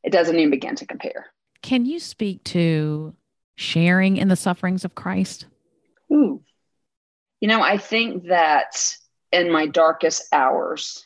it 0.03 0.11
doesn't 0.11 0.37
even 0.37 0.49
begin 0.49 0.75
to 0.75 0.85
compare 0.85 1.27
can 1.61 1.85
you 1.85 1.99
speak 1.99 2.43
to 2.43 3.13
sharing 3.55 4.17
in 4.17 4.27
the 4.27 4.35
sufferings 4.35 4.85
of 4.85 4.95
christ 4.95 5.45
Ooh. 6.11 6.41
you 7.39 7.47
know 7.47 7.61
i 7.61 7.77
think 7.77 8.27
that 8.27 8.95
in 9.31 9.51
my 9.51 9.67
darkest 9.67 10.27
hours 10.31 11.05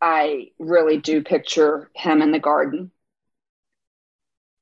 i 0.00 0.48
really 0.58 0.98
do 0.98 1.22
picture 1.22 1.90
him 1.94 2.22
in 2.22 2.30
the 2.30 2.38
garden 2.38 2.90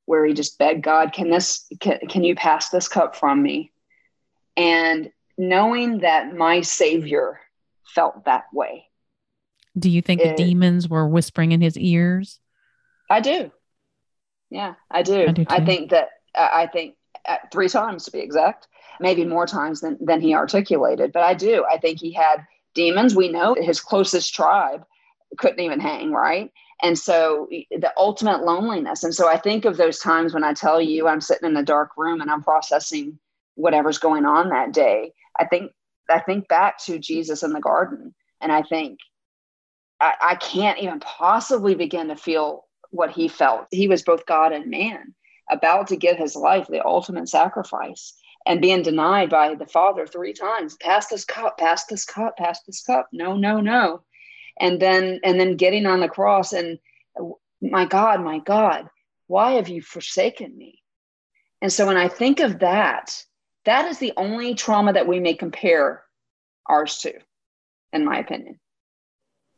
where 0.05 0.25
he 0.25 0.33
just 0.33 0.57
begged 0.57 0.83
god 0.83 1.11
can 1.13 1.29
this 1.29 1.67
can, 1.79 1.99
can 2.07 2.23
you 2.23 2.35
pass 2.35 2.69
this 2.69 2.87
cup 2.87 3.15
from 3.15 3.43
me 3.43 3.71
and 4.55 5.11
knowing 5.37 5.99
that 5.99 6.35
my 6.35 6.61
savior 6.61 7.39
felt 7.85 8.25
that 8.25 8.45
way. 8.51 8.87
Do 9.77 9.89
you 9.89 10.01
think 10.01 10.21
it, 10.21 10.35
the 10.35 10.43
demons 10.43 10.89
were 10.89 11.07
whispering 11.07 11.51
in 11.51 11.61
his 11.61 11.77
ears? 11.77 12.39
I 13.09 13.21
do. 13.21 13.51
Yeah, 14.49 14.75
I 14.89 15.03
do. 15.03 15.27
I, 15.27 15.31
do 15.31 15.45
I 15.49 15.65
think 15.65 15.91
that 15.91 16.09
uh, 16.35 16.49
I 16.51 16.67
think 16.67 16.95
uh, 17.27 17.37
three 17.51 17.69
times 17.69 18.05
to 18.05 18.11
be 18.11 18.19
exact, 18.19 18.67
maybe 18.99 19.25
more 19.25 19.45
times 19.45 19.81
than 19.81 19.97
than 19.99 20.21
he 20.21 20.33
articulated, 20.33 21.11
but 21.11 21.23
I 21.23 21.33
do. 21.33 21.65
I 21.69 21.77
think 21.77 21.99
he 21.99 22.11
had 22.11 22.45
demons. 22.73 23.15
We 23.15 23.29
know 23.29 23.55
his 23.59 23.79
closest 23.79 24.33
tribe 24.33 24.85
couldn't 25.37 25.59
even 25.59 25.79
hang, 25.79 26.11
right? 26.11 26.51
And 26.83 26.97
so 26.97 27.47
the 27.49 27.91
ultimate 27.97 28.43
loneliness. 28.43 29.03
And 29.03 29.13
so 29.13 29.27
I 29.27 29.37
think 29.37 29.65
of 29.65 29.77
those 29.77 29.99
times 29.99 30.33
when 30.33 30.43
I 30.43 30.53
tell 30.53 30.79
you 30.79 31.07
I'm 31.07 31.21
sitting 31.21 31.49
in 31.49 31.57
a 31.57 31.63
dark 31.63 31.91
room 31.97 32.21
and 32.21 32.29
I'm 32.29 32.43
processing 32.43 33.17
whatever's 33.55 33.97
going 33.97 34.25
on 34.25 34.49
that 34.49 34.73
day. 34.73 35.13
I 35.39 35.45
think 35.45 35.71
I 36.09 36.19
think 36.19 36.47
back 36.47 36.77
to 36.85 36.99
Jesus 36.99 37.43
in 37.43 37.51
the 37.51 37.59
garden, 37.59 38.13
and 38.39 38.51
I 38.51 38.61
think 38.61 38.99
I, 39.99 40.13
I 40.21 40.35
can't 40.35 40.79
even 40.79 40.99
possibly 40.99 41.75
begin 41.75 42.07
to 42.09 42.15
feel 42.15 42.66
what 42.97 43.11
he 43.11 43.27
felt. 43.27 43.67
He 43.71 43.87
was 43.87 44.03
both 44.03 44.25
God 44.25 44.51
and 44.51 44.69
man, 44.69 45.13
about 45.49 45.87
to 45.87 45.95
give 45.95 46.17
his 46.17 46.35
life, 46.35 46.67
the 46.67 46.85
ultimate 46.85 47.29
sacrifice, 47.29 48.13
and 48.45 48.61
being 48.61 48.81
denied 48.81 49.29
by 49.29 49.55
the 49.55 49.65
Father 49.65 50.05
three 50.05 50.33
times. 50.33 50.75
Pass 50.77 51.07
this 51.07 51.23
cup, 51.23 51.57
pass 51.57 51.85
this 51.85 52.05
cup, 52.05 52.37
pass 52.37 52.61
this 52.63 52.83
cup. 52.83 53.07
No, 53.11 53.37
no, 53.37 53.61
no. 53.61 54.01
And 54.59 54.81
then 54.81 55.19
and 55.23 55.39
then 55.39 55.55
getting 55.55 55.85
on 55.85 55.99
the 55.99 56.09
cross 56.09 56.53
and 56.53 56.79
my 57.61 57.85
God, 57.85 58.23
my 58.23 58.39
God, 58.39 58.87
why 59.27 59.53
have 59.53 59.69
you 59.69 59.81
forsaken 59.81 60.57
me? 60.57 60.81
And 61.61 61.71
so 61.71 61.87
when 61.87 61.97
I 61.97 62.07
think 62.07 62.39
of 62.39 62.59
that, 62.59 63.23
that 63.65 63.87
is 63.87 63.97
the 63.97 64.13
only 64.15 64.55
trauma 64.55 64.93
that 64.93 65.07
we 65.07 65.19
may 65.19 65.33
compare 65.33 66.03
ours 66.65 66.99
to, 66.99 67.13
in 67.93 68.05
my 68.05 68.19
opinion, 68.19 68.59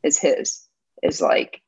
is 0.04 0.18
his. 0.18 0.66
Is 1.02 1.22
like, 1.22 1.62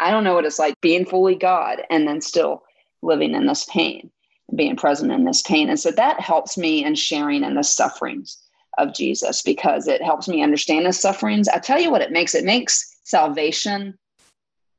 I 0.00 0.10
don't 0.10 0.24
know 0.24 0.34
what 0.34 0.46
it's 0.46 0.58
like 0.58 0.80
being 0.80 1.04
fully 1.04 1.34
God 1.34 1.82
and 1.90 2.08
then 2.08 2.20
still 2.20 2.62
living 3.02 3.34
in 3.34 3.46
this 3.46 3.66
pain, 3.66 4.10
being 4.56 4.74
present 4.74 5.12
in 5.12 5.24
this 5.24 5.42
pain. 5.42 5.68
And 5.68 5.78
so 5.78 5.90
that 5.92 6.20
helps 6.20 6.56
me 6.56 6.84
in 6.84 6.94
sharing 6.94 7.44
in 7.44 7.54
the 7.54 7.62
sufferings 7.62 8.38
of 8.78 8.94
Jesus 8.94 9.42
because 9.42 9.86
it 9.86 10.02
helps 10.02 10.26
me 10.26 10.42
understand 10.42 10.86
the 10.86 10.92
sufferings. 10.92 11.48
I 11.48 11.58
tell 11.58 11.78
you 11.78 11.90
what 11.90 12.00
it 12.00 12.12
makes 12.12 12.34
it 12.34 12.44
makes 12.44 12.96
salvation 13.04 13.98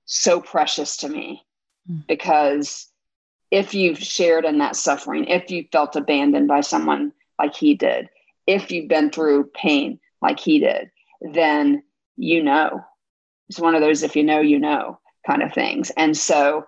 so 0.06 0.42
precious 0.42 0.98
to 0.98 1.10
me 1.10 1.46
mm. 1.90 2.06
because 2.08 2.88
if 3.52 3.76
you've 3.76 4.00
shared 4.00 4.46
in 4.46 4.58
that 4.58 4.76
suffering, 4.76 5.26
if 5.26 5.52
you 5.52 5.66
felt 5.72 5.96
abandoned 5.96 6.48
by 6.48 6.62
someone 6.62 7.12
like 7.38 7.54
he 7.54 7.76
did, 7.76 8.10
if 8.48 8.72
you've 8.72 8.90
been 8.90 9.12
through 9.12 9.52
pain 9.54 10.00
like 10.22 10.40
he 10.40 10.60
did, 10.60 10.90
then 11.22 11.84
you 12.18 12.44
know. 12.44 12.84
It's 13.50 13.60
one 13.60 13.76
of 13.76 13.82
those 13.82 14.02
if 14.02 14.16
you 14.16 14.24
know, 14.24 14.40
you 14.40 14.58
know 14.58 15.01
kind 15.26 15.44
of 15.44 15.54
things. 15.54 15.92
And 15.98 16.16
so, 16.16 16.66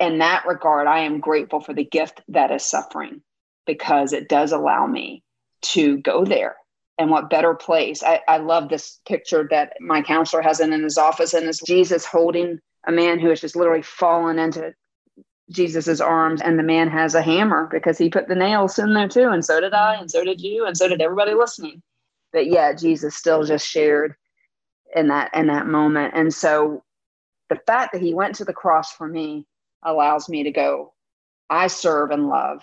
in 0.00 0.18
that 0.18 0.46
regard, 0.46 0.86
I 0.86 1.00
am 1.00 1.20
grateful 1.20 1.60
for 1.60 1.74
the 1.74 1.84
gift 1.84 2.22
that 2.28 2.50
is 2.50 2.64
suffering 2.64 3.22
because 3.66 4.12
it 4.12 4.28
does 4.28 4.52
allow 4.52 4.86
me 4.86 5.22
to 5.60 5.98
go 5.98 6.24
there. 6.24 6.56
And 6.98 7.10
what 7.10 7.30
better 7.30 7.54
place? 7.54 8.02
I, 8.02 8.20
I 8.26 8.38
love 8.38 8.68
this 8.68 9.00
picture 9.06 9.46
that 9.50 9.74
my 9.80 10.02
counselor 10.02 10.42
has 10.42 10.60
in, 10.60 10.72
in 10.72 10.82
his 10.82 10.98
office, 10.98 11.34
and 11.34 11.48
it's 11.48 11.62
Jesus 11.62 12.04
holding 12.04 12.58
a 12.86 12.92
man 12.92 13.18
who 13.18 13.28
has 13.28 13.40
just 13.40 13.56
literally 13.56 13.82
fallen 13.82 14.38
into 14.38 14.74
Jesus's 15.50 16.00
arms, 16.00 16.42
and 16.42 16.58
the 16.58 16.64
man 16.64 16.88
has 16.88 17.14
a 17.14 17.22
hammer 17.22 17.68
because 17.70 17.98
he 17.98 18.10
put 18.10 18.28
the 18.28 18.34
nails 18.34 18.78
in 18.78 18.94
there 18.94 19.08
too, 19.08 19.28
and 19.28 19.44
so 19.44 19.60
did 19.60 19.72
I, 19.72 19.94
and 19.94 20.10
so 20.10 20.24
did 20.24 20.40
you, 20.40 20.66
and 20.66 20.76
so 20.76 20.88
did 20.88 21.00
everybody 21.00 21.34
listening. 21.34 21.82
But 22.32 22.46
yeah, 22.46 22.72
Jesus 22.72 23.14
still 23.14 23.44
just 23.44 23.66
shared 23.66 24.14
in 24.94 25.08
that 25.08 25.34
in 25.34 25.46
that 25.46 25.66
moment, 25.66 26.14
and 26.14 26.32
so 26.34 26.82
the 27.48 27.60
fact 27.66 27.92
that 27.92 28.02
he 28.02 28.14
went 28.14 28.36
to 28.36 28.44
the 28.44 28.52
cross 28.52 28.92
for 28.92 29.06
me 29.06 29.46
allows 29.82 30.28
me 30.28 30.42
to 30.44 30.50
go. 30.50 30.92
I 31.50 31.68
serve 31.68 32.10
and 32.10 32.28
love 32.28 32.62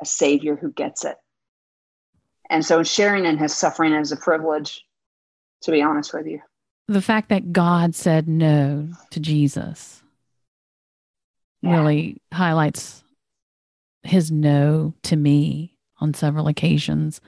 a 0.00 0.06
Savior 0.06 0.56
who 0.56 0.72
gets 0.72 1.04
it, 1.04 1.16
and 2.48 2.64
so 2.64 2.82
sharing 2.82 3.26
in 3.26 3.38
his 3.38 3.54
suffering 3.54 3.92
is 3.92 4.12
a 4.12 4.16
privilege. 4.16 4.84
To 5.64 5.72
be 5.72 5.82
honest 5.82 6.14
with 6.14 6.26
you, 6.26 6.40
the 6.88 7.02
fact 7.02 7.28
that 7.28 7.52
God 7.52 7.94
said 7.94 8.28
no 8.28 8.88
to 9.10 9.20
Jesus 9.20 10.02
yeah. 11.62 11.76
really 11.76 12.20
highlights 12.32 13.02
his 14.02 14.30
no 14.30 14.94
to 15.02 15.16
me 15.16 15.76
on 16.00 16.14
several 16.14 16.48
occasions 16.48 17.20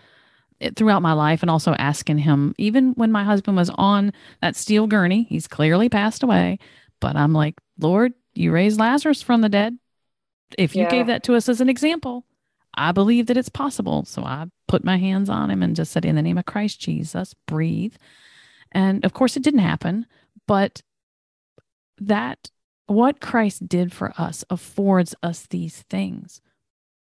eh, 0.60 0.70
throughout 0.74 1.02
my 1.02 1.12
life 1.12 1.42
and 1.42 1.50
also 1.50 1.74
asking 1.74 2.18
him 2.18 2.54
even 2.58 2.92
when 2.94 3.12
my 3.12 3.24
husband 3.24 3.56
was 3.56 3.70
on 3.74 4.12
that 4.40 4.56
steel 4.56 4.86
gurney 4.86 5.24
he's 5.28 5.46
clearly 5.46 5.88
passed 5.88 6.22
away 6.22 6.58
but 7.02 7.16
i'm 7.16 7.34
like 7.34 7.60
lord 7.78 8.14
you 8.34 8.50
raised 8.50 8.80
lazarus 8.80 9.20
from 9.20 9.42
the 9.42 9.50
dead 9.50 9.76
if 10.56 10.74
you 10.74 10.84
yeah. 10.84 10.90
gave 10.90 11.06
that 11.08 11.22
to 11.22 11.34
us 11.34 11.48
as 11.48 11.60
an 11.60 11.68
example 11.68 12.24
i 12.74 12.92
believe 12.92 13.26
that 13.26 13.36
it's 13.36 13.50
possible 13.50 14.04
so 14.06 14.24
i 14.24 14.46
put 14.68 14.84
my 14.84 14.96
hands 14.96 15.28
on 15.28 15.50
him 15.50 15.62
and 15.62 15.76
just 15.76 15.92
said 15.92 16.06
in 16.06 16.16
the 16.16 16.22
name 16.22 16.38
of 16.38 16.46
christ 16.46 16.80
jesus 16.80 17.34
breathe 17.46 17.94
and 18.72 19.04
of 19.04 19.12
course 19.12 19.36
it 19.36 19.42
didn't 19.42 19.60
happen 19.60 20.06
but 20.46 20.80
that 21.98 22.50
what 22.86 23.20
Christ 23.20 23.68
did 23.68 23.92
for 23.92 24.12
us 24.18 24.44
affords 24.50 25.14
us 25.22 25.46
these 25.46 25.82
things. 25.88 26.40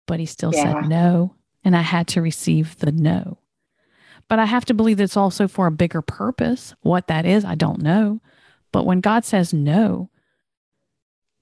But 0.06 0.20
he 0.20 0.26
still 0.26 0.52
yeah. 0.54 0.80
said 0.80 0.88
no. 0.88 1.34
And 1.64 1.76
I 1.76 1.82
had 1.82 2.06
to 2.08 2.22
receive 2.22 2.76
the 2.78 2.92
no. 2.92 3.38
But 4.28 4.38
I 4.38 4.44
have 4.44 4.64
to 4.66 4.74
believe 4.74 4.96
that 4.98 5.04
it's 5.04 5.16
also 5.16 5.48
for 5.48 5.66
a 5.66 5.72
bigger 5.72 6.02
purpose. 6.02 6.74
What 6.82 7.08
that 7.08 7.26
is, 7.26 7.44
I 7.44 7.54
don't 7.54 7.82
know. 7.82 8.20
But 8.76 8.84
when 8.84 9.00
God 9.00 9.24
says 9.24 9.54
no, 9.54 10.10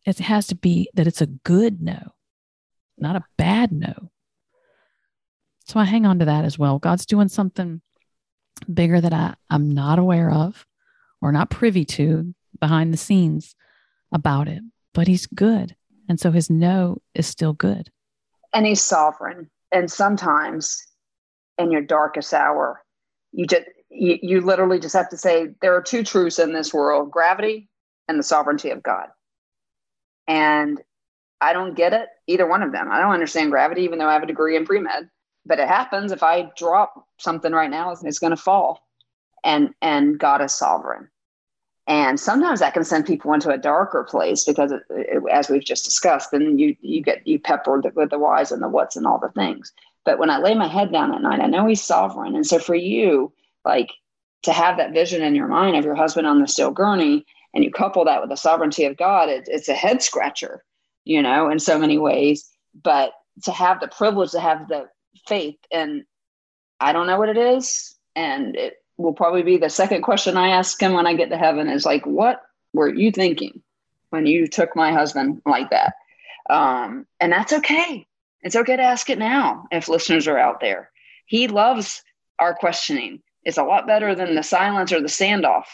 it 0.06 0.20
has 0.20 0.46
to 0.46 0.54
be 0.54 0.88
that 0.94 1.08
it's 1.08 1.20
a 1.20 1.26
good 1.26 1.82
no, 1.82 2.12
not 2.96 3.16
a 3.16 3.24
bad 3.36 3.72
no. 3.72 4.12
So 5.64 5.80
I 5.80 5.84
hang 5.84 6.06
on 6.06 6.20
to 6.20 6.26
that 6.26 6.44
as 6.44 6.60
well. 6.60 6.78
God's 6.78 7.06
doing 7.06 7.26
something 7.26 7.82
bigger 8.72 9.00
that 9.00 9.12
I, 9.12 9.34
I'm 9.50 9.68
not 9.68 9.98
aware 9.98 10.30
of 10.30 10.64
or 11.20 11.32
not 11.32 11.50
privy 11.50 11.84
to 11.86 12.32
behind 12.60 12.92
the 12.92 12.98
scenes 12.98 13.56
about 14.12 14.46
it, 14.46 14.62
but 14.92 15.08
he's 15.08 15.26
good. 15.26 15.74
And 16.08 16.20
so 16.20 16.30
his 16.30 16.48
no 16.48 17.02
is 17.16 17.26
still 17.26 17.52
good. 17.52 17.90
And 18.52 18.64
he's 18.64 18.80
sovereign. 18.80 19.50
And 19.72 19.90
sometimes 19.90 20.86
in 21.58 21.72
your 21.72 21.82
darkest 21.82 22.32
hour, 22.32 22.84
you 23.32 23.44
just 23.44 23.64
you, 23.94 24.18
you 24.22 24.40
literally 24.40 24.80
just 24.80 24.94
have 24.94 25.08
to 25.10 25.16
say 25.16 25.48
there 25.60 25.74
are 25.74 25.82
two 25.82 26.02
truths 26.02 26.38
in 26.38 26.52
this 26.52 26.74
world 26.74 27.10
gravity 27.10 27.68
and 28.08 28.18
the 28.18 28.22
sovereignty 28.22 28.70
of 28.70 28.82
God. 28.82 29.08
And 30.26 30.80
I 31.40 31.52
don't 31.52 31.74
get 31.74 31.92
it, 31.92 32.08
either 32.26 32.46
one 32.46 32.62
of 32.62 32.72
them. 32.72 32.90
I 32.90 33.00
don't 33.00 33.12
understand 33.12 33.50
gravity, 33.50 33.82
even 33.82 33.98
though 33.98 34.08
I 34.08 34.14
have 34.14 34.22
a 34.22 34.26
degree 34.26 34.56
in 34.56 34.64
pre 34.64 34.80
med. 34.80 35.10
But 35.46 35.58
it 35.58 35.68
happens 35.68 36.10
if 36.10 36.22
I 36.22 36.50
drop 36.56 37.06
something 37.18 37.52
right 37.52 37.70
now, 37.70 37.90
it's 37.90 38.18
going 38.18 38.30
to 38.30 38.36
fall. 38.36 38.80
And 39.44 39.74
and 39.82 40.18
God 40.18 40.40
is 40.40 40.54
sovereign. 40.54 41.10
And 41.86 42.18
sometimes 42.18 42.60
that 42.60 42.72
can 42.72 42.84
send 42.84 43.04
people 43.04 43.34
into 43.34 43.50
a 43.50 43.58
darker 43.58 44.04
place 44.04 44.44
because, 44.44 44.72
it, 44.72 44.82
it, 44.88 45.22
as 45.30 45.50
we've 45.50 45.64
just 45.64 45.84
discussed, 45.84 46.30
then 46.30 46.58
you 46.58 46.74
you 46.80 47.02
get 47.02 47.26
you 47.26 47.38
peppered 47.38 47.86
with 47.94 48.08
the 48.08 48.18
whys 48.18 48.52
and 48.52 48.62
the 48.62 48.68
whats 48.68 48.96
and 48.96 49.06
all 49.06 49.18
the 49.18 49.28
things. 49.28 49.72
But 50.06 50.18
when 50.18 50.30
I 50.30 50.38
lay 50.38 50.54
my 50.54 50.66
head 50.66 50.92
down 50.92 51.14
at 51.14 51.20
night, 51.20 51.40
I 51.40 51.46
know 51.46 51.66
he's 51.66 51.82
sovereign. 51.82 52.34
And 52.34 52.46
so 52.46 52.58
for 52.58 52.74
you, 52.74 53.32
like 53.64 53.90
to 54.42 54.52
have 54.52 54.76
that 54.76 54.92
vision 54.92 55.22
in 55.22 55.34
your 55.34 55.48
mind 55.48 55.76
of 55.76 55.84
your 55.84 55.94
husband 55.94 56.26
on 56.26 56.40
the 56.40 56.48
steel 56.48 56.70
gurney 56.70 57.24
and 57.54 57.64
you 57.64 57.70
couple 57.70 58.04
that 58.04 58.20
with 58.20 58.30
the 58.30 58.36
sovereignty 58.36 58.84
of 58.84 58.96
God, 58.96 59.28
it, 59.28 59.44
it's 59.46 59.68
a 59.68 59.74
head 59.74 60.02
scratcher, 60.02 60.62
you 61.04 61.22
know, 61.22 61.48
in 61.48 61.58
so 61.58 61.78
many 61.78 61.98
ways. 61.98 62.48
But 62.82 63.12
to 63.44 63.52
have 63.52 63.80
the 63.80 63.88
privilege 63.88 64.32
to 64.32 64.40
have 64.40 64.68
the 64.68 64.88
faith, 65.26 65.56
and 65.72 66.04
I 66.80 66.92
don't 66.92 67.06
know 67.06 67.18
what 67.18 67.28
it 67.28 67.36
is, 67.36 67.96
and 68.16 68.56
it 68.56 68.74
will 68.96 69.12
probably 69.12 69.42
be 69.42 69.56
the 69.56 69.70
second 69.70 70.02
question 70.02 70.36
I 70.36 70.48
ask 70.48 70.80
him 70.80 70.92
when 70.92 71.06
I 71.06 71.14
get 71.14 71.30
to 71.30 71.38
heaven 71.38 71.68
is 71.68 71.86
like, 71.86 72.04
what 72.06 72.42
were 72.72 72.92
you 72.92 73.10
thinking 73.10 73.62
when 74.10 74.26
you 74.26 74.46
took 74.46 74.76
my 74.76 74.92
husband 74.92 75.42
like 75.46 75.70
that? 75.70 75.94
Um, 76.50 77.06
and 77.20 77.32
that's 77.32 77.52
okay. 77.52 78.06
It's 78.42 78.56
okay 78.56 78.76
to 78.76 78.82
ask 78.82 79.08
it 79.08 79.18
now 79.18 79.66
if 79.70 79.88
listeners 79.88 80.28
are 80.28 80.38
out 80.38 80.60
there. 80.60 80.90
He 81.26 81.48
loves 81.48 82.02
our 82.38 82.54
questioning. 82.54 83.22
It's 83.44 83.58
a 83.58 83.64
lot 83.64 83.86
better 83.86 84.14
than 84.14 84.34
the 84.34 84.42
silence 84.42 84.92
or 84.92 85.00
the 85.00 85.08
standoff. 85.08 85.64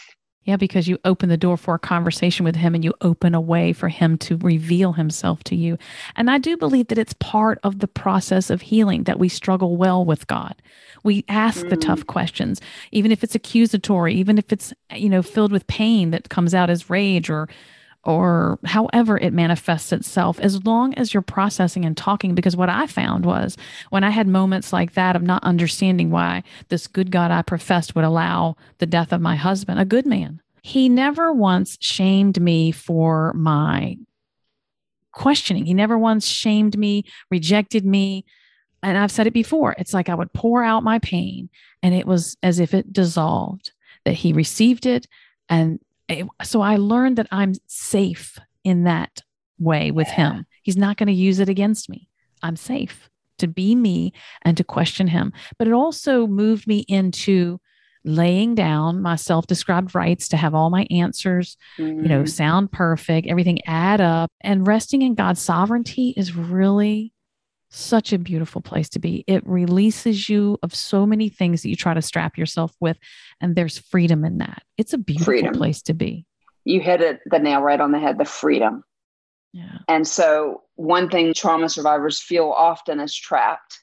Yeah, 0.43 0.57
because 0.57 0.87
you 0.87 0.97
open 1.05 1.29
the 1.29 1.37
door 1.37 1.55
for 1.55 1.75
a 1.75 1.79
conversation 1.79 2.43
with 2.43 2.55
him 2.55 2.73
and 2.73 2.83
you 2.83 2.95
open 3.01 3.35
a 3.35 3.41
way 3.41 3.73
for 3.73 3.89
him 3.89 4.17
to 4.19 4.37
reveal 4.37 4.93
himself 4.93 5.43
to 5.45 5.55
you. 5.55 5.77
And 6.15 6.31
I 6.31 6.39
do 6.39 6.57
believe 6.57 6.87
that 6.87 6.97
it's 6.97 7.13
part 7.13 7.59
of 7.61 7.77
the 7.77 7.87
process 7.87 8.49
of 8.49 8.61
healing 8.61 9.03
that 9.03 9.19
we 9.19 9.29
struggle 9.29 9.77
well 9.77 10.03
with 10.03 10.25
God. 10.25 10.55
We 11.03 11.25
ask 11.29 11.63
mm. 11.63 11.69
the 11.69 11.77
tough 11.77 12.07
questions, 12.07 12.59
even 12.91 13.11
if 13.11 13.23
it's 13.23 13.35
accusatory, 13.35 14.15
even 14.15 14.39
if 14.39 14.51
it's, 14.51 14.73
you 14.95 15.09
know, 15.09 15.21
filled 15.21 15.51
with 15.51 15.67
pain 15.67 16.09
that 16.09 16.29
comes 16.29 16.55
out 16.55 16.71
as 16.71 16.89
rage 16.89 17.29
or 17.29 17.47
or 18.03 18.59
however 18.65 19.17
it 19.17 19.33
manifests 19.33 19.91
itself, 19.91 20.39
as 20.39 20.65
long 20.65 20.93
as 20.95 21.13
you're 21.13 21.21
processing 21.21 21.85
and 21.85 21.95
talking. 21.95 22.33
Because 22.33 22.55
what 22.55 22.69
I 22.69 22.87
found 22.87 23.25
was 23.25 23.57
when 23.89 24.03
I 24.03 24.09
had 24.09 24.27
moments 24.27 24.73
like 24.73 24.93
that 24.93 25.15
of 25.15 25.21
not 25.21 25.43
understanding 25.43 26.09
why 26.09 26.43
this 26.69 26.87
good 26.87 27.11
God 27.11 27.31
I 27.31 27.41
professed 27.41 27.95
would 27.95 28.05
allow 28.05 28.55
the 28.79 28.85
death 28.85 29.11
of 29.11 29.21
my 29.21 29.35
husband, 29.35 29.79
a 29.79 29.85
good 29.85 30.05
man, 30.05 30.41
he 30.63 30.89
never 30.89 31.33
once 31.33 31.77
shamed 31.79 32.39
me 32.39 32.71
for 32.71 33.33
my 33.33 33.97
questioning. 35.11 35.65
He 35.65 35.73
never 35.73 35.97
once 35.97 36.27
shamed 36.27 36.77
me, 36.77 37.05
rejected 37.29 37.85
me. 37.85 38.25
And 38.83 38.97
I've 38.97 39.11
said 39.11 39.27
it 39.27 39.33
before 39.33 39.75
it's 39.77 39.93
like 39.93 40.09
I 40.09 40.15
would 40.15 40.33
pour 40.33 40.63
out 40.63 40.83
my 40.83 40.99
pain 40.99 41.49
and 41.83 41.93
it 41.93 42.07
was 42.07 42.37
as 42.41 42.59
if 42.59 42.73
it 42.73 42.93
dissolved, 42.93 43.71
that 44.05 44.13
he 44.13 44.33
received 44.33 44.85
it 44.85 45.07
and 45.49 45.79
so 46.43 46.61
I 46.61 46.77
learned 46.77 47.17
that 47.17 47.27
I'm 47.31 47.53
safe 47.67 48.37
in 48.63 48.83
that 48.83 49.21
way 49.59 49.91
with 49.91 50.07
yeah. 50.09 50.33
him. 50.33 50.45
He's 50.63 50.77
not 50.77 50.97
going 50.97 51.07
to 51.07 51.13
use 51.13 51.39
it 51.39 51.49
against 51.49 51.89
me. 51.89 52.07
I'm 52.43 52.55
safe 52.55 53.09
to 53.37 53.47
be 53.47 53.75
me 53.75 54.13
and 54.43 54.55
to 54.57 54.63
question 54.63 55.07
him. 55.07 55.33
But 55.57 55.67
it 55.67 55.73
also 55.73 56.27
moved 56.27 56.67
me 56.67 56.85
into 56.87 57.59
laying 58.03 58.55
down 58.55 59.01
my 59.01 59.15
self-described 59.15 59.93
rights 59.93 60.27
to 60.29 60.37
have 60.37 60.55
all 60.55 60.69
my 60.71 60.87
answers 60.89 61.55
mm-hmm. 61.77 62.01
you 62.01 62.09
know 62.09 62.19
mm-hmm. 62.19 62.25
sound 62.25 62.71
perfect 62.71 63.27
everything 63.27 63.59
add 63.67 64.01
up 64.01 64.31
and 64.41 64.65
resting 64.65 65.03
in 65.03 65.13
god's 65.13 65.39
sovereignty 65.39 66.11
is 66.17 66.35
really 66.35 67.13
such 67.71 68.13
a 68.13 68.19
beautiful 68.19 68.61
place 68.61 68.89
to 68.89 68.99
be. 68.99 69.23
It 69.27 69.45
releases 69.47 70.29
you 70.29 70.57
of 70.61 70.75
so 70.75 71.05
many 71.05 71.29
things 71.29 71.61
that 71.61 71.69
you 71.69 71.75
try 71.75 71.93
to 71.93 72.01
strap 72.01 72.37
yourself 72.37 72.75
with, 72.79 72.97
and 73.39 73.55
there's 73.55 73.77
freedom 73.77 74.23
in 74.25 74.37
that. 74.39 74.63
It's 74.77 74.93
a 74.93 74.97
beautiful 74.97 75.25
freedom. 75.25 75.53
place 75.53 75.81
to 75.83 75.93
be. 75.93 76.25
You 76.65 76.81
hit 76.81 77.01
it 77.01 77.21
the 77.25 77.39
nail 77.39 77.61
right 77.61 77.79
on 77.79 77.91
the 77.91 77.99
head 77.99 78.17
the 78.17 78.25
freedom. 78.25 78.83
Yeah. 79.53 79.79
And 79.87 80.07
so, 80.07 80.61
one 80.75 81.09
thing 81.09 81.33
trauma 81.33 81.69
survivors 81.69 82.21
feel 82.21 82.49
often 82.55 82.99
is 82.99 83.15
trapped 83.15 83.79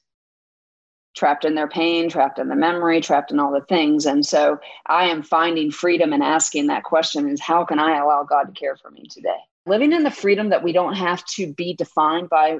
trapped 1.19 1.45
in 1.45 1.57
their 1.57 1.69
pain, 1.69 2.09
trapped 2.09 2.39
in 2.39 2.49
the 2.49 2.55
memory, 2.55 3.01
trapped 3.01 3.33
in 3.33 3.41
all 3.41 3.53
the 3.53 3.65
things. 3.69 4.07
And 4.07 4.25
so 4.25 4.59
I 4.87 5.09
am 5.09 5.23
finding 5.23 5.71
freedom 5.71 6.13
and 6.13 6.23
asking 6.23 6.69
that 6.69 6.85
question 6.85 7.29
is 7.29 7.41
how 7.41 7.65
can 7.65 7.81
I 7.81 7.99
allow 7.99 8.23
God 8.23 8.45
to 8.45 8.53
care 8.53 8.77
for 8.77 8.91
me 8.91 9.09
today? 9.11 9.39
Living 9.67 9.93
in 9.93 10.05
the 10.05 10.11
freedom 10.11 10.51
that 10.51 10.63
we 10.63 10.73
don't 10.73 10.95
have 10.95 11.25
to 11.27 11.53
be 11.53 11.75
defined 11.75 12.31
by 12.31 12.59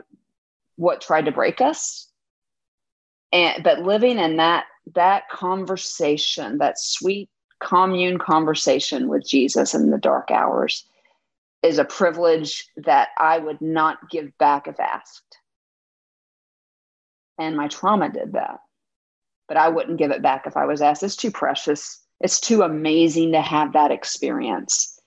what 0.79 1.01
tried 1.01 1.27
to 1.27 1.33
break 1.33 1.61
us. 1.61 2.09
And 3.33 3.63
but 3.63 3.81
living 3.81 4.19
in 4.19 4.37
that 4.37 4.65
that 4.95 5.29
conversation 5.29 6.59
that 6.59 6.79
sweet 6.79 7.29
commune 7.61 8.19
conversation 8.19 9.09
with 9.09 9.27
jesus 9.29 9.75
in 9.75 9.91
the 9.91 9.99
dark 9.99 10.31
hours 10.31 10.87
is 11.63 11.79
a 11.79 11.85
privilege 11.85 12.67
that 12.77 13.09
i 13.19 13.37
would 13.37 13.61
not 13.61 14.09
give 14.09 14.37
back 14.39 14.67
if 14.67 14.81
asked. 14.81 15.37
And 17.37 17.57
my 17.57 17.69
trauma 17.69 18.09
did 18.09 18.33
that. 18.33 18.61
But 19.47 19.59
i 19.59 19.69
wouldn't 19.69 19.99
give 19.99 20.13
it 20.13 20.23
back 20.23 20.47
if 20.47 20.57
i 20.57 20.65
was 20.65 20.81
asked. 20.81 21.03
It's 21.03 21.17
too 21.17 21.33
precious. 21.33 22.01
It's 22.21 22.41
too 22.41 22.63
amazing 22.63 23.33
to 23.33 23.43
have 23.43 23.75
that 23.75 23.91
experience. 23.91 24.99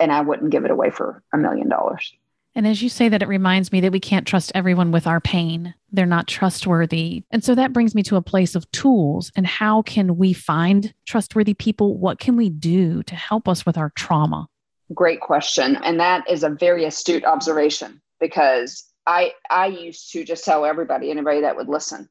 And 0.00 0.12
i 0.12 0.20
wouldn't 0.20 0.50
give 0.50 0.66
it 0.66 0.70
away 0.70 0.90
for 0.90 1.22
a 1.32 1.38
million 1.38 1.68
dollars 1.68 2.12
and 2.54 2.66
as 2.66 2.82
you 2.82 2.88
say 2.88 3.08
that, 3.08 3.22
it 3.22 3.28
reminds 3.28 3.70
me 3.70 3.80
that 3.80 3.92
we 3.92 4.00
can't 4.00 4.26
trust 4.26 4.50
everyone 4.54 4.90
with 4.90 5.06
our 5.06 5.20
pain. 5.20 5.74
They're 5.92 6.06
not 6.06 6.26
trustworthy. 6.26 7.22
And 7.30 7.44
so 7.44 7.54
that 7.54 7.72
brings 7.72 7.94
me 7.94 8.02
to 8.04 8.16
a 8.16 8.22
place 8.22 8.54
of 8.54 8.70
tools. 8.72 9.30
And 9.36 9.46
how 9.46 9.82
can 9.82 10.16
we 10.16 10.32
find 10.32 10.92
trustworthy 11.06 11.54
people? 11.54 11.96
What 11.96 12.18
can 12.18 12.36
we 12.36 12.50
do 12.50 13.02
to 13.04 13.14
help 13.14 13.48
us 13.48 13.64
with 13.64 13.78
our 13.78 13.90
trauma? 13.90 14.48
Great 14.92 15.20
question. 15.20 15.76
And 15.76 16.00
that 16.00 16.28
is 16.28 16.42
a 16.42 16.50
very 16.50 16.84
astute 16.84 17.24
observation 17.24 18.02
because 18.18 18.84
I 19.06 19.32
I 19.48 19.66
used 19.66 20.12
to 20.12 20.24
just 20.24 20.44
tell 20.44 20.64
everybody, 20.64 21.10
anybody 21.10 21.40
that 21.42 21.56
would 21.56 21.68
listen. 21.68 22.08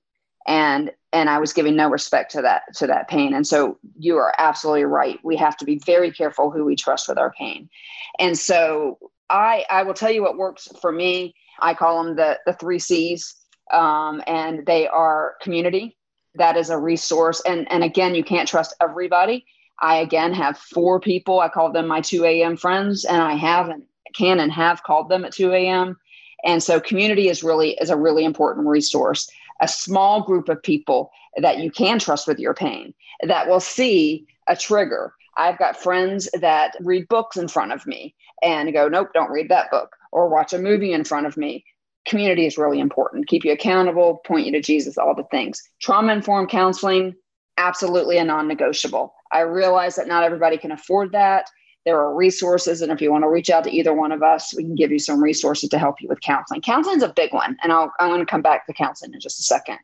And 0.47 0.91
and 1.11 1.29
I 1.29 1.39
was 1.39 1.51
giving 1.51 1.75
no 1.75 1.89
respect 1.89 2.31
to 2.31 2.41
that 2.43 2.63
to 2.75 2.87
that 2.87 3.09
pain. 3.09 3.33
And 3.33 3.45
so 3.45 3.77
you 3.97 4.15
are 4.17 4.33
absolutely 4.37 4.85
right. 4.85 5.19
We 5.23 5.35
have 5.35 5.57
to 5.57 5.65
be 5.65 5.79
very 5.85 6.11
careful 6.11 6.49
who 6.49 6.63
we 6.63 6.77
trust 6.77 7.09
with 7.09 7.17
our 7.17 7.33
pain. 7.33 7.69
And 8.17 8.37
so 8.37 8.97
I 9.29 9.65
I 9.69 9.83
will 9.83 9.93
tell 9.93 10.11
you 10.11 10.21
what 10.21 10.37
works 10.37 10.67
for 10.81 10.91
me. 10.91 11.35
I 11.59 11.73
call 11.73 12.03
them 12.03 12.15
the 12.15 12.39
the 12.45 12.53
three 12.53 12.79
C's, 12.79 13.35
um, 13.71 14.21
and 14.27 14.65
they 14.65 14.87
are 14.87 15.35
community. 15.41 15.97
That 16.35 16.57
is 16.57 16.69
a 16.69 16.77
resource, 16.77 17.41
and 17.45 17.71
and 17.71 17.83
again, 17.83 18.15
you 18.15 18.23
can't 18.23 18.47
trust 18.47 18.75
everybody. 18.81 19.45
I 19.79 19.97
again 19.97 20.33
have 20.33 20.57
four 20.57 20.99
people. 20.99 21.39
I 21.39 21.49
call 21.49 21.71
them 21.71 21.87
my 21.87 22.01
2 22.01 22.25
a.m. 22.25 22.57
friends, 22.57 23.05
and 23.05 23.21
I 23.21 23.33
have 23.33 23.69
and 23.69 23.83
can 24.13 24.39
and 24.39 24.51
have 24.51 24.83
called 24.83 25.09
them 25.09 25.25
at 25.25 25.33
2 25.33 25.51
a.m. 25.53 25.97
And 26.43 26.61
so, 26.63 26.79
community 26.79 27.29
is 27.29 27.43
really 27.43 27.71
is 27.81 27.89
a 27.89 27.97
really 27.97 28.25
important 28.25 28.67
resource. 28.67 29.29
A 29.61 29.67
small 29.67 30.23
group 30.23 30.49
of 30.49 30.63
people 30.63 31.11
that 31.37 31.59
you 31.59 31.69
can 31.69 31.99
trust 31.99 32.27
with 32.27 32.39
your 32.39 32.53
pain 32.53 32.93
that 33.21 33.47
will 33.47 33.59
see 33.59 34.25
a 34.47 34.55
trigger. 34.55 35.13
I've 35.35 35.57
got 35.57 35.77
friends 35.77 36.29
that 36.33 36.75
read 36.81 37.07
books 37.07 37.37
in 37.37 37.47
front 37.47 37.71
of 37.71 37.85
me 37.85 38.15
and 38.43 38.73
go, 38.73 38.87
nope, 38.87 39.09
don't 39.13 39.31
read 39.31 39.49
that 39.49 39.71
book 39.71 39.95
or 40.11 40.29
watch 40.29 40.53
a 40.53 40.59
movie 40.59 40.93
in 40.93 41.03
front 41.03 41.27
of 41.27 41.37
me. 41.37 41.63
Community 42.05 42.45
is 42.45 42.57
really 42.57 42.79
important. 42.79 43.27
Keep 43.27 43.45
you 43.45 43.51
accountable, 43.51 44.21
point 44.25 44.45
you 44.45 44.51
to 44.53 44.61
Jesus, 44.61 44.97
all 44.97 45.13
the 45.13 45.25
things. 45.25 45.61
Trauma 45.81 46.13
informed 46.13 46.49
counseling, 46.49 47.13
absolutely 47.57 48.17
a 48.17 48.23
non 48.23 48.47
negotiable. 48.47 49.13
I 49.31 49.41
realize 49.41 49.95
that 49.95 50.07
not 50.07 50.23
everybody 50.23 50.57
can 50.57 50.71
afford 50.71 51.11
that. 51.11 51.45
There 51.85 51.99
are 51.99 52.15
resources. 52.15 52.81
And 52.81 52.91
if 52.91 53.01
you 53.01 53.11
want 53.11 53.23
to 53.23 53.29
reach 53.29 53.49
out 53.49 53.63
to 53.65 53.71
either 53.71 53.93
one 53.93 54.11
of 54.11 54.23
us, 54.23 54.53
we 54.55 54.63
can 54.63 54.75
give 54.75 54.91
you 54.91 54.99
some 54.99 55.21
resources 55.21 55.69
to 55.69 55.77
help 55.77 56.01
you 56.01 56.07
with 56.07 56.21
counseling. 56.21 56.61
Counseling 56.61 56.97
is 56.97 57.03
a 57.03 57.13
big 57.15 57.33
one. 57.33 57.57
And 57.63 57.71
I'll, 57.71 57.91
I'm 57.99 58.09
going 58.09 58.19
to 58.19 58.25
come 58.25 58.41
back 58.41 58.65
to 58.65 58.73
counseling 58.73 59.13
in 59.13 59.19
just 59.19 59.39
a 59.39 59.43
second. 59.43 59.77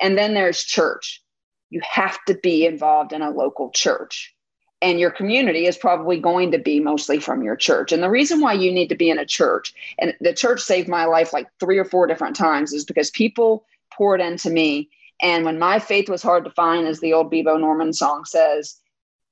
And 0.00 0.16
then 0.16 0.34
there's 0.34 0.62
church. 0.62 1.22
You 1.70 1.80
have 1.88 2.18
to 2.26 2.34
be 2.34 2.66
involved 2.66 3.12
in 3.12 3.22
a 3.22 3.30
local 3.30 3.70
church 3.70 4.34
and 4.80 5.00
your 5.00 5.10
community 5.10 5.66
is 5.66 5.76
probably 5.76 6.18
going 6.18 6.52
to 6.52 6.58
be 6.58 6.78
mostly 6.80 7.18
from 7.18 7.42
your 7.42 7.56
church. 7.56 7.90
And 7.90 8.02
the 8.02 8.10
reason 8.10 8.40
why 8.40 8.52
you 8.52 8.72
need 8.72 8.88
to 8.88 8.94
be 8.94 9.10
in 9.10 9.18
a 9.18 9.26
church, 9.26 9.74
and 9.98 10.14
the 10.20 10.32
church 10.32 10.60
saved 10.60 10.88
my 10.88 11.04
life 11.04 11.32
like 11.32 11.48
three 11.58 11.78
or 11.78 11.84
four 11.84 12.06
different 12.06 12.36
times, 12.36 12.72
is 12.72 12.84
because 12.84 13.10
people 13.10 13.64
poured 13.92 14.20
into 14.20 14.50
me. 14.50 14.88
And 15.20 15.44
when 15.44 15.58
my 15.58 15.80
faith 15.80 16.08
was 16.08 16.22
hard 16.22 16.44
to 16.44 16.50
find, 16.50 16.86
as 16.86 17.00
the 17.00 17.12
old 17.12 17.32
Bebo 17.32 17.58
Norman 17.60 17.92
song 17.92 18.24
says, 18.24 18.76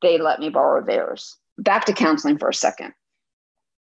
they 0.03 0.19
let 0.19 0.41
me 0.41 0.51
borrow 0.51 0.85
theirs. 0.85 1.37
Back 1.59 1.85
to 1.87 1.93
counseling 1.93 2.39
for 2.39 2.49
a 2.49 2.55
second. 2.55 2.93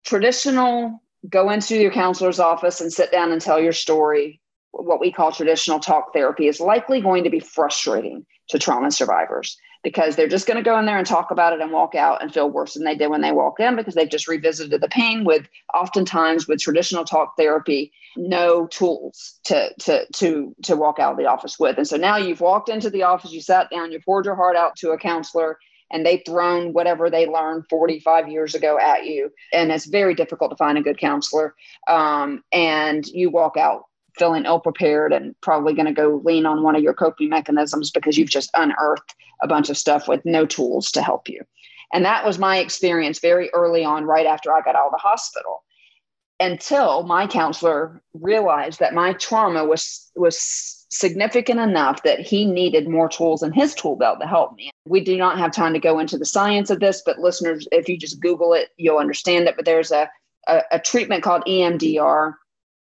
Traditional, 0.05 1.01
go 1.29 1.49
into 1.49 1.75
your 1.75 1.91
counselor's 1.91 2.39
office 2.39 2.79
and 2.79 2.91
sit 2.91 3.11
down 3.11 3.31
and 3.31 3.41
tell 3.41 3.59
your 3.59 3.73
story. 3.73 4.39
What 4.71 5.01
we 5.01 5.11
call 5.11 5.33
traditional 5.33 5.79
talk 5.79 6.13
therapy 6.13 6.47
is 6.47 6.61
likely 6.61 7.01
going 7.01 7.25
to 7.25 7.29
be 7.29 7.41
frustrating 7.41 8.25
to 8.47 8.57
trauma 8.57 8.89
survivors 8.89 9.57
because 9.83 10.15
they're 10.15 10.27
just 10.27 10.47
going 10.47 10.57
to 10.57 10.63
go 10.63 10.77
in 10.77 10.85
there 10.85 10.97
and 10.97 11.07
talk 11.07 11.31
about 11.31 11.53
it 11.53 11.61
and 11.61 11.71
walk 11.71 11.95
out 11.95 12.21
and 12.21 12.33
feel 12.33 12.49
worse 12.49 12.73
than 12.73 12.83
they 12.83 12.95
did 12.95 13.09
when 13.09 13.21
they 13.21 13.31
walked 13.31 13.59
in 13.59 13.75
because 13.75 13.95
they've 13.95 14.09
just 14.09 14.27
revisited 14.27 14.79
the 14.79 14.87
pain 14.89 15.23
with 15.23 15.47
oftentimes 15.73 16.47
with 16.47 16.59
traditional 16.59 17.03
talk 17.03 17.35
therapy 17.37 17.91
no 18.17 18.67
tools 18.67 19.39
to 19.45 19.73
to 19.79 20.05
to 20.13 20.55
to 20.63 20.75
walk 20.75 20.99
out 20.99 21.13
of 21.13 21.17
the 21.17 21.25
office 21.25 21.57
with. 21.57 21.77
And 21.77 21.87
so 21.87 21.97
now 21.97 22.17
you've 22.17 22.41
walked 22.41 22.69
into 22.69 22.89
the 22.89 23.03
office 23.03 23.31
you 23.31 23.41
sat 23.41 23.69
down 23.69 23.91
you 23.91 23.99
poured 24.03 24.25
your 24.25 24.35
heart 24.35 24.55
out 24.55 24.75
to 24.77 24.91
a 24.91 24.97
counselor 24.97 25.57
and 25.91 26.05
they've 26.05 26.21
thrown 26.25 26.73
whatever 26.73 27.09
they 27.09 27.27
learned 27.27 27.65
45 27.69 28.29
years 28.29 28.55
ago 28.55 28.79
at 28.79 29.05
you. 29.05 29.29
And 29.53 29.71
it's 29.71 29.85
very 29.85 30.15
difficult 30.15 30.51
to 30.51 30.57
find 30.57 30.77
a 30.77 30.81
good 30.81 30.97
counselor 30.97 31.55
um, 31.87 32.43
and 32.51 33.05
you 33.07 33.29
walk 33.29 33.57
out 33.57 33.85
feeling 34.17 34.45
ill 34.45 34.59
prepared 34.59 35.13
and 35.13 35.35
probably 35.41 35.73
going 35.73 35.85
to 35.85 35.93
go 35.93 36.21
lean 36.23 36.45
on 36.45 36.63
one 36.63 36.75
of 36.75 36.83
your 36.83 36.93
coping 36.93 37.29
mechanisms 37.29 37.91
because 37.91 38.17
you've 38.17 38.29
just 38.29 38.49
unearthed 38.53 39.15
a 39.41 39.47
bunch 39.47 39.69
of 39.69 39.77
stuff 39.77 40.07
with 40.07 40.23
no 40.25 40.45
tools 40.45 40.91
to 40.91 41.01
help 41.01 41.27
you. 41.27 41.41
And 41.93 42.05
that 42.05 42.25
was 42.25 42.39
my 42.39 42.57
experience 42.57 43.19
very 43.19 43.49
early 43.53 43.83
on, 43.83 44.05
right 44.05 44.25
after 44.25 44.53
I 44.53 44.61
got 44.61 44.75
out 44.75 44.87
of 44.87 44.91
the 44.91 44.97
hospital. 44.97 45.63
Until 46.39 47.03
my 47.03 47.27
counselor 47.27 48.01
realized 48.13 48.79
that 48.79 48.93
my 48.93 49.13
trauma 49.13 49.65
was 49.65 50.09
was 50.15 50.81
significant 50.91 51.59
enough 51.59 52.03
that 52.03 52.19
he 52.19 52.45
needed 52.45 52.87
more 52.87 53.07
tools 53.07 53.43
in 53.43 53.53
his 53.53 53.73
tool 53.73 53.95
belt 53.95 54.19
to 54.19 54.27
help 54.27 54.53
me. 54.55 54.71
We 54.85 55.01
do 55.01 55.17
not 55.17 55.37
have 55.37 55.53
time 55.53 55.73
to 55.73 55.79
go 55.79 55.99
into 55.99 56.17
the 56.17 56.25
science 56.25 56.69
of 56.69 56.81
this, 56.81 57.01
but 57.05 57.19
listeners, 57.19 57.67
if 57.71 57.87
you 57.87 57.97
just 57.97 58.19
Google 58.19 58.53
it, 58.53 58.69
you'll 58.77 58.97
understand 58.97 59.47
it. 59.47 59.55
But 59.55 59.65
there's 59.65 59.91
a, 59.91 60.09
a, 60.47 60.61
a 60.73 60.79
treatment 60.79 61.23
called 61.23 61.45
EMDR, 61.45 62.33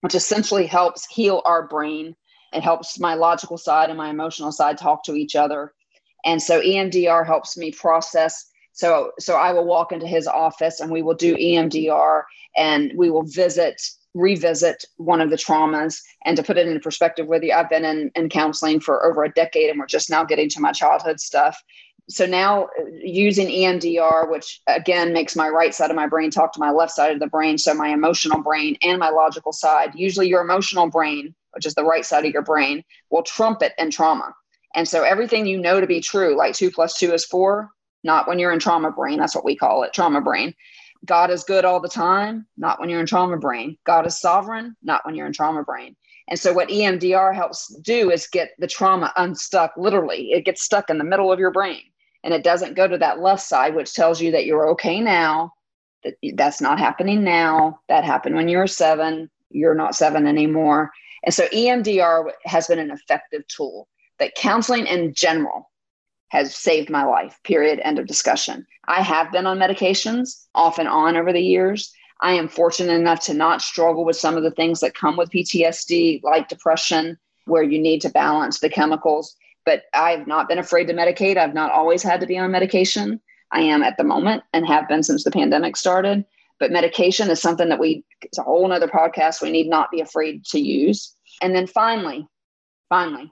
which 0.04 0.16
essentially 0.16 0.68
helps 0.68 1.08
heal 1.08 1.42
our 1.46 1.66
brain. 1.66 2.14
It 2.52 2.62
helps 2.62 3.00
my 3.00 3.14
logical 3.14 3.58
side 3.58 3.88
and 3.88 3.98
my 3.98 4.10
emotional 4.10 4.52
side 4.52 4.78
talk 4.78 5.02
to 5.06 5.16
each 5.16 5.38
other. 5.38 5.74
And 6.26 6.42
so 6.42 6.60
EMDR 6.60 7.26
helps 7.26 7.56
me 7.56 7.72
process. 7.72 8.52
So, 8.74 9.14
so 9.18 9.36
I 9.36 9.54
will 9.54 9.64
walk 9.64 9.94
into 9.94 10.06
his 10.06 10.28
office 10.28 10.82
and 10.82 10.92
we 10.92 11.02
will 11.02 11.14
do 11.14 11.38
EMDR 11.38 12.24
and 12.58 12.92
we 12.98 13.10
will 13.10 13.24
visit 13.24 13.82
revisit 14.14 14.84
one 14.98 15.22
of 15.22 15.32
the 15.32 15.38
traumas 15.38 16.00
and 16.26 16.38
to 16.38 16.44
put 16.44 16.58
it 16.58 16.68
in 16.68 16.80
perspective 16.80 17.26
with 17.26 17.42
you 17.42 17.52
i've 17.52 17.68
been 17.68 17.84
in, 17.84 18.12
in 18.14 18.30
counseling 18.30 18.80
for 18.80 19.04
over 19.04 19.24
a 19.24 19.32
decade 19.32 19.72
and 19.72 19.80
we're 19.80 19.88
just 19.88 20.08
now 20.08 20.24
getting 20.24 20.48
to 20.48 20.60
my 20.60 20.72
childhood 20.72 21.20
stuff 21.20 21.60
so 22.10 22.26
now 22.26 22.66
uh, 22.66 22.86
using 23.02 23.48
emdr 23.48 24.30
which 24.30 24.62
again 24.68 25.14
makes 25.14 25.36
my 25.36 25.48
right 25.48 25.74
side 25.74 25.90
of 25.90 25.96
my 25.96 26.08
brain 26.08 26.30
talk 26.30 26.52
to 26.54 26.60
my 26.60 26.70
left 26.70 26.92
side 26.92 27.14
of 27.14 27.20
the 27.20 27.28
brain 27.28 27.58
so 27.58 27.74
my 27.74 27.90
emotional 27.90 28.42
brain 28.42 28.78
and 28.84 29.00
my 29.00 29.10
logical 29.10 29.54
side 29.54 29.92
usually 29.96 30.28
your 30.28 30.42
emotional 30.42 30.90
brain 30.90 31.34
which 31.54 31.66
is 31.66 31.76
the 31.76 31.84
right 31.84 32.06
side 32.06 32.26
of 32.26 32.32
your 32.32 32.42
brain 32.42 32.84
will 33.10 33.24
trumpet 33.24 33.74
in 33.78 33.90
trauma 33.90 34.34
and 34.76 34.88
so 34.88 35.04
everything 35.04 35.46
you 35.46 35.58
know 35.58 35.80
to 35.80 35.88
be 35.88 36.02
true 36.02 36.38
like 36.38 36.54
two 36.54 36.72
plus 36.72 36.98
two 36.98 37.14
is 37.14 37.26
four 37.26 37.70
not 38.04 38.28
when 38.28 38.38
you're 38.38 38.52
in 38.52 38.60
trauma 38.60 38.92
brain 38.92 39.18
that's 39.18 39.36
what 39.36 39.46
we 39.46 39.56
call 39.56 39.84
it 39.84 39.94
trauma 39.94 40.22
brain 40.22 40.54
God 41.06 41.32
is 41.32 41.44
good 41.44 41.66
all 41.66 41.82
the 41.82 41.90
time, 41.90 42.48
not 42.56 42.80
when 42.80 42.90
you're 42.90 43.02
in 43.02 43.06
trauma 43.06 43.38
brain. 43.38 43.78
God 43.84 44.08
is 44.08 44.22
sovereign, 44.22 44.76
not 44.82 45.06
when 45.06 45.16
you're 45.16 45.28
in 45.28 45.34
trauma 45.34 45.62
brain. 45.62 45.98
And 46.30 46.40
so, 46.40 46.54
what 46.54 46.70
EMDR 46.70 47.36
helps 47.36 47.68
do 47.82 48.10
is 48.10 48.28
get 48.28 48.52
the 48.58 48.68
trauma 48.68 49.12
unstuck 49.18 49.74
literally. 49.76 50.32
It 50.32 50.46
gets 50.46 50.64
stuck 50.64 50.90
in 50.90 50.98
the 50.98 51.04
middle 51.04 51.30
of 51.30 51.40
your 51.40 51.52
brain 51.52 51.82
and 52.24 52.34
it 52.34 52.44
doesn't 52.44 52.76
go 52.76 52.88
to 52.88 52.98
that 52.98 53.20
left 53.20 53.42
side, 53.42 53.76
which 53.76 53.94
tells 53.94 54.22
you 54.22 54.32
that 54.32 54.46
you're 54.46 54.70
okay 54.70 55.02
now. 55.02 55.54
That 56.04 56.16
that's 56.36 56.62
not 56.62 56.80
happening 56.80 57.24
now. 57.24 57.80
That 57.90 58.04
happened 58.04 58.36
when 58.36 58.48
you 58.48 58.58
were 58.58 58.68
seven. 58.68 59.30
You're 59.50 59.76
not 59.76 59.96
seven 59.96 60.28
anymore. 60.28 60.92
And 61.24 61.34
so, 61.34 61.48
EMDR 61.48 62.32
has 62.46 62.68
been 62.68 62.80
an 62.80 62.92
effective 62.92 63.48
tool 63.48 63.88
that 64.20 64.36
counseling 64.36 64.88
in 64.88 65.14
general 65.14 65.70
has 66.30 66.56
saved 66.56 66.90
my 66.90 67.06
life, 67.06 67.40
period. 67.44 67.80
End 67.84 68.00
of 68.00 68.08
discussion. 68.08 68.66
I 68.88 69.02
have 69.02 69.32
been 69.32 69.46
on 69.46 69.60
medications 69.60 70.46
off 70.56 70.80
and 70.80 70.90
on 70.90 71.16
over 71.16 71.32
the 71.32 71.42
years. 71.42 71.94
I 72.22 72.34
am 72.34 72.48
fortunate 72.48 72.94
enough 72.94 73.20
to 73.26 73.34
not 73.34 73.62
struggle 73.62 74.06
with 74.06 74.16
some 74.16 74.36
of 74.36 74.44
the 74.44 74.52
things 74.52 74.80
that 74.80 74.96
come 74.96 75.18
with 75.18 75.30
PTSD, 75.30 76.24
like 76.24 76.48
depression, 76.48 77.18
where 77.46 77.64
you 77.64 77.80
need 77.80 78.02
to 78.02 78.10
balance 78.10 78.60
the 78.60 78.70
chemicals. 78.70 79.36
But 79.66 79.84
I've 79.94 80.28
not 80.28 80.48
been 80.48 80.60
afraid 80.60 80.88
to 80.88 80.94
medicate. 80.94 81.38
I've 81.38 81.54
not 81.54 81.72
always 81.72 82.04
had 82.04 82.20
to 82.22 82.28
be 82.28 82.38
on 82.38 82.52
medication. 82.52 83.22
I 83.52 83.62
am 83.62 83.84
at 83.84 83.98
the 83.98 84.04
moment 84.04 84.44
and 84.52 84.66
have 84.68 84.88
been 84.88 85.04
since 85.04 85.24
the 85.24 85.32
pandemic 85.32 85.76
started. 85.76 86.26
But 86.60 86.72
medication 86.72 87.30
is 87.30 87.42
something 87.42 87.70
that 87.70 87.80
we, 87.80 88.04
it's 88.22 88.38
a 88.38 88.44
whole 88.44 88.68
nother 88.68 88.88
podcast, 88.88 89.42
we 89.42 89.52
need 89.52 89.68
not 89.68 89.92
be 89.92 90.02
afraid 90.02 90.46
to 90.46 90.60
use. 90.60 91.16
And 91.42 91.56
then 91.56 91.68
finally, 91.68 92.28
finally, 92.90 93.32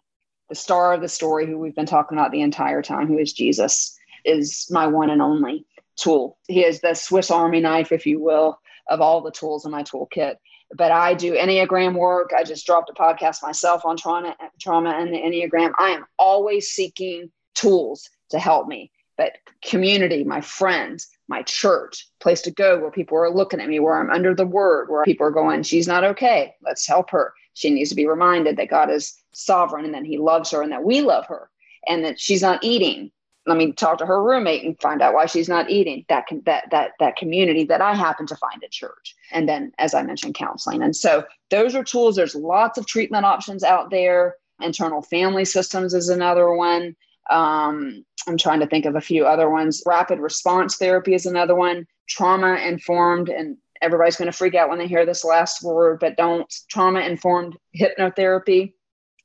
the 0.50 0.56
star 0.56 0.94
of 0.94 1.02
the 1.02 1.08
story, 1.08 1.48
who 1.48 1.58
we've 1.58 1.76
been 1.76 1.86
talking 1.86 2.18
about 2.18 2.32
the 2.32 2.42
entire 2.42 2.82
time, 2.82 3.08
who 3.08 3.18
is 3.18 3.34
Jesus, 3.34 3.98
is 4.26 4.68
my 4.70 4.88
one 4.88 5.10
and 5.10 5.22
only 5.22 5.66
tool. 5.96 6.38
He 6.48 6.66
is 6.66 6.82
the 6.82 6.94
Swiss 6.94 7.32
Army 7.32 7.62
knife, 7.62 7.92
if 7.92 8.06
you 8.06 8.22
will, 8.22 8.60
of 8.90 9.02
all 9.02 9.22
the 9.22 9.32
tools 9.32 9.66
in 9.66 9.72
my 9.72 9.84
toolkit. 9.84 10.36
But 10.76 10.92
I 10.92 11.14
do 11.14 11.34
Enneagram 11.34 11.96
work. 11.96 12.32
I 12.36 12.44
just 12.44 12.66
dropped 12.66 12.90
a 12.90 12.94
podcast 12.94 13.44
myself 13.44 13.86
on 13.86 13.98
trauma, 13.98 14.36
trauma 14.60 14.92
and 14.92 15.14
the 15.14 15.18
Enneagram. 15.18 15.74
I 15.78 15.90
am 15.90 16.06
always 16.18 16.70
seeking 16.70 17.32
tools 17.56 18.10
to 18.30 18.40
help 18.40 18.68
me. 18.68 18.92
But 19.18 19.38
community, 19.64 20.24
my 20.24 20.42
friends, 20.42 21.10
my 21.28 21.44
church, 21.44 22.08
place 22.20 22.42
to 22.44 22.52
go 22.52 22.80
where 22.80 22.92
people 22.92 23.18
are 23.18 23.30
looking 23.30 23.60
at 23.60 23.70
me, 23.70 23.80
where 23.80 23.96
I'm 23.96 24.10
under 24.10 24.34
the 24.34 24.46
word, 24.46 24.90
where 24.90 25.04
people 25.04 25.28
are 25.28 25.32
going, 25.32 25.64
she's 25.64 25.88
not 25.88 26.04
okay. 26.04 26.56
Let's 26.64 26.88
help 26.88 27.12
her. 27.12 27.34
She 27.54 27.70
needs 27.70 27.90
to 27.90 27.96
be 27.96 28.08
reminded 28.08 28.58
that 28.58 28.70
God 28.70 28.90
is 28.90 29.14
sovereign 29.34 29.86
and 29.86 29.94
that 29.94 30.06
He 30.06 30.18
loves 30.18 30.52
her 30.52 30.62
and 30.62 30.72
that 30.72 30.84
we 30.84 31.02
love 31.02 31.28
her 31.28 31.50
and 31.88 32.04
that 32.06 32.20
she's 32.20 32.42
not 32.42 32.64
eating. 32.64 33.12
Let 33.48 33.58
me 33.58 33.72
talk 33.72 33.98
to 33.98 34.06
her 34.06 34.24
roommate 34.24 34.64
and 34.64 34.80
find 34.80 35.02
out 35.02 35.14
why 35.14 35.26
she's 35.26 35.50
not 35.50 35.70
eating. 35.70 36.06
That 36.10 36.28
can, 36.28 36.42
that 36.46 36.66
that 36.72 36.92
that 37.00 37.16
community 37.16 37.64
that 37.66 37.82
I 37.82 37.96
happen 37.96 38.28
to 38.28 38.36
find 38.36 38.64
at 38.64 38.72
church, 38.72 39.16
and 39.32 39.50
then 39.50 39.72
as 39.80 39.94
I 39.94 40.04
mentioned, 40.04 40.36
counseling. 40.36 40.84
And 40.84 40.96
so 40.96 41.26
those 41.50 41.74
are 41.76 41.84
tools. 41.84 42.16
There's 42.16 42.36
lots 42.36 42.78
of 42.78 42.86
treatment 42.86 43.26
options 43.26 43.64
out 43.64 43.90
there. 43.90 44.36
Internal 44.62 45.02
family 45.02 45.46
systems 45.46 45.94
is 45.96 46.10
another 46.10 46.54
one. 46.54 46.96
Um, 47.32 48.06
I'm 48.28 48.38
trying 48.38 48.60
to 48.60 48.68
think 48.68 48.86
of 48.86 48.96
a 48.96 49.02
few 49.02 49.26
other 49.26 49.50
ones. 49.50 49.82
Rapid 49.86 50.20
response 50.20 50.78
therapy 50.78 51.14
is 51.14 51.26
another 51.26 51.56
one. 51.56 51.88
Trauma 52.08 52.56
informed 52.56 53.30
and 53.30 53.58
everybody's 53.82 54.16
going 54.16 54.32
to 54.32 54.38
freak 54.38 54.56
out 54.56 54.70
when 54.70 54.78
they 54.78 54.88
hear 54.88 55.06
this 55.06 55.26
last 55.26 55.64
word, 55.64 56.00
but 56.00 56.18
don't 56.18 56.54
trauma 56.70 57.00
informed 57.02 57.58
hypnotherapy. 57.76 58.74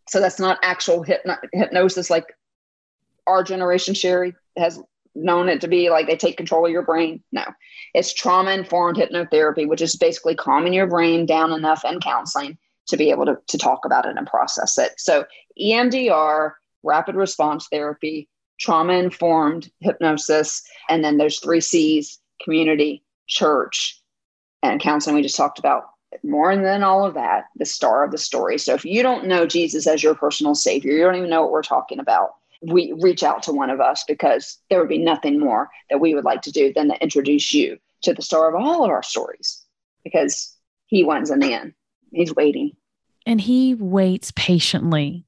So 0.09 0.21
that's 0.21 0.41
not 0.41 0.59
actual 0.63 1.03
hypno- 1.03 1.37
hypnosis 1.53 2.11
like 2.11 2.25
our 3.27 3.43
generation, 3.43 3.95
Sherry, 3.95 4.35
has 4.57 4.81
known 5.15 5.49
it 5.49 5.61
to 5.63 5.69
be 5.69 5.91
like 5.91 6.07
they 6.07 6.17
take 6.17 6.37
control 6.37 6.67
of 6.67 6.73
your 6.73 6.83
brain. 6.83 7.23
No, 7.33 7.45
it's 7.95 8.13
trauma 8.13 8.53
informed 8.53 8.99
hypnotherapy, 8.99 9.67
which 9.67 9.81
is 9.81 9.97
basically 9.97 10.35
calming 10.35 10.75
your 10.75 10.87
brain 10.87 11.27
down 11.27 11.53
enough 11.53 11.85
and 11.85 12.03
counseling 12.03 12.59
to 12.89 12.97
be 12.97 13.11
able 13.11 13.27
to, 13.27 13.37
to 13.49 13.59
talk 13.59 13.85
about 13.85 14.07
it 14.07 14.17
and 14.17 14.27
process 14.27 14.79
it. 14.79 14.93
So 14.99 15.25
EMDR, 15.61 16.53
rapid 16.83 17.17
response 17.17 17.67
therapy, 17.69 18.29
trauma 18.61 18.95
informed 18.95 19.71
hypnosis, 19.81 20.63
and 20.89 21.03
then 21.03 21.17
there's 21.17 21.41
three 21.41 21.61
C's 21.61 22.21
community, 22.43 23.03
church, 23.27 24.01
and 24.63 24.81
counseling 24.81 25.17
we 25.17 25.23
just 25.23 25.37
talked 25.37 25.59
about 25.59 25.85
more 26.23 26.57
than 26.57 26.83
all 26.83 27.05
of 27.05 27.15
that 27.15 27.45
the 27.57 27.65
star 27.65 28.05
of 28.05 28.11
the 28.11 28.19
story 28.19 28.59
so 28.59 28.73
if 28.75 28.85
you 28.85 29.03
don't 29.03 29.27
know 29.27 29.47
jesus 29.47 29.87
as 29.87 30.03
your 30.03 30.15
personal 30.15 30.55
savior 30.55 30.93
you 30.93 31.05
don't 31.05 31.17
even 31.17 31.29
know 31.29 31.43
what 31.43 31.51
we're 31.51 31.63
talking 31.63 31.99
about 31.99 32.31
we 32.63 32.95
reach 33.01 33.23
out 33.23 33.43
to 33.45 33.53
one 33.53 33.71
of 33.71 33.81
us 33.81 34.05
because 34.07 34.59
there 34.71 34.79
would 34.79 34.89
be 34.89 34.99
nothing 34.99 35.39
more 35.39 35.71
that 35.91 36.01
we 36.01 36.15
would 36.15 36.25
like 36.25 36.43
to 36.43 36.51
do 36.51 36.73
than 36.73 36.89
to 36.89 37.03
introduce 37.03 37.53
you 37.53 37.79
to 38.03 38.15
the 38.15 38.23
star 38.23 38.49
of 38.49 38.55
all 38.55 38.85
of 38.85 38.91
our 38.91 39.03
stories 39.03 39.65
because 40.05 40.55
he 40.87 41.05
wins 41.05 41.31
in 41.31 41.41
the 41.41 41.53
end. 41.53 41.75
He's 42.13 42.35
waiting. 42.35 42.73
And 43.27 43.41
he 43.41 43.75
waits 43.75 44.33
patiently 44.37 45.25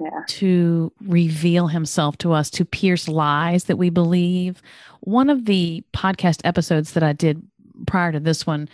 yeah. 0.00 0.22
to 0.28 0.92
reveal 1.00 1.68
himself 1.68 2.18
to 2.18 2.32
us 2.32 2.50
to 2.50 2.64
pierce 2.64 3.08
lies 3.08 3.64
that 3.64 3.76
we 3.76 3.90
believe. 3.90 4.60
One 5.00 5.30
of 5.30 5.44
the 5.44 5.84
podcast 5.92 6.40
episodes 6.44 6.92
that 6.92 7.02
i 7.02 7.12
did 7.12 7.42
prior 7.86 8.12
to 8.12 8.20
this 8.20 8.46
one 8.46 8.68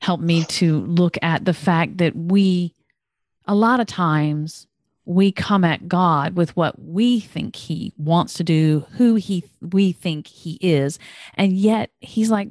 helped 0.00 0.22
me 0.22 0.44
to 0.44 0.80
look 0.80 1.16
at 1.22 1.44
the 1.44 1.54
fact 1.54 1.98
that 1.98 2.14
we, 2.14 2.74
a 3.46 3.54
lot 3.54 3.80
of 3.80 3.86
times, 3.86 4.66
we 5.04 5.32
come 5.32 5.64
at 5.64 5.88
God 5.88 6.36
with 6.36 6.56
what 6.56 6.78
we 6.80 7.20
think 7.20 7.56
He 7.56 7.92
wants 7.96 8.34
to 8.34 8.44
do, 8.44 8.86
who 8.92 9.16
He 9.16 9.44
we 9.60 9.92
think 9.92 10.26
He 10.26 10.58
is, 10.60 10.98
and 11.34 11.52
yet 11.52 11.90
He's 12.00 12.30
like, 12.30 12.50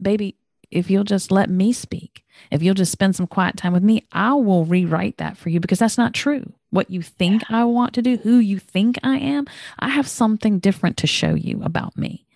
"Baby, 0.00 0.36
if 0.70 0.90
you'll 0.90 1.04
just 1.04 1.30
let 1.30 1.50
me 1.50 1.72
speak, 1.72 2.24
if 2.50 2.62
you'll 2.62 2.74
just 2.74 2.92
spend 2.92 3.16
some 3.16 3.26
quiet 3.26 3.56
time 3.56 3.72
with 3.72 3.82
me, 3.82 4.06
I 4.12 4.32
will 4.34 4.64
rewrite 4.64 5.18
that 5.18 5.36
for 5.36 5.50
you 5.50 5.60
because 5.60 5.78
that's 5.78 5.98
not 5.98 6.14
true. 6.14 6.52
What 6.70 6.90
you 6.90 7.02
think 7.02 7.42
I 7.50 7.64
want 7.64 7.94
to 7.94 8.02
do, 8.02 8.16
who 8.18 8.38
you 8.38 8.58
think 8.58 8.98
I 9.02 9.18
am, 9.18 9.46
I 9.78 9.88
have 9.88 10.08
something 10.08 10.58
different 10.58 10.96
to 10.98 11.06
show 11.06 11.34
you 11.34 11.60
about 11.62 11.96
me." 11.96 12.26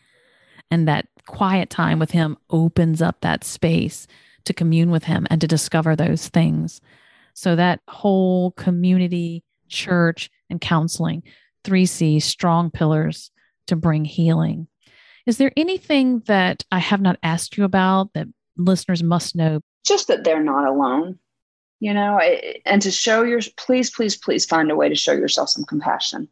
And 0.71 0.89
that 0.89 1.07
quiet 1.27 1.71
time 1.71 1.99
with 1.99 2.11
him 2.11 2.37
opens 2.51 3.01
up 3.01 3.21
that 3.21 3.45
space 3.45 4.07
to 4.45 4.53
commune 4.53 4.91
with 4.91 5.05
him 5.05 5.27
and 5.31 5.41
to 5.41 5.47
discover 5.47 5.97
those 5.97 6.29
things. 6.29 6.81
So 7.33 7.57
that 7.57 7.81
whole 7.89 8.51
community, 8.53 9.43
church, 9.75 10.31
and 10.51 10.61
counseling, 10.61 11.23
three 11.65 11.87
C's, 11.87 12.25
strong 12.25 12.71
pillars 12.71 13.31
to 13.67 13.77
bring 13.77 14.05
healing. 14.05 14.69
Is 15.27 15.39
there 15.39 15.53
anything 15.57 16.21
that 16.27 16.65
I 16.71 16.79
have 16.79 17.01
not 17.01 17.19
asked 17.23 17.57
you 17.57 17.65
about 17.65 18.13
that 18.15 18.29
listeners 18.57 19.03
must 19.03 19.35
know? 19.35 19.61
Just 19.87 20.09
that 20.09 20.25
they're 20.25 20.43
not 20.43 20.69
alone, 20.69 21.19
you 21.81 21.95
know, 21.95 22.19
and 22.65 22.81
to 22.83 22.91
show 22.91 23.23
your, 23.23 23.41
please, 23.57 23.91
please, 23.91 24.17
please 24.17 24.45
find 24.45 24.71
a 24.71 24.77
way 24.77 24.89
to 24.89 24.95
show 24.95 25.13
yourself 25.13 25.49
some 25.49 25.65
compassion 25.65 26.29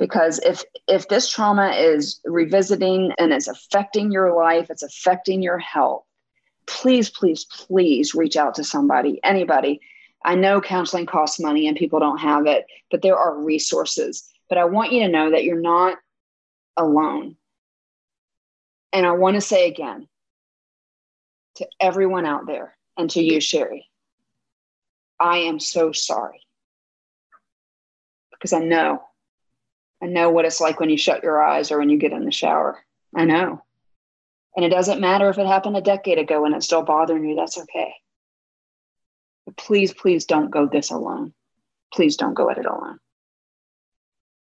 because 0.00 0.40
if 0.40 0.64
if 0.88 1.06
this 1.06 1.30
trauma 1.30 1.68
is 1.68 2.20
revisiting 2.24 3.12
and 3.18 3.32
it's 3.32 3.46
affecting 3.46 4.10
your 4.10 4.34
life 4.34 4.68
it's 4.70 4.82
affecting 4.82 5.42
your 5.42 5.58
health 5.58 6.04
please 6.66 7.10
please 7.10 7.44
please 7.44 8.14
reach 8.14 8.36
out 8.36 8.54
to 8.54 8.64
somebody 8.64 9.20
anybody 9.22 9.80
I 10.22 10.34
know 10.34 10.60
counseling 10.60 11.06
costs 11.06 11.40
money 11.40 11.66
and 11.66 11.76
people 11.76 11.98
don't 11.98 12.18
have 12.18 12.46
it, 12.46 12.66
but 12.90 13.02
there 13.02 13.16
are 13.16 13.38
resources. 13.38 14.28
But 14.48 14.58
I 14.58 14.64
want 14.64 14.92
you 14.92 15.00
to 15.00 15.08
know 15.08 15.30
that 15.30 15.44
you're 15.44 15.60
not 15.60 15.98
alone. 16.76 17.36
And 18.92 19.06
I 19.06 19.12
want 19.12 19.36
to 19.36 19.40
say 19.40 19.68
again 19.68 20.08
to 21.56 21.66
everyone 21.80 22.26
out 22.26 22.46
there 22.46 22.76
and 22.96 23.08
to 23.10 23.22
you, 23.22 23.40
Sherry, 23.40 23.88
I 25.18 25.38
am 25.38 25.60
so 25.60 25.92
sorry 25.92 26.40
because 28.32 28.52
I 28.52 28.60
know, 28.60 29.02
I 30.02 30.06
know 30.06 30.30
what 30.30 30.44
it's 30.44 30.60
like 30.60 30.80
when 30.80 30.90
you 30.90 30.96
shut 30.96 31.22
your 31.22 31.42
eyes 31.42 31.70
or 31.70 31.78
when 31.78 31.90
you 31.90 31.98
get 31.98 32.12
in 32.12 32.24
the 32.24 32.32
shower. 32.32 32.78
I 33.14 33.24
know. 33.24 33.62
And 34.56 34.64
it 34.64 34.70
doesn't 34.70 35.00
matter 35.00 35.28
if 35.28 35.38
it 35.38 35.46
happened 35.46 35.76
a 35.76 35.82
decade 35.82 36.18
ago 36.18 36.44
and 36.44 36.54
it's 36.54 36.66
still 36.66 36.82
bothering 36.82 37.24
you, 37.24 37.36
that's 37.36 37.58
okay. 37.58 37.94
Please, 39.56 39.92
please 39.92 40.24
don't 40.24 40.50
go 40.50 40.66
this 40.66 40.90
alone. 40.90 41.32
Please 41.92 42.16
don't 42.16 42.34
go 42.34 42.50
at 42.50 42.58
it 42.58 42.66
alone. 42.66 42.98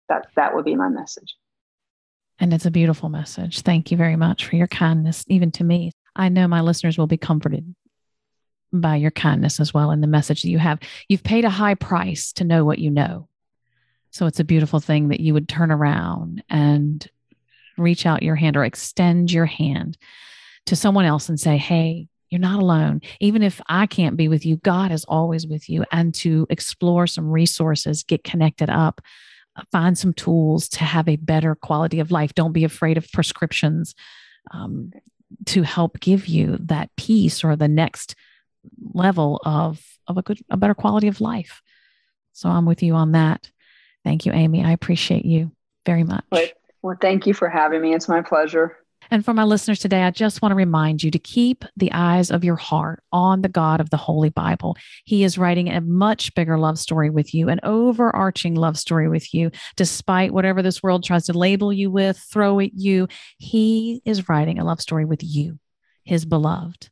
That 0.08 0.26
that 0.36 0.54
would 0.54 0.64
be 0.64 0.76
my 0.76 0.88
message. 0.88 1.34
And 2.38 2.52
it's 2.52 2.66
a 2.66 2.70
beautiful 2.70 3.08
message. 3.08 3.60
Thank 3.60 3.90
you 3.90 3.96
very 3.96 4.16
much 4.16 4.46
for 4.46 4.56
your 4.56 4.66
kindness, 4.66 5.24
even 5.28 5.50
to 5.52 5.64
me. 5.64 5.92
I 6.16 6.28
know 6.28 6.48
my 6.48 6.60
listeners 6.60 6.98
will 6.98 7.06
be 7.06 7.16
comforted 7.16 7.74
by 8.72 8.96
your 8.96 9.12
kindness 9.12 9.60
as 9.60 9.72
well 9.72 9.90
and 9.90 10.02
the 10.02 10.08
message 10.08 10.42
that 10.42 10.50
you 10.50 10.58
have. 10.58 10.80
You've 11.08 11.22
paid 11.22 11.44
a 11.44 11.50
high 11.50 11.74
price 11.74 12.32
to 12.34 12.44
know 12.44 12.64
what 12.64 12.80
you 12.80 12.90
know. 12.90 13.28
So 14.10 14.26
it's 14.26 14.40
a 14.40 14.44
beautiful 14.44 14.80
thing 14.80 15.08
that 15.08 15.20
you 15.20 15.32
would 15.34 15.48
turn 15.48 15.70
around 15.70 16.42
and 16.48 17.08
reach 17.76 18.06
out 18.06 18.22
your 18.22 18.36
hand 18.36 18.56
or 18.56 18.64
extend 18.64 19.32
your 19.32 19.46
hand 19.46 19.96
to 20.66 20.76
someone 20.76 21.04
else 21.04 21.28
and 21.28 21.38
say, 21.38 21.56
Hey, 21.56 22.08
you're 22.30 22.40
not 22.40 22.60
alone. 22.60 23.00
Even 23.20 23.42
if 23.42 23.60
I 23.68 23.86
can't 23.86 24.16
be 24.16 24.28
with 24.28 24.44
you, 24.44 24.56
God 24.56 24.90
is 24.92 25.04
always 25.04 25.46
with 25.46 25.68
you. 25.68 25.84
And 25.92 26.14
to 26.16 26.46
explore 26.50 27.06
some 27.06 27.30
resources, 27.30 28.02
get 28.02 28.24
connected 28.24 28.70
up, 28.70 29.00
find 29.70 29.96
some 29.96 30.12
tools 30.12 30.68
to 30.70 30.84
have 30.84 31.08
a 31.08 31.16
better 31.16 31.54
quality 31.54 32.00
of 32.00 32.10
life. 32.10 32.34
Don't 32.34 32.52
be 32.52 32.64
afraid 32.64 32.96
of 32.96 33.10
prescriptions 33.12 33.94
um, 34.52 34.92
to 35.46 35.62
help 35.62 36.00
give 36.00 36.26
you 36.26 36.56
that 36.60 36.90
peace 36.96 37.44
or 37.44 37.56
the 37.56 37.68
next 37.68 38.14
level 38.92 39.40
of, 39.44 39.80
of 40.08 40.16
a 40.16 40.22
good, 40.22 40.40
a 40.50 40.56
better 40.56 40.74
quality 40.74 41.08
of 41.08 41.20
life. 41.20 41.62
So 42.32 42.48
I'm 42.48 42.66
with 42.66 42.82
you 42.82 42.94
on 42.94 43.12
that. 43.12 43.50
Thank 44.02 44.26
you, 44.26 44.32
Amy. 44.32 44.64
I 44.64 44.72
appreciate 44.72 45.24
you 45.24 45.52
very 45.86 46.04
much. 46.04 46.24
Well, 46.82 46.96
thank 47.00 47.26
you 47.26 47.32
for 47.32 47.48
having 47.48 47.80
me. 47.80 47.94
It's 47.94 48.08
my 48.08 48.20
pleasure. 48.20 48.83
And 49.10 49.24
for 49.24 49.34
my 49.34 49.44
listeners 49.44 49.78
today, 49.78 50.02
I 50.02 50.10
just 50.10 50.42
want 50.42 50.52
to 50.52 50.56
remind 50.56 51.02
you 51.02 51.10
to 51.10 51.18
keep 51.18 51.64
the 51.76 51.92
eyes 51.92 52.30
of 52.30 52.44
your 52.44 52.56
heart 52.56 53.02
on 53.12 53.42
the 53.42 53.48
God 53.48 53.80
of 53.80 53.90
the 53.90 53.96
Holy 53.96 54.30
Bible. 54.30 54.76
He 55.04 55.24
is 55.24 55.38
writing 55.38 55.68
a 55.68 55.80
much 55.80 56.34
bigger 56.34 56.58
love 56.58 56.78
story 56.78 57.10
with 57.10 57.34
you, 57.34 57.48
an 57.48 57.60
overarching 57.62 58.54
love 58.54 58.78
story 58.78 59.08
with 59.08 59.32
you, 59.34 59.50
despite 59.76 60.32
whatever 60.32 60.62
this 60.62 60.82
world 60.82 61.04
tries 61.04 61.26
to 61.26 61.32
label 61.32 61.72
you 61.72 61.90
with, 61.90 62.18
throw 62.18 62.60
at 62.60 62.74
you. 62.74 63.08
He 63.38 64.02
is 64.04 64.28
writing 64.28 64.58
a 64.58 64.64
love 64.64 64.80
story 64.80 65.04
with 65.04 65.22
you, 65.22 65.58
his 66.04 66.24
beloved. 66.24 66.90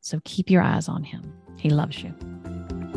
So 0.00 0.20
keep 0.24 0.50
your 0.50 0.62
eyes 0.62 0.88
on 0.88 1.02
him. 1.02 1.32
He 1.58 1.70
loves 1.70 2.02
you. 2.02 2.14